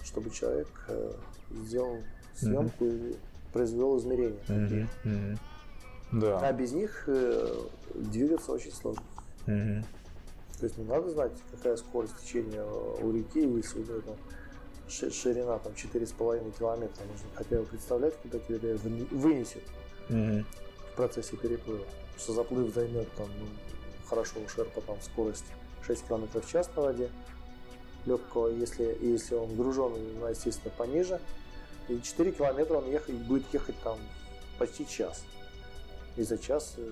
чтобы 0.04 0.30
человек 0.30 0.68
э, 0.90 1.14
сделал 1.50 1.98
съемку 2.36 2.86
mm-hmm. 2.86 3.14
и 3.14 3.18
произвел 3.52 3.98
измерения. 3.98 4.44
Mm-hmm. 4.48 4.88
Mm-hmm. 5.06 5.38
Да. 6.12 6.40
А 6.40 6.54
без 6.54 6.74
них 6.74 7.06
э, 7.08 7.48
двигаться 7.96 8.52
очень 8.52 8.72
сложно. 8.72 9.04
Угу. 9.50 9.84
То 10.60 10.66
есть 10.66 10.78
не 10.78 10.86
надо 10.86 11.10
знать, 11.10 11.32
какая 11.52 11.76
скорость 11.78 12.14
течения 12.22 12.64
у 12.64 13.12
реки, 13.12 13.40
если 13.40 13.80
у 13.80 13.84
нее 13.84 14.02
там 14.02 14.16
ширина 14.90 15.58
там 15.60 15.74
4,5 15.74 16.58
километра, 16.58 17.04
нужно 17.06 17.30
хотя 17.34 17.58
бы 17.58 17.66
представлять, 17.66 18.16
куда 18.18 18.40
тебя 18.40 18.76
вынесет 19.12 19.64
угу. 20.10 20.46
в 20.92 20.96
процессе 20.96 21.38
переплыва. 21.38 21.86
Что 22.18 22.34
заплыв 22.34 22.74
займет 22.74 23.12
там, 23.14 23.30
ну, 23.40 23.46
хорошо 24.08 24.40
у 24.46 24.50
шерпа 24.50 24.82
там 24.82 24.98
скорость 25.02 25.46
6 25.86 26.08
км 26.08 26.42
в 26.42 26.52
час 26.52 26.70
на 26.76 26.84
воде 26.84 27.10
легкого, 28.06 28.48
если, 28.50 28.98
если 29.02 29.36
он 29.36 29.56
гружен, 29.56 29.94
ну, 30.20 30.28
естественно, 30.28 30.74
пониже. 30.78 31.20
И 31.88 32.02
4 32.02 32.32
километра 32.34 32.78
он 32.78 32.90
ехать, 32.90 33.16
будет 33.16 33.46
ехать 33.54 33.76
там 33.84 33.98
почти 34.58 34.88
час. 34.88 35.24
И 36.18 36.24
за 36.24 36.38
час 36.38 36.76
э, 36.78 36.92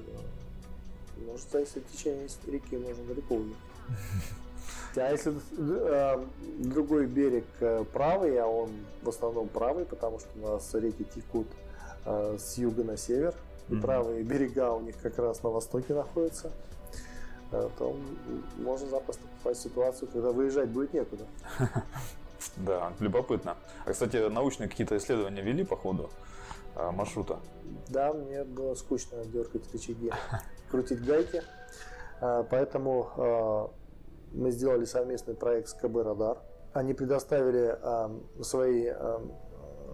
может, 1.25 1.53
если 1.53 1.81
течение 1.81 2.27
реки 2.47 2.77
можно 2.77 3.03
далеко 3.05 3.35
уехать. 3.35 3.57
А 4.95 5.11
если 5.11 5.33
э, 5.57 6.25
другой 6.57 7.05
берег 7.05 7.45
э, 7.59 7.83
правый, 7.93 8.39
а 8.39 8.47
он 8.47 8.71
в 9.03 9.09
основном 9.09 9.47
правый, 9.47 9.85
потому 9.85 10.19
что 10.19 10.29
у 10.35 10.53
нас 10.53 10.73
реки 10.73 11.03
текут 11.03 11.45
э, 12.05 12.37
с 12.39 12.57
юга 12.57 12.83
на 12.83 12.97
север, 12.97 13.35
и 13.69 13.73
mm-hmm. 13.73 13.81
правые 13.81 14.23
берега 14.23 14.71
у 14.71 14.81
них 14.81 14.95
как 14.99 15.19
раз 15.19 15.43
на 15.43 15.49
востоке 15.49 15.93
находятся, 15.93 16.51
э, 17.51 17.69
то 17.77 17.95
можно 18.57 18.87
запросто 18.87 19.21
попасть 19.37 19.59
в 19.59 19.63
ситуацию, 19.63 20.09
когда 20.11 20.31
выезжать 20.31 20.69
будет 20.69 20.93
некуда. 20.93 21.25
Да, 22.55 22.93
любопытно. 22.99 23.57
А, 23.85 23.91
кстати, 23.91 24.29
научные 24.29 24.69
какие-то 24.69 24.95
исследования 24.97 25.41
вели 25.41 25.63
по 25.63 25.75
ходу 25.75 26.09
маршрута? 26.91 27.39
Да, 27.89 28.13
мне 28.13 28.43
было 28.43 28.73
скучно 28.75 29.23
дергать 29.25 29.71
рычаги 29.73 30.11
крутить 30.71 31.03
гайки. 31.03 31.41
А, 32.19 32.43
поэтому 32.43 33.09
а, 33.15 33.71
мы 34.33 34.51
сделали 34.51 34.85
совместный 34.85 35.35
проект 35.35 35.69
с 35.69 35.73
КБ 35.73 35.97
«Радар». 36.03 36.37
Они 36.73 36.93
предоставили 36.93 37.75
свои 38.43 38.91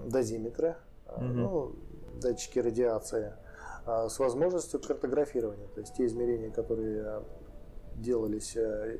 дозиметры, 0.06 0.76
угу. 1.08 1.24
ну, 1.24 1.76
датчики 2.20 2.60
радиации, 2.60 3.34
с 3.86 4.20
возможностью 4.20 4.82
картографирования. 4.82 5.68
То 5.68 5.80
есть 5.80 5.96
те 5.96 6.06
измерения, 6.06 6.52
которые 6.52 7.24
делались 7.96 8.58
э, 8.58 9.00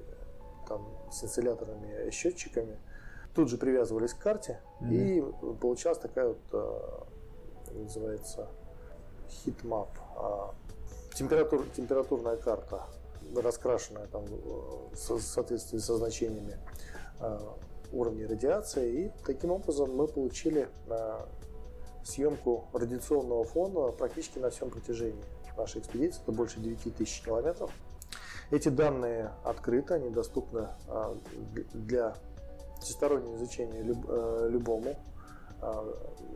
там, 0.70 0.88
с 1.12 1.26
сцинтилляторными 1.26 2.10
счетчиками, 2.12 2.80
тут 3.36 3.50
же 3.50 3.58
привязывались 3.58 4.14
к 4.14 4.20
карте, 4.20 4.62
угу. 4.80 4.94
и 4.94 5.22
получалась 5.60 6.00
такая 6.00 6.30
вот, 6.30 7.10
называется, 7.80 8.48
heatmap 9.30 9.90
температур, 11.14 11.66
температурная 11.76 12.38
карта, 12.38 12.84
раскрашенная 13.36 14.08
там 14.08 14.26
в 14.26 15.20
соответствии 15.20 15.78
со 15.78 15.98
значениями 15.98 16.58
э, 17.20 17.40
уровней 17.92 18.26
радиации. 18.26 19.06
И 19.06 19.12
таким 19.26 19.52
образом 19.52 19.96
мы 19.96 20.08
получили 20.08 20.70
э, 20.88 21.20
съемку 22.04 22.66
радиационного 22.74 23.44
фона 23.44 23.92
практически 23.92 24.40
на 24.40 24.50
всем 24.50 24.70
протяжении 24.70 25.24
нашей 25.58 25.82
экспедиции. 25.82 26.22
Это 26.22 26.32
больше 26.32 26.60
9 26.60 26.96
тысяч 26.96 27.22
километров. 27.22 27.72
Эти 28.52 28.70
данные 28.70 29.32
открыты, 29.44 29.96
они 29.96 30.10
доступны 30.10 30.68
э, 30.88 31.16
для 31.74 32.16
всестороннего 32.82 33.38
изучения 33.38 33.82
любому. 33.82 34.96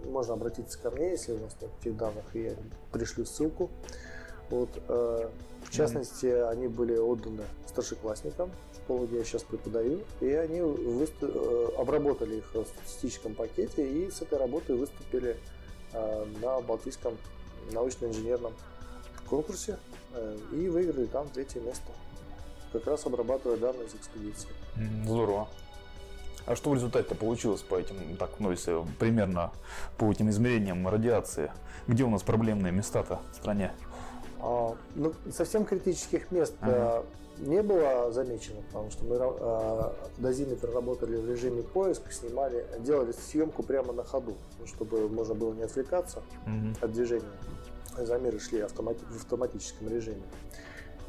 Можно 0.06 0.34
обратиться 0.34 0.80
ко 0.80 0.92
мне, 0.92 1.12
если 1.12 1.34
у 1.34 1.38
вас 1.38 1.56
нет 1.62 1.72
этих 1.82 1.98
данных, 1.98 2.24
и 2.34 2.44
я 2.44 2.56
пришлю 2.92 3.26
ссылку. 3.26 3.70
Вот, 4.50 4.70
э, 4.88 5.30
в 5.66 5.72
частности, 5.72 6.26
mm-hmm. 6.28 6.50
они 6.50 6.68
были 6.68 6.96
отданы 6.96 7.44
старшеклассникам 7.68 8.52
в 8.72 8.76
школу, 8.78 9.06
где 9.06 9.18
я 9.18 9.24
сейчас 9.26 9.44
преподаю, 9.44 10.02
и 10.22 10.32
они 10.32 10.62
выступ... 10.62 11.32
Э, 11.36 11.70
обработали 11.78 12.38
их 12.38 12.54
в 12.54 12.66
статистическом 12.66 13.36
пакете 13.36 13.88
и 13.88 14.10
с 14.10 14.22
этой 14.22 14.40
работой 14.40 14.78
выступили 14.78 15.38
э, 15.94 16.26
на 16.42 16.62
Балтийском 16.62 17.18
научно-инженерном 17.74 18.54
конкурсе 19.30 19.78
и 20.54 20.70
выиграли 20.70 21.06
там 21.06 21.28
третье 21.28 21.60
место, 21.60 21.92
как 22.72 22.88
раз 22.88 23.06
обрабатывая 23.06 23.58
данные 23.58 23.88
из 23.88 23.94
экспедиции. 23.94 24.48
Здорово. 25.04 25.50
А 26.48 26.56
что 26.56 26.70
в 26.70 26.76
результате 26.76 27.14
получилось 27.14 27.62
по 27.62 27.76
этим, 27.76 28.16
так, 28.18 28.30
ну, 28.40 28.52
если 28.52 28.82
примерно 29.00 29.52
по 29.98 30.10
этим 30.10 30.30
измерениям 30.30 30.88
радиации? 30.88 31.52
Где 31.88 32.06
у 32.06 32.10
нас 32.10 32.24
проблемные 32.24 32.72
места-то 32.72 33.20
в 33.34 33.36
стране? 33.36 33.74
А, 34.40 34.74
ну, 34.96 35.14
совсем 35.30 35.66
критических 35.66 36.32
мест 36.32 36.54
ага. 36.62 37.04
не 37.40 37.62
было 37.62 38.14
замечено, 38.14 38.62
потому 38.68 38.90
что 38.92 39.04
мы 39.04 39.18
а, 39.20 39.94
дозиметр 40.20 40.72
работали 40.72 41.18
в 41.18 41.30
режиме 41.30 41.64
поиска, 41.64 42.14
снимали, 42.14 42.66
делали 42.80 43.12
съемку 43.12 43.62
прямо 43.62 43.92
на 43.92 44.06
ходу, 44.06 44.36
чтобы 44.66 45.10
можно 45.10 45.36
было 45.36 45.54
не 45.54 45.64
отвлекаться 45.64 46.20
угу. 46.46 46.78
от 46.80 46.94
движения. 46.94 47.26
Замеры 47.98 48.40
шли 48.40 48.60
автомати- 48.60 49.06
в 49.12 49.18
автоматическом 49.18 49.90
режиме. 49.90 50.24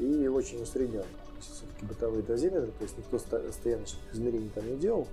И 0.01 0.27
очень 0.27 0.61
усредненно. 0.61 1.05
Все-таки 1.39 1.87
бытовые 1.87 2.25
дозиметры, 2.25 2.73
то 2.73 2.83
есть 2.83 2.99
никто 2.99 3.19
стояночных 3.19 4.03
измерений 4.13 4.51
там 4.53 4.69
не 4.69 4.77
делал. 4.77 5.07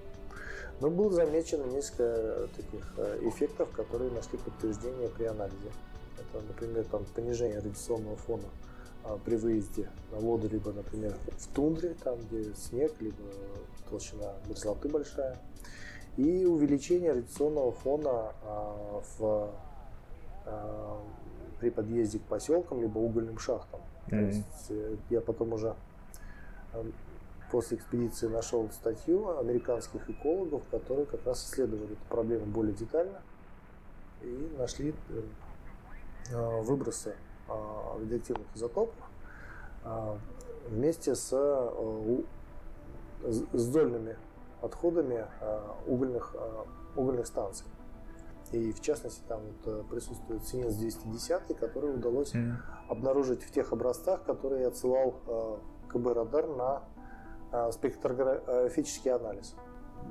Но 0.81 0.89
было 0.89 1.11
замечено 1.11 1.63
несколько 1.65 2.49
таких 2.55 2.93
э, 2.97 3.19
эффектов, 3.23 3.71
которые 3.71 4.11
нашли 4.11 4.37
подтверждение 4.37 5.09
при 5.09 5.25
анализе. 5.25 5.71
Это, 6.19 6.43
например, 6.45 6.83
там, 6.85 7.05
понижение 7.15 7.59
радиационного 7.59 8.17
фона 8.17 8.47
а, 9.03 9.17
при 9.23 9.35
выезде 9.35 9.89
на 10.11 10.17
воду, 10.17 10.49
либо, 10.49 10.71
например, 10.73 11.15
в 11.37 11.47
тундре, 11.53 11.95
там, 12.03 12.17
где 12.19 12.53
снег, 12.55 12.93
либо 12.99 13.23
толщина 13.89 14.33
мерзлоты 14.47 14.89
большая. 14.89 15.37
И 16.17 16.45
увеличение 16.45 17.11
радиационного 17.11 17.71
фона 17.71 18.33
а, 18.43 19.01
в, 19.17 19.49
а, 20.45 21.01
при 21.59 21.69
подъезде 21.69 22.19
к 22.19 22.23
поселкам, 22.23 22.81
либо 22.81 22.97
угольным 22.97 23.37
шахтам. 23.37 23.81
Mm-hmm. 24.07 24.09
То 24.09 24.15
есть 24.17 24.65
э, 24.69 24.95
я 25.09 25.21
потом 25.21 25.53
уже 25.53 25.75
после 27.51 27.77
экспедиции 27.77 28.27
нашел 28.27 28.69
статью 28.71 29.37
американских 29.37 30.09
экологов, 30.09 30.63
которые 30.71 31.05
как 31.05 31.25
раз 31.25 31.45
исследовали 31.45 31.93
эту 31.93 32.05
проблему 32.09 32.45
более 32.45 32.73
детально 32.73 33.21
и 34.21 34.55
нашли 34.57 34.93
э, 35.09 35.21
э, 36.31 36.61
выбросы 36.61 37.15
э, 37.47 37.53
радиоактивных 37.99 38.47
изотопов 38.55 38.95
вместе 40.67 41.13
с, 41.13 41.29
с 43.29 43.67
дольными 43.67 44.17
отходами 44.63 45.27
угольных, 45.85 46.35
угольных 46.95 47.27
станций. 47.27 47.67
И 48.51 48.71
в 48.71 48.81
частности 48.81 49.21
там 49.27 49.41
вот 49.63 49.87
присутствует 49.89 50.43
свинец 50.47 50.73
210, 50.73 51.55
который 51.59 51.93
удалось 51.93 52.33
mm. 52.33 52.55
обнаружить 52.89 53.43
в 53.43 53.51
тех 53.51 53.73
образцах, 53.73 54.23
которые 54.23 54.65
отсылал 54.65 55.59
КБ 55.87 56.07
Радар 56.15 56.47
на 56.47 56.63
а, 56.65 56.83
спектрографический 57.71 59.11
анализ. 59.11 59.55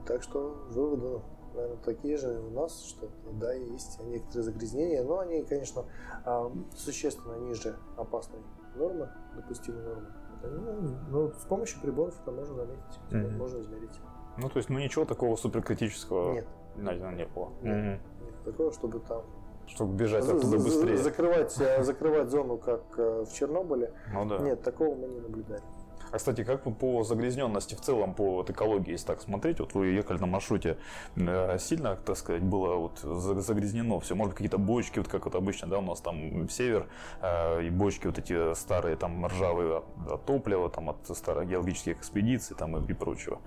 Так 0.06 0.22
что 0.22 0.64
выводы, 0.70 1.22
наверное, 1.54 1.78
такие 1.84 2.16
же 2.16 2.40
у 2.40 2.50
нас, 2.50 2.84
что 2.84 3.08
да, 3.32 3.52
есть 3.52 4.00
некоторые 4.02 4.42
загрязнения, 4.42 5.02
но 5.04 5.20
они, 5.20 5.42
конечно, 5.44 5.84
а, 6.24 6.50
существенно 6.76 7.36
ниже 7.36 7.76
опасной 7.96 8.40
нормы, 8.74 9.08
допустимой 9.36 9.82
нормы. 9.84 10.06
Ну, 10.42 10.98
ну, 11.10 11.32
с 11.32 11.44
помощью 11.46 11.80
приборов 11.80 12.20
это 12.20 12.30
можно 12.30 12.54
заметить, 12.54 13.00
mm-hmm. 13.10 13.36
можно 13.36 13.60
измерить. 13.60 14.00
Ну, 14.36 14.48
то 14.50 14.58
есть, 14.58 14.68
ну 14.68 14.78
ничего 14.78 15.04
такого 15.04 15.36
суперкритического 15.36 16.32
нет. 16.34 16.46
найдено 16.76 17.12
не 17.12 17.26
было. 17.26 17.50
Нет, 17.62 17.76
mm-hmm. 17.76 18.24
нет 18.24 18.44
такого, 18.44 18.72
чтобы 18.72 19.00
там 19.00 19.22
чтобы 19.66 19.94
бежать 19.94 20.28
оттуда 20.28 20.58
быстрее. 20.58 20.96
Закрывать, 20.98 21.58
э, 21.58 21.82
закрывать 21.82 22.30
зону, 22.30 22.58
как 22.58 22.82
э, 22.98 23.24
в 23.24 23.32
Чернобыле. 23.32 23.92
Ну 24.12 24.26
да. 24.26 24.38
Нет, 24.38 24.62
такого 24.62 24.94
мы 24.94 25.08
не 25.08 25.20
наблюдали. 25.20 25.62
А, 26.10 26.16
кстати, 26.16 26.44
как 26.44 26.62
по 26.78 27.04
загрязненности 27.04 27.74
в 27.74 27.80
целом, 27.80 28.14
по 28.14 28.36
вот 28.36 28.50
экологии, 28.50 28.92
если 28.92 29.06
так 29.06 29.20
смотреть, 29.20 29.60
вот 29.60 29.74
вы 29.74 29.86
ехали 29.88 30.18
на 30.18 30.26
маршруте, 30.26 30.76
э, 31.16 31.58
сильно, 31.58 31.96
так 31.96 32.16
сказать, 32.16 32.42
было 32.42 32.76
вот 32.76 32.98
загрязнено 32.98 34.00
все? 34.00 34.14
Может, 34.14 34.34
какие-то 34.34 34.58
бочки, 34.58 34.98
вот 34.98 35.08
как 35.08 35.24
вот 35.24 35.34
обычно, 35.34 35.68
да, 35.68 35.78
у 35.78 35.82
нас 35.82 36.00
там 36.00 36.48
север, 36.48 36.86
э, 37.20 37.64
и 37.64 37.70
бочки 37.70 38.06
вот 38.06 38.18
эти 38.18 38.54
старые, 38.54 38.96
там, 38.96 39.26
ржавые 39.26 39.82
от 40.08 40.24
топлива, 40.24 40.70
там, 40.70 40.90
от 40.90 41.16
старых 41.16 41.48
геологических 41.48 41.98
экспедиций, 41.98 42.56
там, 42.56 42.76
и, 42.76 42.90
и 42.90 42.94
прочего? 42.94 43.38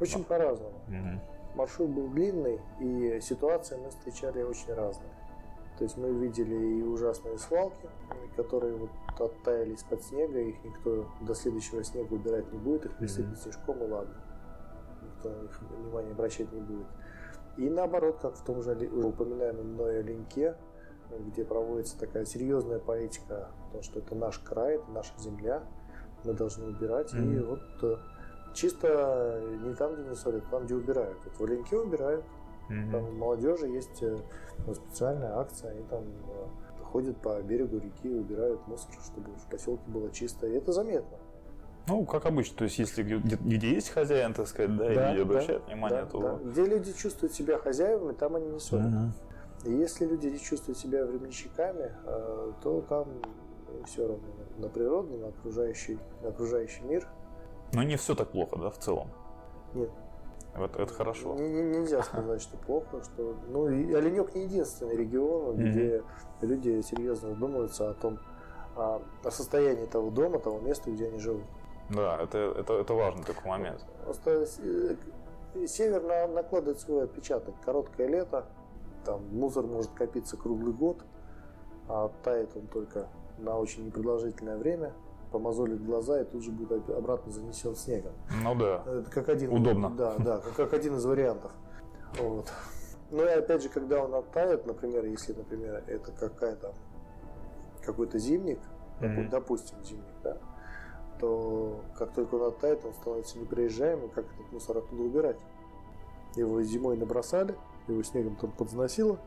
Очень 0.00 0.22
а. 0.22 0.24
по-разному. 0.24 0.74
Угу. 0.88 1.56
Маршрут 1.56 1.90
был 1.90 2.08
длинный, 2.08 2.60
и 2.80 3.20
ситуации 3.20 3.76
мы 3.76 3.90
встречали 3.90 4.42
очень 4.42 4.72
разные. 4.74 5.10
То 5.78 5.84
есть 5.84 5.96
мы 5.96 6.10
видели 6.10 6.54
и 6.54 6.82
ужасные 6.82 7.38
свалки, 7.38 7.88
которые 8.36 8.76
вот 8.76 8.90
оттаяли 9.26 9.74
из-под 9.74 10.02
снега, 10.02 10.38
их 10.38 10.62
никто 10.64 11.06
до 11.20 11.34
следующего 11.34 11.82
снега 11.84 12.12
убирать 12.12 12.52
не 12.52 12.58
будет, 12.58 12.86
их 12.86 12.96
присыпят 12.96 13.32
mm-hmm. 13.32 13.42
снежком 13.42 13.82
и 13.82 13.88
ладно. 13.88 14.14
Никто 15.02 15.30
на 15.30 15.42
них 15.42 15.62
внимания 15.62 16.12
обращать 16.12 16.52
не 16.52 16.60
будет. 16.60 16.86
И 17.56 17.68
наоборот, 17.68 18.18
как 18.20 18.36
в 18.36 18.44
том 18.44 18.62
же 18.62 18.72
упоминаемом 18.72 19.74
мной 19.74 20.02
линке, 20.02 20.56
где 21.10 21.44
проводится 21.44 21.98
такая 21.98 22.24
серьезная 22.24 22.78
политика, 22.78 23.48
потому 23.66 23.82
что 23.82 23.98
это 23.98 24.14
наш 24.14 24.38
край, 24.38 24.76
это 24.76 24.90
наша 24.90 25.12
земля, 25.18 25.62
мы 26.24 26.34
должны 26.34 26.66
убирать. 26.66 27.12
Mm-hmm. 27.12 27.36
И 27.36 27.40
вот 27.40 27.60
э, 27.82 27.96
чисто 28.54 29.42
не 29.64 29.74
там, 29.74 29.94
где 29.94 30.08
не 30.08 30.14
ссорят, 30.14 30.44
там, 30.50 30.66
где 30.66 30.74
убирают. 30.74 31.18
Вот 31.24 31.34
в 31.34 31.44
Оленьке 31.44 31.76
убирают, 31.76 32.24
Mm-hmm. 32.68 32.90
Там 32.92 33.08
у 33.08 33.12
молодежи 33.12 33.66
есть 33.66 34.02
э, 34.02 34.16
специальная 34.74 35.38
акция, 35.38 35.70
они 35.70 35.82
там 35.84 36.04
э, 36.04 36.46
ходят 36.92 37.16
по 37.18 37.40
берегу 37.42 37.78
реки, 37.78 38.08
убирают 38.08 38.66
мусор, 38.66 38.90
чтобы 39.04 39.30
в 39.36 39.50
поселке 39.50 39.84
было 39.88 40.10
чисто. 40.10 40.46
И 40.46 40.52
это 40.52 40.72
заметно. 40.72 41.18
Ну, 41.86 42.04
как 42.04 42.26
обычно, 42.26 42.58
то 42.58 42.64
есть 42.64 42.78
если 42.78 43.02
где, 43.02 43.36
где 43.36 43.70
есть 43.70 43.88
хозяин, 43.88 44.34
так 44.34 44.46
сказать, 44.46 44.76
да, 44.76 44.94
да 44.94 45.16
и 45.16 45.20
обращают 45.20 45.64
да, 45.64 45.72
внимание, 45.72 46.02
да, 46.02 46.06
то... 46.06 46.20
Да. 46.20 46.50
Где 46.50 46.64
люди 46.66 46.92
чувствуют 46.92 47.32
себя 47.32 47.58
хозяевами, 47.58 48.12
там 48.12 48.36
они 48.36 48.46
не 48.48 48.60
ссорят. 48.60 48.86
Угу. 48.86 49.70
И 49.70 49.72
если 49.72 50.06
люди 50.06 50.36
чувствуют 50.36 50.78
себя 50.78 51.06
временщиками, 51.06 51.92
э, 52.04 52.52
то 52.62 52.82
там 52.82 53.06
все 53.86 54.06
равно 54.06 54.28
на 54.58 54.68
природу, 54.68 55.16
на 55.16 55.28
окружающий, 55.28 55.98
на 56.22 56.28
окружающий 56.28 56.82
мир. 56.82 57.08
Но 57.72 57.82
не 57.82 57.96
все 57.96 58.14
так 58.14 58.30
плохо, 58.30 58.56
да, 58.58 58.70
в 58.70 58.78
целом? 58.78 59.08
Нет. 59.74 59.90
Вот 60.56 60.76
это 60.76 60.92
хорошо. 60.92 61.34
Не, 61.34 61.48
не, 61.48 61.62
нельзя 61.78 62.02
сказать, 62.02 62.42
что 62.42 62.56
плохо, 62.56 63.02
что. 63.02 63.36
Ну, 63.48 63.68
и 63.68 63.92
Оленек 63.92 64.34
не 64.34 64.44
единственный 64.44 64.96
регион, 64.96 65.56
mm-hmm. 65.56 65.70
где 65.70 66.02
люди 66.40 66.80
серьезно 66.82 67.30
задумываются 67.30 67.90
о 67.90 67.94
том, 67.94 68.18
о, 68.76 69.00
состоянии 69.30 69.86
того 69.86 70.10
дома, 70.10 70.38
того 70.38 70.58
места, 70.60 70.90
где 70.90 71.06
они 71.06 71.18
живут. 71.18 71.44
Да, 71.90 72.18
это, 72.20 72.38
это, 72.58 72.74
это 72.74 72.94
важный 72.94 73.24
такой 73.24 73.50
момент. 73.50 73.84
Просто 74.04 74.46
э, 74.58 74.96
север 75.66 76.02
на, 76.02 76.26
накладывает 76.26 76.80
свой 76.80 77.04
отпечаток. 77.04 77.54
Короткое 77.64 78.08
лето, 78.08 78.46
там 79.04 79.22
мусор 79.32 79.66
может 79.66 79.92
копиться 79.92 80.36
круглый 80.36 80.72
год, 80.72 80.98
а 81.88 82.10
тает 82.22 82.56
он 82.56 82.66
только 82.66 83.08
на 83.38 83.56
очень 83.56 83.86
непродолжительное 83.86 84.56
время 84.56 84.92
помазолит 85.30 85.84
глаза 85.84 86.20
и 86.20 86.24
тут 86.24 86.42
же 86.42 86.50
будет 86.50 86.88
обратно 86.90 87.32
занесен 87.32 87.76
снегом. 87.76 88.12
Ну 88.42 88.54
да. 88.54 88.82
Это 88.86 89.10
как 89.10 89.28
один. 89.28 89.52
Удобно. 89.52 89.90
Да, 89.90 90.16
да, 90.18 90.38
как, 90.38 90.54
как 90.54 90.72
один 90.74 90.96
из 90.96 91.04
вариантов. 91.04 91.52
Вот. 92.18 92.50
Ну 93.10 93.24
и 93.24 93.28
опять 93.28 93.62
же, 93.62 93.68
когда 93.68 94.04
он 94.04 94.14
оттает, 94.14 94.66
например, 94.66 95.04
если, 95.06 95.32
например, 95.32 95.82
это 95.86 96.12
какая-то 96.12 96.74
какой-то 97.84 98.18
зимник, 98.18 98.58
mm-hmm. 99.00 99.30
допустим, 99.30 99.82
зимник, 99.82 100.04
да, 100.22 100.36
то 101.18 101.80
как 101.96 102.12
только 102.12 102.34
он 102.34 102.48
оттает, 102.48 102.84
он 102.84 102.92
становится 102.92 103.38
непроезжаемым, 103.38 104.10
как 104.10 104.26
этот 104.26 104.52
мусор 104.52 104.78
оттуда 104.78 105.02
убирать. 105.02 105.38
Его 106.36 106.62
зимой 106.62 106.98
набросали, 106.98 107.54
его 107.86 108.02
снегом 108.02 108.36
там 108.36 108.52
подзносило, 108.52 109.18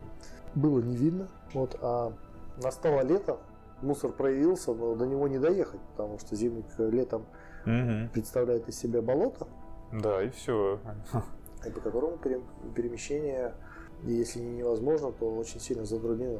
было 0.54 0.80
не 0.80 0.96
видно. 0.96 1.28
Вот, 1.54 1.76
а 1.82 2.14
настало 2.62 3.02
лето, 3.02 3.40
мусор 3.82 4.12
проявился, 4.12 4.74
но 4.74 4.96
до 4.96 5.06
него 5.06 5.28
не 5.28 5.40
доехать, 5.40 5.82
потому 5.92 6.20
что 6.20 6.36
зимник 6.36 6.66
летом 6.78 7.26
угу. 7.66 8.10
представляет 8.14 8.68
из 8.68 8.78
себя 8.78 9.02
болото. 9.02 9.48
Да, 9.92 10.24
и 10.24 10.30
все. 10.30 10.80
И 11.66 11.70
по 11.70 11.80
которому 11.80 12.18
перемещение, 12.18 13.54
если 14.02 14.40
не 14.40 14.58
невозможно, 14.58 15.12
то 15.12 15.32
очень 15.32 15.60
сильно 15.60 15.86
затруднено. 15.86 16.40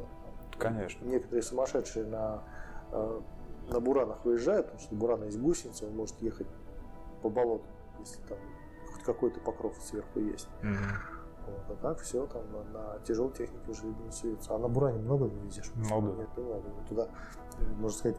Конечно. 0.58 1.04
Некоторые 1.04 1.42
сумасшедшие 1.42 2.06
на, 2.06 2.42
э, 2.90 3.20
на 3.68 3.80
буранах 3.80 4.24
выезжают, 4.24 4.66
потому 4.66 4.82
что 4.82 4.94
бурана 4.96 5.24
есть 5.24 5.38
гусеница, 5.38 5.86
он 5.86 5.94
может 5.94 6.20
ехать 6.20 6.48
по 7.22 7.28
болоту, 7.28 7.64
если 8.00 8.20
там 8.22 8.38
хоть 8.92 9.02
какой-то 9.04 9.40
покров 9.40 9.76
сверху 9.80 10.18
есть. 10.18 10.48
Угу. 10.62 11.21
Вот, 11.52 11.78
а 11.78 11.82
так 11.82 12.00
все 12.00 12.26
там 12.26 12.42
на, 12.52 12.78
на 12.78 12.98
тяжелой 13.00 13.32
технике 13.32 13.70
уже 13.70 13.86
не 13.86 14.10
суется. 14.10 14.54
А 14.54 14.58
на 14.58 14.68
Буране 14.68 14.98
много 14.98 15.26
везешь? 15.26 15.70
Много. 15.74 16.12
Нет, 16.12 16.28
не 16.36 16.44
много. 16.44 16.62
Туда, 16.88 17.08
можно 17.78 17.98
сказать, 17.98 18.18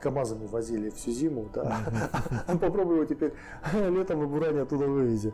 КАМАЗами 0.00 0.46
возили 0.46 0.90
всю 0.90 1.12
зиму, 1.12 1.48
да. 1.52 1.78
Попробуй 2.46 2.96
его 2.96 3.04
теперь 3.04 3.34
летом 3.72 4.20
на 4.20 4.26
Буране 4.26 4.62
оттуда 4.62 4.86
вывези. 4.86 5.32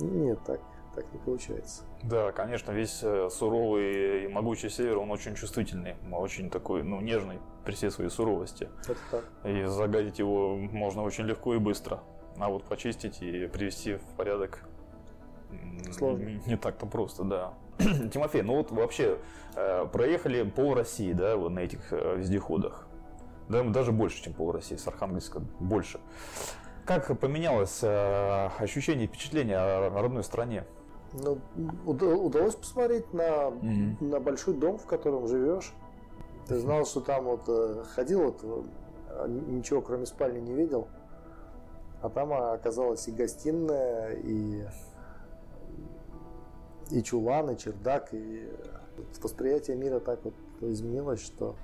Нет, 0.00 0.38
так 0.44 0.60
так 0.94 1.12
не 1.12 1.18
получается. 1.20 1.84
Да, 2.02 2.32
конечно, 2.32 2.72
весь 2.72 3.00
э, 3.02 3.28
суровый 3.30 4.24
и 4.24 4.28
могучий 4.28 4.68
север, 4.68 4.98
он 4.98 5.10
очень 5.10 5.34
чувствительный, 5.34 5.96
очень 6.10 6.50
такой, 6.50 6.82
ну, 6.82 7.00
нежный 7.00 7.38
при 7.64 7.72
всей 7.72 7.90
своей 7.90 8.10
суровости. 8.10 8.68
Это 8.82 8.98
так. 9.10 9.24
И 9.44 9.64
загадить 9.64 10.18
его 10.18 10.56
можно 10.56 11.02
очень 11.02 11.24
легко 11.24 11.54
и 11.54 11.58
быстро. 11.58 12.00
А 12.38 12.48
вот 12.48 12.64
почистить 12.64 13.22
и 13.22 13.46
привести 13.46 13.94
в 13.94 14.02
порядок 14.16 14.64
Сложно. 15.92 16.24
Не, 16.24 16.42
не 16.46 16.56
так-то 16.56 16.86
просто, 16.86 17.24
да. 17.24 17.54
Тимофей, 18.12 18.42
ну 18.42 18.56
вот 18.56 18.70
вообще 18.70 19.18
э, 19.54 19.86
проехали 19.86 20.42
пол 20.42 20.74
России, 20.74 21.12
да, 21.12 21.36
вот 21.36 21.50
на 21.50 21.60
этих 21.60 21.92
э, 21.92 22.16
вездеходах. 22.16 22.86
Да, 23.48 23.62
даже 23.62 23.92
больше, 23.92 24.22
чем 24.22 24.34
пол 24.34 24.52
России, 24.52 24.76
с 24.76 24.86
Архангельска 24.86 25.40
больше. 25.60 26.00
Как 26.84 27.18
поменялось 27.18 27.80
э, 27.82 28.48
ощущение 28.58 29.04
и 29.04 29.08
впечатление 29.08 29.58
о 29.58 29.90
родной 29.90 30.24
стране? 30.24 30.64
Ну, 31.12 31.38
удалось 31.86 32.54
посмотреть 32.54 33.12
на, 33.14 33.48
mm-hmm. 33.48 34.04
на 34.04 34.20
большой 34.20 34.54
дом, 34.54 34.78
в 34.78 34.86
котором 34.86 35.26
живешь. 35.26 35.72
Ты 36.46 36.58
знал, 36.58 36.84
что 36.84 37.00
там 37.00 37.24
вот 37.24 37.42
э, 37.48 37.84
ходил, 37.94 38.24
вот, 38.24 38.40
э, 38.42 39.28
ничего 39.28 39.80
кроме 39.80 40.06
спальни 40.06 40.40
не 40.40 40.54
видел. 40.54 40.88
А 42.02 42.08
там 42.10 42.32
оказалась 42.32 43.08
и 43.08 43.12
гостиная, 43.12 44.12
и, 44.14 44.64
и 46.90 47.02
чулан, 47.02 47.50
и 47.50 47.58
чердак, 47.58 48.08
и 48.12 48.48
восприятие 49.22 49.76
мира 49.76 50.00
так 50.00 50.24
вот 50.24 50.34
изменилось, 50.60 51.24
что 51.24 51.56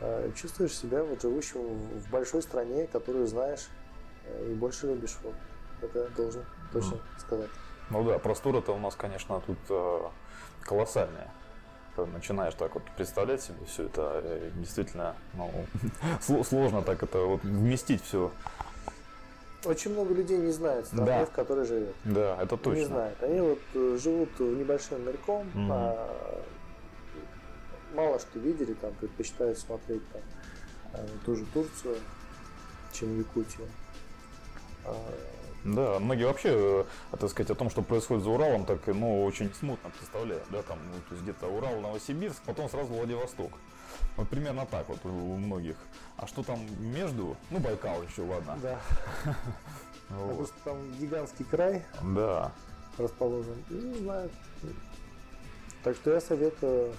э, 0.00 0.30
чувствуешь 0.34 0.76
себя 0.76 1.02
вот 1.02 1.22
живущим 1.22 1.60
в 1.60 2.10
большой 2.10 2.42
стране, 2.42 2.86
которую 2.86 3.26
знаешь, 3.26 3.68
и 4.48 4.54
больше 4.54 4.86
любишь. 4.88 5.16
Вот. 5.22 5.34
Это 5.82 6.08
должен 6.16 6.44
точно 6.72 6.98
сказать. 7.18 7.50
Ну 7.90 8.04
да, 8.04 8.18
простора-то 8.18 8.72
у 8.72 8.78
нас, 8.78 8.96
конечно, 8.96 9.40
тут 9.46 9.58
э, 9.68 10.00
колоссальная. 10.62 11.30
Начинаешь 11.96 12.52
так 12.54 12.74
вот 12.74 12.82
представлять 12.96 13.40
себе 13.40 13.64
все 13.66 13.84
это, 13.84 14.20
э, 14.22 14.50
действительно, 14.56 15.14
ну, 15.34 15.50
сложно 16.44 16.82
так 16.82 17.02
это 17.02 17.20
вот 17.20 17.42
вместить 17.42 18.02
все. 18.02 18.32
Очень 19.66 19.92
много 19.92 20.14
людей 20.14 20.38
не 20.38 20.52
знают 20.52 20.86
страны, 20.86 21.06
да. 21.06 21.26
в 21.26 21.30
которой 21.32 21.66
живет. 21.66 21.94
Да, 22.04 22.40
это 22.40 22.56
точно. 22.56 22.78
Не 22.78 22.84
знают. 22.86 23.22
Они 23.22 23.40
вот 23.40 23.58
э, 23.74 23.98
живут 24.00 24.38
небольшим 24.38 25.04
мельком, 25.04 25.46
mm-hmm. 25.54 25.68
а 25.70 26.42
мало 27.94 28.18
что 28.20 28.38
видели, 28.38 28.74
там 28.74 28.92
предпочитают 28.94 29.58
смотреть 29.58 30.02
там, 30.12 30.22
э, 30.94 31.06
ту 31.24 31.34
же 31.34 31.44
Турцию, 31.46 31.96
чем 32.92 33.18
Якутию. 33.18 33.66
А, 34.84 34.94
да, 35.64 35.98
многие 35.98 36.24
вообще, 36.24 36.50
э, 36.52 36.84
так 37.18 37.30
сказать, 37.30 37.50
о 37.50 37.54
том, 37.54 37.70
что 37.70 37.82
происходит 37.82 38.22
за 38.22 38.30
Уралом, 38.30 38.66
так, 38.66 38.86
ну, 38.86 39.24
очень 39.24 39.52
смутно 39.54 39.90
представляют, 39.90 40.44
да, 40.50 40.62
там, 40.62 40.78
ну, 40.92 41.00
то 41.08 41.14
есть 41.14 41.22
где-то 41.22 41.46
Урал, 41.48 41.80
Новосибирск, 41.80 42.40
потом 42.46 42.68
сразу 42.68 42.92
Владивосток. 42.92 43.50
Вот 44.16 44.28
примерно 44.28 44.66
так 44.66 44.88
вот 44.88 45.04
у 45.04 45.36
многих. 45.36 45.76
А 46.16 46.26
что 46.26 46.42
там 46.42 46.60
между? 46.80 47.36
Ну, 47.50 47.58
Байкал 47.58 48.02
еще, 48.02 48.22
ладно. 48.22 48.58
Да. 48.62 48.80
Вот. 50.08 50.52
там 50.62 50.76
гигантский 51.00 51.44
край. 51.44 51.82
Да. 52.14 52.52
Расположен. 52.96 53.56
Ну, 53.68 53.80
не 53.80 53.98
знаю. 53.98 54.30
Так 55.82 55.96
что 55.96 56.12
я 56.12 56.20
советую 56.20 56.94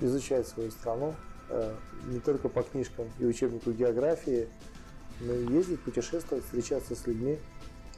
изучать 0.00 0.46
свою 0.46 0.70
страну 0.70 1.14
э, 1.48 1.74
не 2.06 2.20
только 2.20 2.48
по 2.48 2.62
книжкам 2.62 3.08
и 3.18 3.26
учебнику 3.26 3.72
географии, 3.72 4.48
но 5.20 5.32
и 5.32 5.46
ездить, 5.52 5.80
путешествовать, 5.82 6.44
встречаться 6.44 6.94
с 6.94 7.06
людьми. 7.06 7.38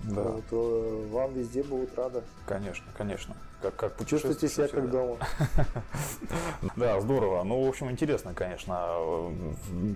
Да. 0.05 0.23
Вот, 0.23 0.45
э, 0.51 1.09
вам 1.11 1.33
везде 1.35 1.63
будут 1.63 1.97
рады. 1.97 2.23
Конечно, 2.47 2.85
конечно. 2.97 3.35
Как, 3.63 3.75
как 3.77 4.07
Чувствуйте 4.07 4.49
себя 4.49 4.69
как 4.69 4.91
дома. 4.91 5.17
Да, 6.77 7.01
здорово. 7.01 7.43
Ну, 7.43 7.65
в 7.65 7.69
общем, 7.69 7.91
интересно, 7.91 8.35
конечно. 8.35 8.99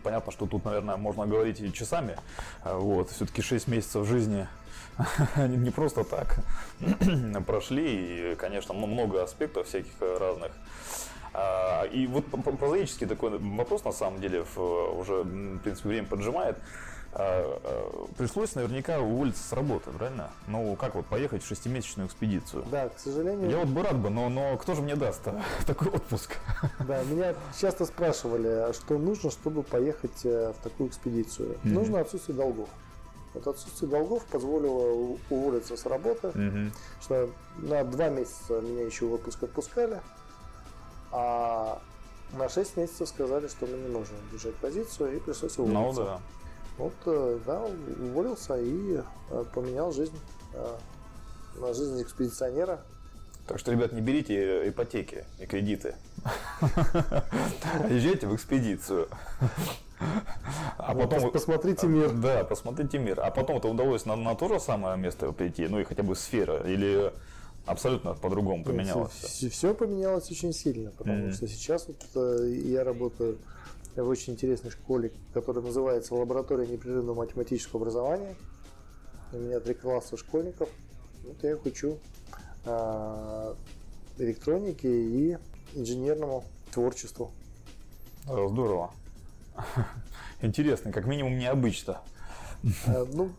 Понятно, 0.02 0.32
что 0.32 0.46
тут, 0.46 0.64
наверное, 0.64 0.96
можно 0.96 1.26
говорить 1.26 1.60
и 1.60 1.72
часами. 1.72 2.16
Вот, 2.64 3.10
все-таки 3.10 3.42
6 3.42 3.68
месяцев 3.68 4.06
жизни 4.06 4.48
не 5.36 5.70
просто 5.70 6.04
так 6.04 6.38
прошли. 7.46 8.32
И, 8.32 8.34
конечно, 8.36 8.74
много 8.74 9.22
аспектов 9.22 9.66
всяких 9.66 9.92
разных. 10.00 10.52
А, 11.32 11.84
и 11.84 12.06
вот 12.06 12.24
прозаический 12.58 13.06
такой 13.06 13.38
вопрос, 13.38 13.84
на 13.84 13.92
самом 13.92 14.20
деле, 14.20 14.40
уже, 14.40 15.22
в 15.22 15.58
принципе, 15.58 15.88
время 15.88 16.06
поджимает. 16.06 16.56
А, 17.12 17.60
а, 17.64 18.06
пришлось 18.16 18.54
наверняка 18.54 19.00
уволиться 19.00 19.42
с 19.42 19.52
работы, 19.52 19.90
правильно? 19.90 20.30
Ну, 20.46 20.76
как 20.76 20.94
вот 20.94 21.06
поехать 21.06 21.42
в 21.42 21.46
шестимесячную 21.46 22.06
экспедицию? 22.06 22.64
Да, 22.70 22.88
к 22.88 22.98
сожалению. 22.98 23.50
Я 23.50 23.58
вот 23.58 23.68
бы 23.68 23.82
рад 23.82 23.98
бы, 23.98 24.10
но, 24.10 24.28
но 24.28 24.56
кто 24.56 24.74
же 24.74 24.82
мне 24.82 24.94
даст 24.94 25.22
такой 25.66 25.88
отпуск? 25.88 26.36
Да, 26.86 27.02
меня 27.04 27.34
часто 27.60 27.84
спрашивали, 27.84 28.72
что 28.72 28.98
нужно, 28.98 29.30
чтобы 29.30 29.62
поехать 29.62 30.24
э, 30.24 30.52
в 30.52 30.62
такую 30.62 30.88
экспедицию. 30.88 31.50
Mm-hmm. 31.50 31.72
Нужно 31.72 32.00
отсутствие 32.00 32.36
долгов. 32.36 32.68
Вот 33.34 33.46
отсутствие 33.46 33.90
долгов 33.90 34.24
позволило 34.24 35.16
уволиться 35.30 35.76
с 35.76 35.86
работы, 35.86 36.28
mm-hmm. 36.28 36.72
что 37.00 37.30
на 37.58 37.84
два 37.84 38.08
месяца 38.08 38.60
меня 38.60 38.84
еще 38.84 39.06
в 39.06 39.14
отпуск 39.14 39.42
отпускали, 39.42 40.00
а 41.12 41.80
на 42.32 42.48
6 42.48 42.76
месяцев 42.76 43.08
сказали, 43.08 43.48
что 43.48 43.66
мы 43.66 43.76
не 43.76 43.88
можем 43.88 44.16
держать 44.32 44.54
позицию, 44.56 45.16
и 45.16 45.20
пришлось 45.20 45.56
ну 45.58 45.64
уволиться. 45.64 46.00
Ну 46.00 46.06
да. 46.06 46.20
Вот, 46.80 46.94
э, 47.04 47.38
да, 47.44 47.62
уволился 48.02 48.58
и 48.58 49.02
э, 49.30 49.44
поменял 49.52 49.92
жизнь 49.92 50.18
э, 50.54 50.76
на 51.56 51.74
жизнь 51.74 52.00
экспедиционера. 52.00 52.80
Так 53.46 53.58
что, 53.58 53.70
ребят, 53.70 53.92
не 53.92 54.00
берите 54.00 54.66
ипотеки 54.66 55.26
и 55.38 55.44
кредиты. 55.44 55.94
Езжайте 57.90 58.26
в 58.26 58.34
экспедицию. 58.34 59.08
А 60.78 60.94
потом... 60.94 61.30
Посмотрите 61.30 61.86
мир. 61.86 62.14
Да, 62.14 62.44
посмотрите 62.44 62.98
мир. 62.98 63.20
А 63.20 63.30
потом 63.30 63.58
это 63.58 63.68
удалось 63.68 64.06
на, 64.06 64.16
на 64.16 64.34
то 64.34 64.48
же 64.48 64.58
самое 64.58 64.96
место 64.96 65.30
прийти, 65.32 65.68
ну 65.68 65.80
и 65.80 65.84
хотя 65.84 66.02
бы 66.02 66.16
сфера, 66.16 66.66
или 66.66 67.12
абсолютно 67.66 68.14
по-другому 68.14 68.64
поменялось? 68.64 69.12
Все, 69.12 69.50
все 69.50 69.74
поменялось 69.74 70.30
очень 70.30 70.54
сильно, 70.54 70.92
потому 70.92 71.26
mm-hmm. 71.26 71.32
что 71.32 71.46
сейчас 71.46 71.88
вот 71.88 72.46
я 72.46 72.84
работаю 72.84 73.36
в 73.96 74.08
очень 74.08 74.34
интересной 74.34 74.70
школе, 74.70 75.12
которая 75.34 75.64
называется 75.64 76.14
Лаборатория 76.14 76.66
непрерывного 76.66 77.18
математического 77.18 77.80
образования. 77.80 78.36
У 79.32 79.38
меня 79.38 79.60
три 79.60 79.74
класса 79.74 80.16
школьников. 80.16 80.68
Вот 81.24 81.42
я 81.42 81.52
их 81.52 81.64
учу 81.64 81.98
а, 82.64 83.54
электронике 84.18 84.88
и 84.88 85.38
инженерному 85.74 86.44
творчеству. 86.72 87.32
Здорово. 88.24 88.92
Интересно, 90.42 90.92
как 90.92 91.06
минимум 91.06 91.38
необычно. 91.38 92.00
А, 92.86 93.06
ну, 93.12 93.32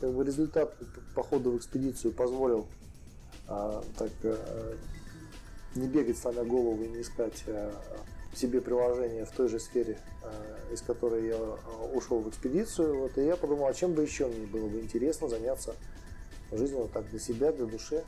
как 0.00 0.12
бы 0.14 0.24
результат 0.24 0.74
похода 1.14 1.50
в 1.50 1.56
экспедицию 1.56 2.12
позволил 2.12 2.66
а, 3.48 3.82
так 3.96 4.10
не 5.74 5.88
бегать 5.88 6.18
сломя 6.18 6.44
голову 6.44 6.82
и 6.82 6.88
не 6.88 7.02
искать 7.02 7.44
себе 8.36 8.60
приложение 8.60 9.24
в 9.24 9.30
той 9.30 9.48
же 9.48 9.58
сфере, 9.58 9.98
э, 10.22 10.72
из 10.72 10.82
которой 10.82 11.26
я 11.28 11.36
э, 11.36 11.56
ушел 11.94 12.20
в 12.20 12.28
экспедицию. 12.28 13.00
Вот, 13.00 13.18
и 13.18 13.24
я 13.24 13.36
подумал, 13.36 13.66
а 13.66 13.74
чем 13.74 13.92
бы 13.92 14.02
еще 14.02 14.26
мне 14.26 14.46
было 14.46 14.68
бы 14.68 14.80
интересно 14.80 15.28
заняться 15.28 15.74
жизнью 16.52 16.82
вот 16.82 16.92
так 16.92 17.08
для 17.10 17.18
себя, 17.18 17.52
для 17.52 17.66
души. 17.66 18.04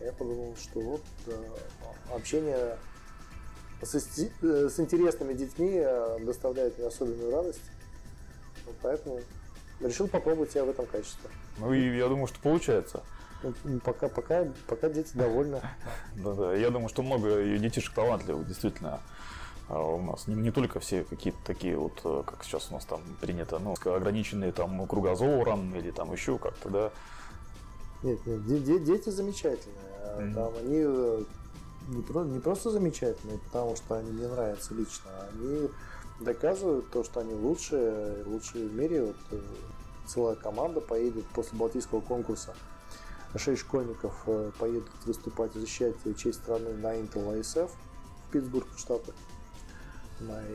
Я 0.00 0.12
подумал, 0.12 0.54
что 0.56 0.80
вот 0.80 1.02
э, 1.26 1.32
общение 2.14 2.78
с, 3.82 3.94
с 3.94 4.80
интересными 4.80 5.34
детьми 5.34 5.84
доставляет 6.20 6.78
мне 6.78 6.86
особенную 6.86 7.30
радость. 7.30 7.62
Вот 8.66 8.76
поэтому 8.82 9.20
решил 9.80 10.08
попробовать 10.08 10.50
себя 10.50 10.64
в 10.64 10.70
этом 10.70 10.86
качестве. 10.86 11.30
Ну 11.58 11.72
и 11.72 11.96
я 11.96 12.08
думаю, 12.08 12.26
что 12.26 12.38
получается. 12.40 13.02
Ну, 13.42 13.80
пока, 13.80 14.08
пока, 14.08 14.46
пока 14.66 14.88
дети 14.88 15.10
довольны. 15.14 15.60
Да, 16.16 16.34
да. 16.34 16.54
Я 16.54 16.70
думаю, 16.70 16.88
что 16.88 17.02
много 17.02 17.42
детишек 17.58 17.94
талантливых, 17.94 18.46
действительно. 18.46 19.00
А 19.70 19.80
у 19.80 20.02
нас 20.02 20.26
не, 20.26 20.34
не 20.34 20.50
только 20.50 20.80
все 20.80 21.04
какие-то 21.04 21.38
такие 21.44 21.76
вот, 21.76 21.92
э, 22.02 22.24
как 22.26 22.42
сейчас 22.42 22.70
у 22.70 22.74
нас 22.74 22.84
там 22.84 23.00
принято, 23.20 23.60
ну, 23.60 23.74
ограниченные 23.84 24.50
там 24.50 24.84
кругозором 24.88 25.72
или 25.76 25.92
там 25.92 26.12
еще 26.12 26.38
как-то, 26.38 26.68
да. 26.68 26.90
Нет, 28.02 28.18
нет, 28.26 28.84
дети 28.84 29.10
замечательные. 29.10 29.78
Mm-hmm. 30.18 30.34
Там 30.34 30.52
они 30.56 30.82
э, 30.84 31.22
не, 31.88 32.02
про, 32.02 32.24
не 32.24 32.40
просто 32.40 32.70
замечательные, 32.70 33.38
потому 33.38 33.76
что 33.76 33.94
они 33.94 34.10
мне 34.10 34.26
нравятся 34.26 34.74
лично, 34.74 35.08
они 35.32 35.68
доказывают 36.18 36.90
то, 36.90 37.04
что 37.04 37.20
они 37.20 37.34
лучшие, 37.34 38.24
лучшие 38.24 38.66
в 38.66 38.74
мире. 38.74 39.04
Вот, 39.04 39.16
э, 39.30 39.40
целая 40.08 40.34
команда 40.34 40.80
поедет 40.80 41.26
после 41.26 41.56
Балтийского 41.56 42.00
конкурса. 42.00 42.56
Шесть 43.36 43.60
школьников 43.60 44.26
поедут 44.58 44.90
выступать, 45.06 45.54
защищать 45.54 45.94
честь 46.18 46.40
страны 46.40 46.72
на 46.72 46.96
Intel 46.96 47.38
ISF 47.38 47.70
в 48.26 48.32
Питтсбург, 48.32 48.66
в 48.74 48.80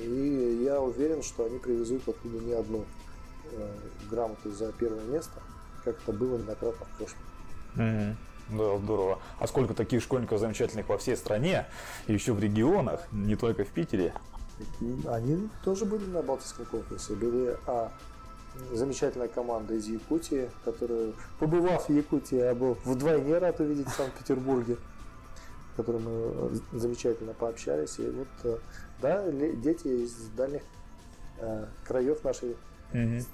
И 0.01 0.61
я 0.63 0.80
уверен, 0.80 1.24
что 1.24 1.45
они 1.45 1.57
привезут 1.57 2.07
оттуда 2.07 2.38
не 2.39 2.53
одну 2.53 2.86
э, 3.51 3.72
грамоту 4.09 4.51
за 4.51 4.72
первое 4.74 5.03
место, 5.05 5.41
как 5.84 5.95
это 5.95 6.11
было 6.11 6.38
неоднократно 6.38 6.86
в 6.86 6.97
прошлом. 6.97 7.20
Mm-hmm. 7.76 8.16
Да, 8.51 8.78
здорово. 8.78 9.20
А 9.39 9.47
сколько 9.47 9.74
таких 9.74 10.03
школьников 10.03 10.39
замечательных 10.39 10.88
во 10.88 10.97
всей 10.99 11.18
стране, 11.18 11.66
и 12.05 12.13
еще 12.13 12.34
в 12.34 12.39
регионах, 12.39 13.01
не 13.11 13.36
только 13.36 13.63
в 13.63 13.70
Питере? 13.70 14.13
Они 15.07 15.49
тоже 15.63 15.86
были 15.86 16.05
на 16.05 16.22
Балтийском 16.22 16.66
конкурсе. 16.66 17.13
Были 17.16 17.57
а, 17.66 17.91
замечательная 18.72 19.28
команда 19.28 19.74
из 19.74 19.88
Якутии, 19.88 20.49
которая, 20.63 21.13
побывав 21.39 21.89
в 21.89 21.91
Якутии, 21.91 22.38
я 22.38 22.53
был 22.53 22.78
вдвойне 22.86 23.39
рад 23.39 23.59
увидеть 23.59 23.88
в 23.88 23.95
Санкт-Петербурге 23.95 24.78
которым 25.76 26.03
мы 26.03 26.11
э, 26.11 26.55
замечательно 26.74 27.34
пообщались. 27.34 27.99
И 27.99 28.09
вот, 28.09 28.28
э, 28.43 28.57
да, 29.02 29.30
дети 29.32 29.88
из 29.88 30.14
дальних 30.36 30.62
э, 31.39 31.66
краев 31.86 32.24
нашей 32.24 32.56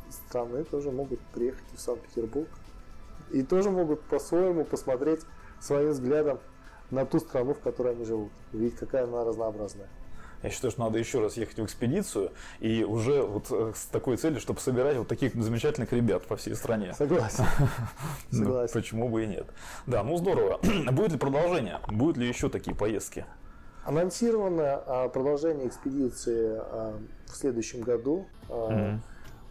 страны 0.10 0.64
тоже 0.64 0.92
могут 0.92 1.20
приехать 1.34 1.64
в 1.76 1.80
Санкт-Петербург 1.80 2.50
и 3.32 3.44
тоже 3.44 3.70
могут 3.70 4.02
по-своему 4.02 4.64
посмотреть 4.64 5.22
своим 5.60 5.92
взглядом 5.92 6.40
на 6.90 7.06
ту 7.06 7.20
страну, 7.20 7.54
в 7.54 7.60
которой 7.60 7.94
они 7.94 8.06
живут. 8.06 8.32
Видеть, 8.52 8.78
какая 8.78 9.04
она 9.04 9.24
разнообразная. 9.24 9.88
Я 10.44 10.50
считаю, 10.50 10.72
что 10.72 10.82
надо 10.82 10.98
еще 10.98 11.20
раз 11.20 11.38
ехать 11.38 11.60
в 11.60 11.66
экспедицию 11.66 12.32
и 12.60 12.84
уже 12.84 13.22
вот 13.22 13.48
э, 13.52 13.74
с 13.76 13.86
такой 13.86 14.18
целью, 14.18 14.40
чтобы 14.40 14.60
собирать 14.60 14.98
вот 14.98 15.08
таких 15.08 15.36
замечательных 15.36 15.94
ребят 15.94 16.26
по 16.26 16.36
всей 16.36 16.56
стране. 16.56 16.94
Согласен. 16.94 17.46
Ну, 18.32 18.40
Согласен. 18.40 18.74
Почему 18.74 19.10
бы 19.10 19.24
и 19.24 19.28
нет. 19.28 19.46
Да, 19.86 20.04
ну 20.04 20.18
здорово. 20.18 20.60
Будет 20.92 21.12
ли 21.12 21.18
продолжение? 21.20 21.80
Будут 21.90 22.18
ли 22.18 22.28
еще 22.28 22.50
такие 22.50 22.76
поездки? 22.76 23.26
Анонсировано 23.84 24.84
а, 24.86 25.10
продолжение 25.10 25.68
экспедиции 25.68 26.60
а, 26.60 27.00
в 27.26 27.36
следующем 27.36 27.82
году. 27.82 28.26
Mm-hmm. 28.50 29.00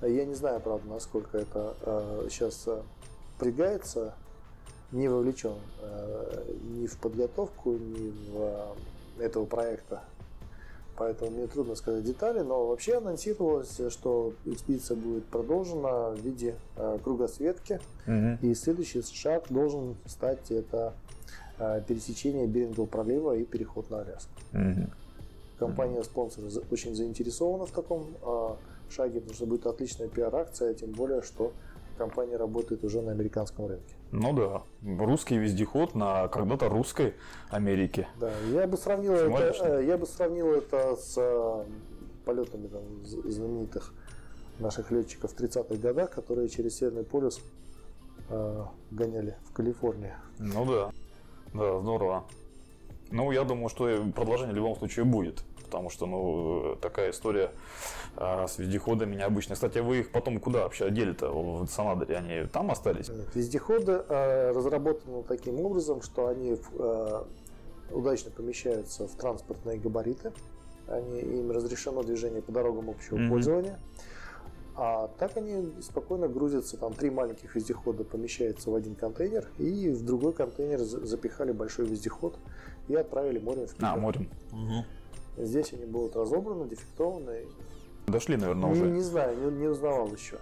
Я 0.08 0.24
не 0.24 0.34
знаю, 0.34 0.60
правда, 0.60 0.88
насколько 0.88 1.36
это 1.36 1.74
сейчас 2.30 2.66
впрягается, 3.36 4.14
не 4.92 5.08
вовлечен 5.08 5.56
ни 6.70 6.86
в 6.86 6.96
подготовку, 6.96 7.72
ни 7.72 8.10
в 8.30 8.76
этого 9.18 9.44
проекта 9.44 10.02
поэтому 11.00 11.30
мне 11.30 11.46
трудно 11.46 11.74
сказать 11.76 12.04
детали, 12.04 12.40
но 12.40 12.66
вообще 12.66 12.98
анонсировалось, 12.98 13.80
что 13.88 14.34
экспедиция 14.44 14.98
будет 14.98 15.24
продолжена 15.24 16.10
в 16.10 16.20
виде 16.20 16.54
кругосветки, 17.02 17.80
угу. 18.06 18.38
и 18.42 18.54
следующий 18.54 19.00
шаг 19.02 19.44
должен 19.48 19.96
стать 20.04 20.50
это 20.50 20.92
пересечение 21.86 22.46
Берингового 22.46 22.86
пролива 22.86 23.36
и 23.36 23.44
переход 23.44 23.90
на 23.90 24.00
Аляску. 24.00 24.32
Угу. 24.52 24.90
Компания-спонсор 25.58 26.44
очень 26.70 26.94
заинтересована 26.94 27.66
в 27.66 27.70
таком 27.70 28.06
э, 28.22 28.48
шаге, 28.90 29.20
потому 29.20 29.34
что 29.34 29.46
будет 29.46 29.66
отличная 29.66 30.08
пиар-акция, 30.08 30.72
тем 30.72 30.92
более, 30.92 31.22
что 31.22 31.52
компания 31.98 32.36
работает 32.36 32.82
уже 32.82 33.02
на 33.02 33.12
американском 33.12 33.66
рынке. 33.66 33.94
Ну 34.10 34.32
да, 34.32 34.62
русский 35.04 35.36
вездеход 35.36 35.94
на 35.94 36.28
когда-то 36.28 36.70
русской 36.70 37.14
Америке. 37.50 38.08
Да, 38.18 38.32
я 38.52 38.66
бы 38.66 38.78
сравнил 38.78 39.12
это, 39.12 39.80
э, 39.80 39.84
я 39.86 39.98
бы 39.98 40.06
сравнил 40.06 40.46
это 40.54 40.96
с 40.96 41.14
э, 41.18 41.64
полетами 42.24 42.68
там, 42.68 42.82
знаменитых 43.04 43.92
наших 44.58 44.90
летчиков 44.90 45.32
в 45.32 45.38
30-х 45.38 45.76
годах, 45.76 46.10
которые 46.10 46.48
через 46.48 46.78
Северный 46.78 47.04
полюс 47.04 47.40
э, 48.30 48.64
гоняли 48.90 49.36
в 49.44 49.52
Калифорнии. 49.52 50.14
Ну 50.38 50.64
да, 50.64 50.89
да, 51.54 51.80
здорово. 51.80 52.24
Ну, 53.10 53.30
я 53.32 53.44
думаю, 53.44 53.68
что 53.68 53.88
продолжение 54.14 54.52
в 54.52 54.56
любом 54.56 54.76
случае 54.76 55.04
будет 55.04 55.42
потому 55.70 55.88
что, 55.88 56.06
ну, 56.06 56.76
такая 56.82 57.12
история 57.12 57.52
а, 58.16 58.48
с 58.48 58.58
вездеходами 58.58 59.14
необычная. 59.14 59.54
Кстати, 59.54 59.78
вы 59.78 60.00
их 60.00 60.10
потом 60.10 60.40
куда 60.40 60.64
вообще 60.64 60.86
одели-то 60.86 61.30
в 61.30 61.66
Санадере? 61.68 62.16
Они 62.16 62.48
там 62.48 62.72
остались? 62.72 63.08
Вездеходы 63.34 64.02
а, 64.08 64.52
разработаны 64.52 65.22
таким 65.22 65.60
образом, 65.60 66.02
что 66.02 66.26
они 66.26 66.56
а, 66.76 67.24
удачно 67.92 68.32
помещаются 68.32 69.06
в 69.06 69.14
транспортные 69.14 69.78
габариты. 69.78 70.32
Они, 70.88 71.20
им 71.20 71.52
разрешено 71.52 72.02
движение 72.02 72.42
по 72.42 72.50
дорогам 72.50 72.90
общего 72.90 73.16
mm-hmm. 73.16 73.28
пользования. 73.28 73.78
А 74.82 75.08
так 75.18 75.36
они 75.36 75.74
спокойно 75.82 76.26
грузятся, 76.26 76.78
там 76.78 76.94
три 76.94 77.10
маленьких 77.10 77.54
вездехода 77.54 78.02
помещаются 78.02 78.70
в 78.70 78.74
один 78.74 78.94
контейнер, 78.94 79.46
и 79.58 79.90
в 79.90 80.02
другой 80.06 80.32
контейнер 80.32 80.78
запихали 80.78 81.52
большой 81.52 81.84
вездеход 81.84 82.38
и 82.88 82.94
отправили 82.94 83.38
морем 83.38 83.66
в 83.66 83.74
Питер. 83.74 83.84
А, 83.86 83.96
морем. 83.96 84.30
Угу. 84.52 85.44
Здесь 85.44 85.74
они 85.74 85.84
будут 85.84 86.16
разобраны, 86.16 86.66
дефектованы. 86.66 87.44
Дошли, 88.06 88.38
наверное, 88.38 88.70
уже. 88.70 88.86
Не, 88.86 88.92
не 88.92 89.00
знаю, 89.02 89.36
не, 89.36 89.58
не 89.58 89.66
узнавал 89.66 90.10
еще. 90.14 90.38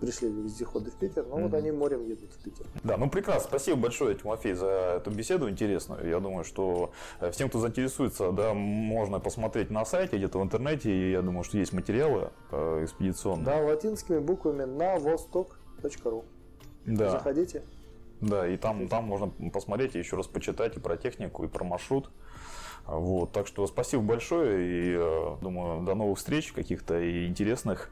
Пришли 0.00 0.28
вездеходы 0.28 0.90
в 0.90 0.94
Питер, 0.94 1.26
но 1.26 1.38
mm-hmm. 1.38 1.42
вот 1.42 1.54
они 1.54 1.70
морем 1.72 2.04
едут 2.04 2.30
в 2.32 2.38
Питер. 2.42 2.66
Да, 2.84 2.96
ну 2.96 3.10
прекрасно. 3.10 3.48
Спасибо 3.48 3.78
большое, 3.78 4.14
Тимофей, 4.14 4.54
за 4.54 4.66
эту 4.66 5.10
беседу 5.10 5.50
интересную. 5.50 6.08
Я 6.08 6.20
думаю, 6.20 6.44
что 6.44 6.92
э, 7.20 7.30
всем, 7.32 7.48
кто 7.48 7.58
заинтересуется, 7.58 8.30
да, 8.30 8.54
можно 8.54 9.18
посмотреть 9.18 9.70
на 9.70 9.84
сайте, 9.84 10.16
где-то 10.16 10.38
в 10.38 10.42
интернете. 10.42 10.90
И 10.90 11.10
я 11.10 11.22
думаю, 11.22 11.42
что 11.42 11.58
есть 11.58 11.72
материалы 11.72 12.30
э, 12.52 12.84
экспедиционные. 12.84 13.44
Да, 13.44 13.60
латинскими 13.60 14.20
буквами 14.20 14.64
на 14.64 14.98
восток.ру. 14.98 16.24
Да. 16.86 17.10
Заходите. 17.10 17.62
Да, 18.20 18.46
и 18.48 18.56
там, 18.56 18.88
там 18.88 19.04
можно 19.04 19.32
посмотреть 19.50 19.94
и 19.94 19.98
еще 19.98 20.16
раз 20.16 20.26
почитать 20.26 20.76
и 20.76 20.80
про 20.80 20.96
технику, 20.96 21.44
и 21.44 21.48
про 21.48 21.64
маршрут. 21.64 22.10
Вот, 22.86 23.32
так 23.32 23.46
что 23.46 23.66
спасибо 23.66 24.02
большое 24.02 24.64
и 24.64 24.96
э, 24.96 25.36
думаю, 25.42 25.84
до 25.84 25.94
новых 25.94 26.18
встреч, 26.18 26.52
каких-то 26.52 26.98
и 26.98 27.26
интересных 27.26 27.90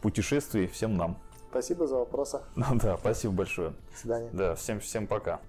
путешествий 0.00 0.68
всем 0.68 0.96
нам. 0.96 1.18
Спасибо 1.50 1.86
за 1.86 1.96
вопросы. 1.96 2.40
Да, 2.56 2.96
спасибо 2.98 3.34
большое. 3.34 3.70
До 3.70 3.98
свидания. 3.98 4.30
Да, 4.32 4.54
всем, 4.54 4.80
всем 4.80 5.06
пока. 5.06 5.40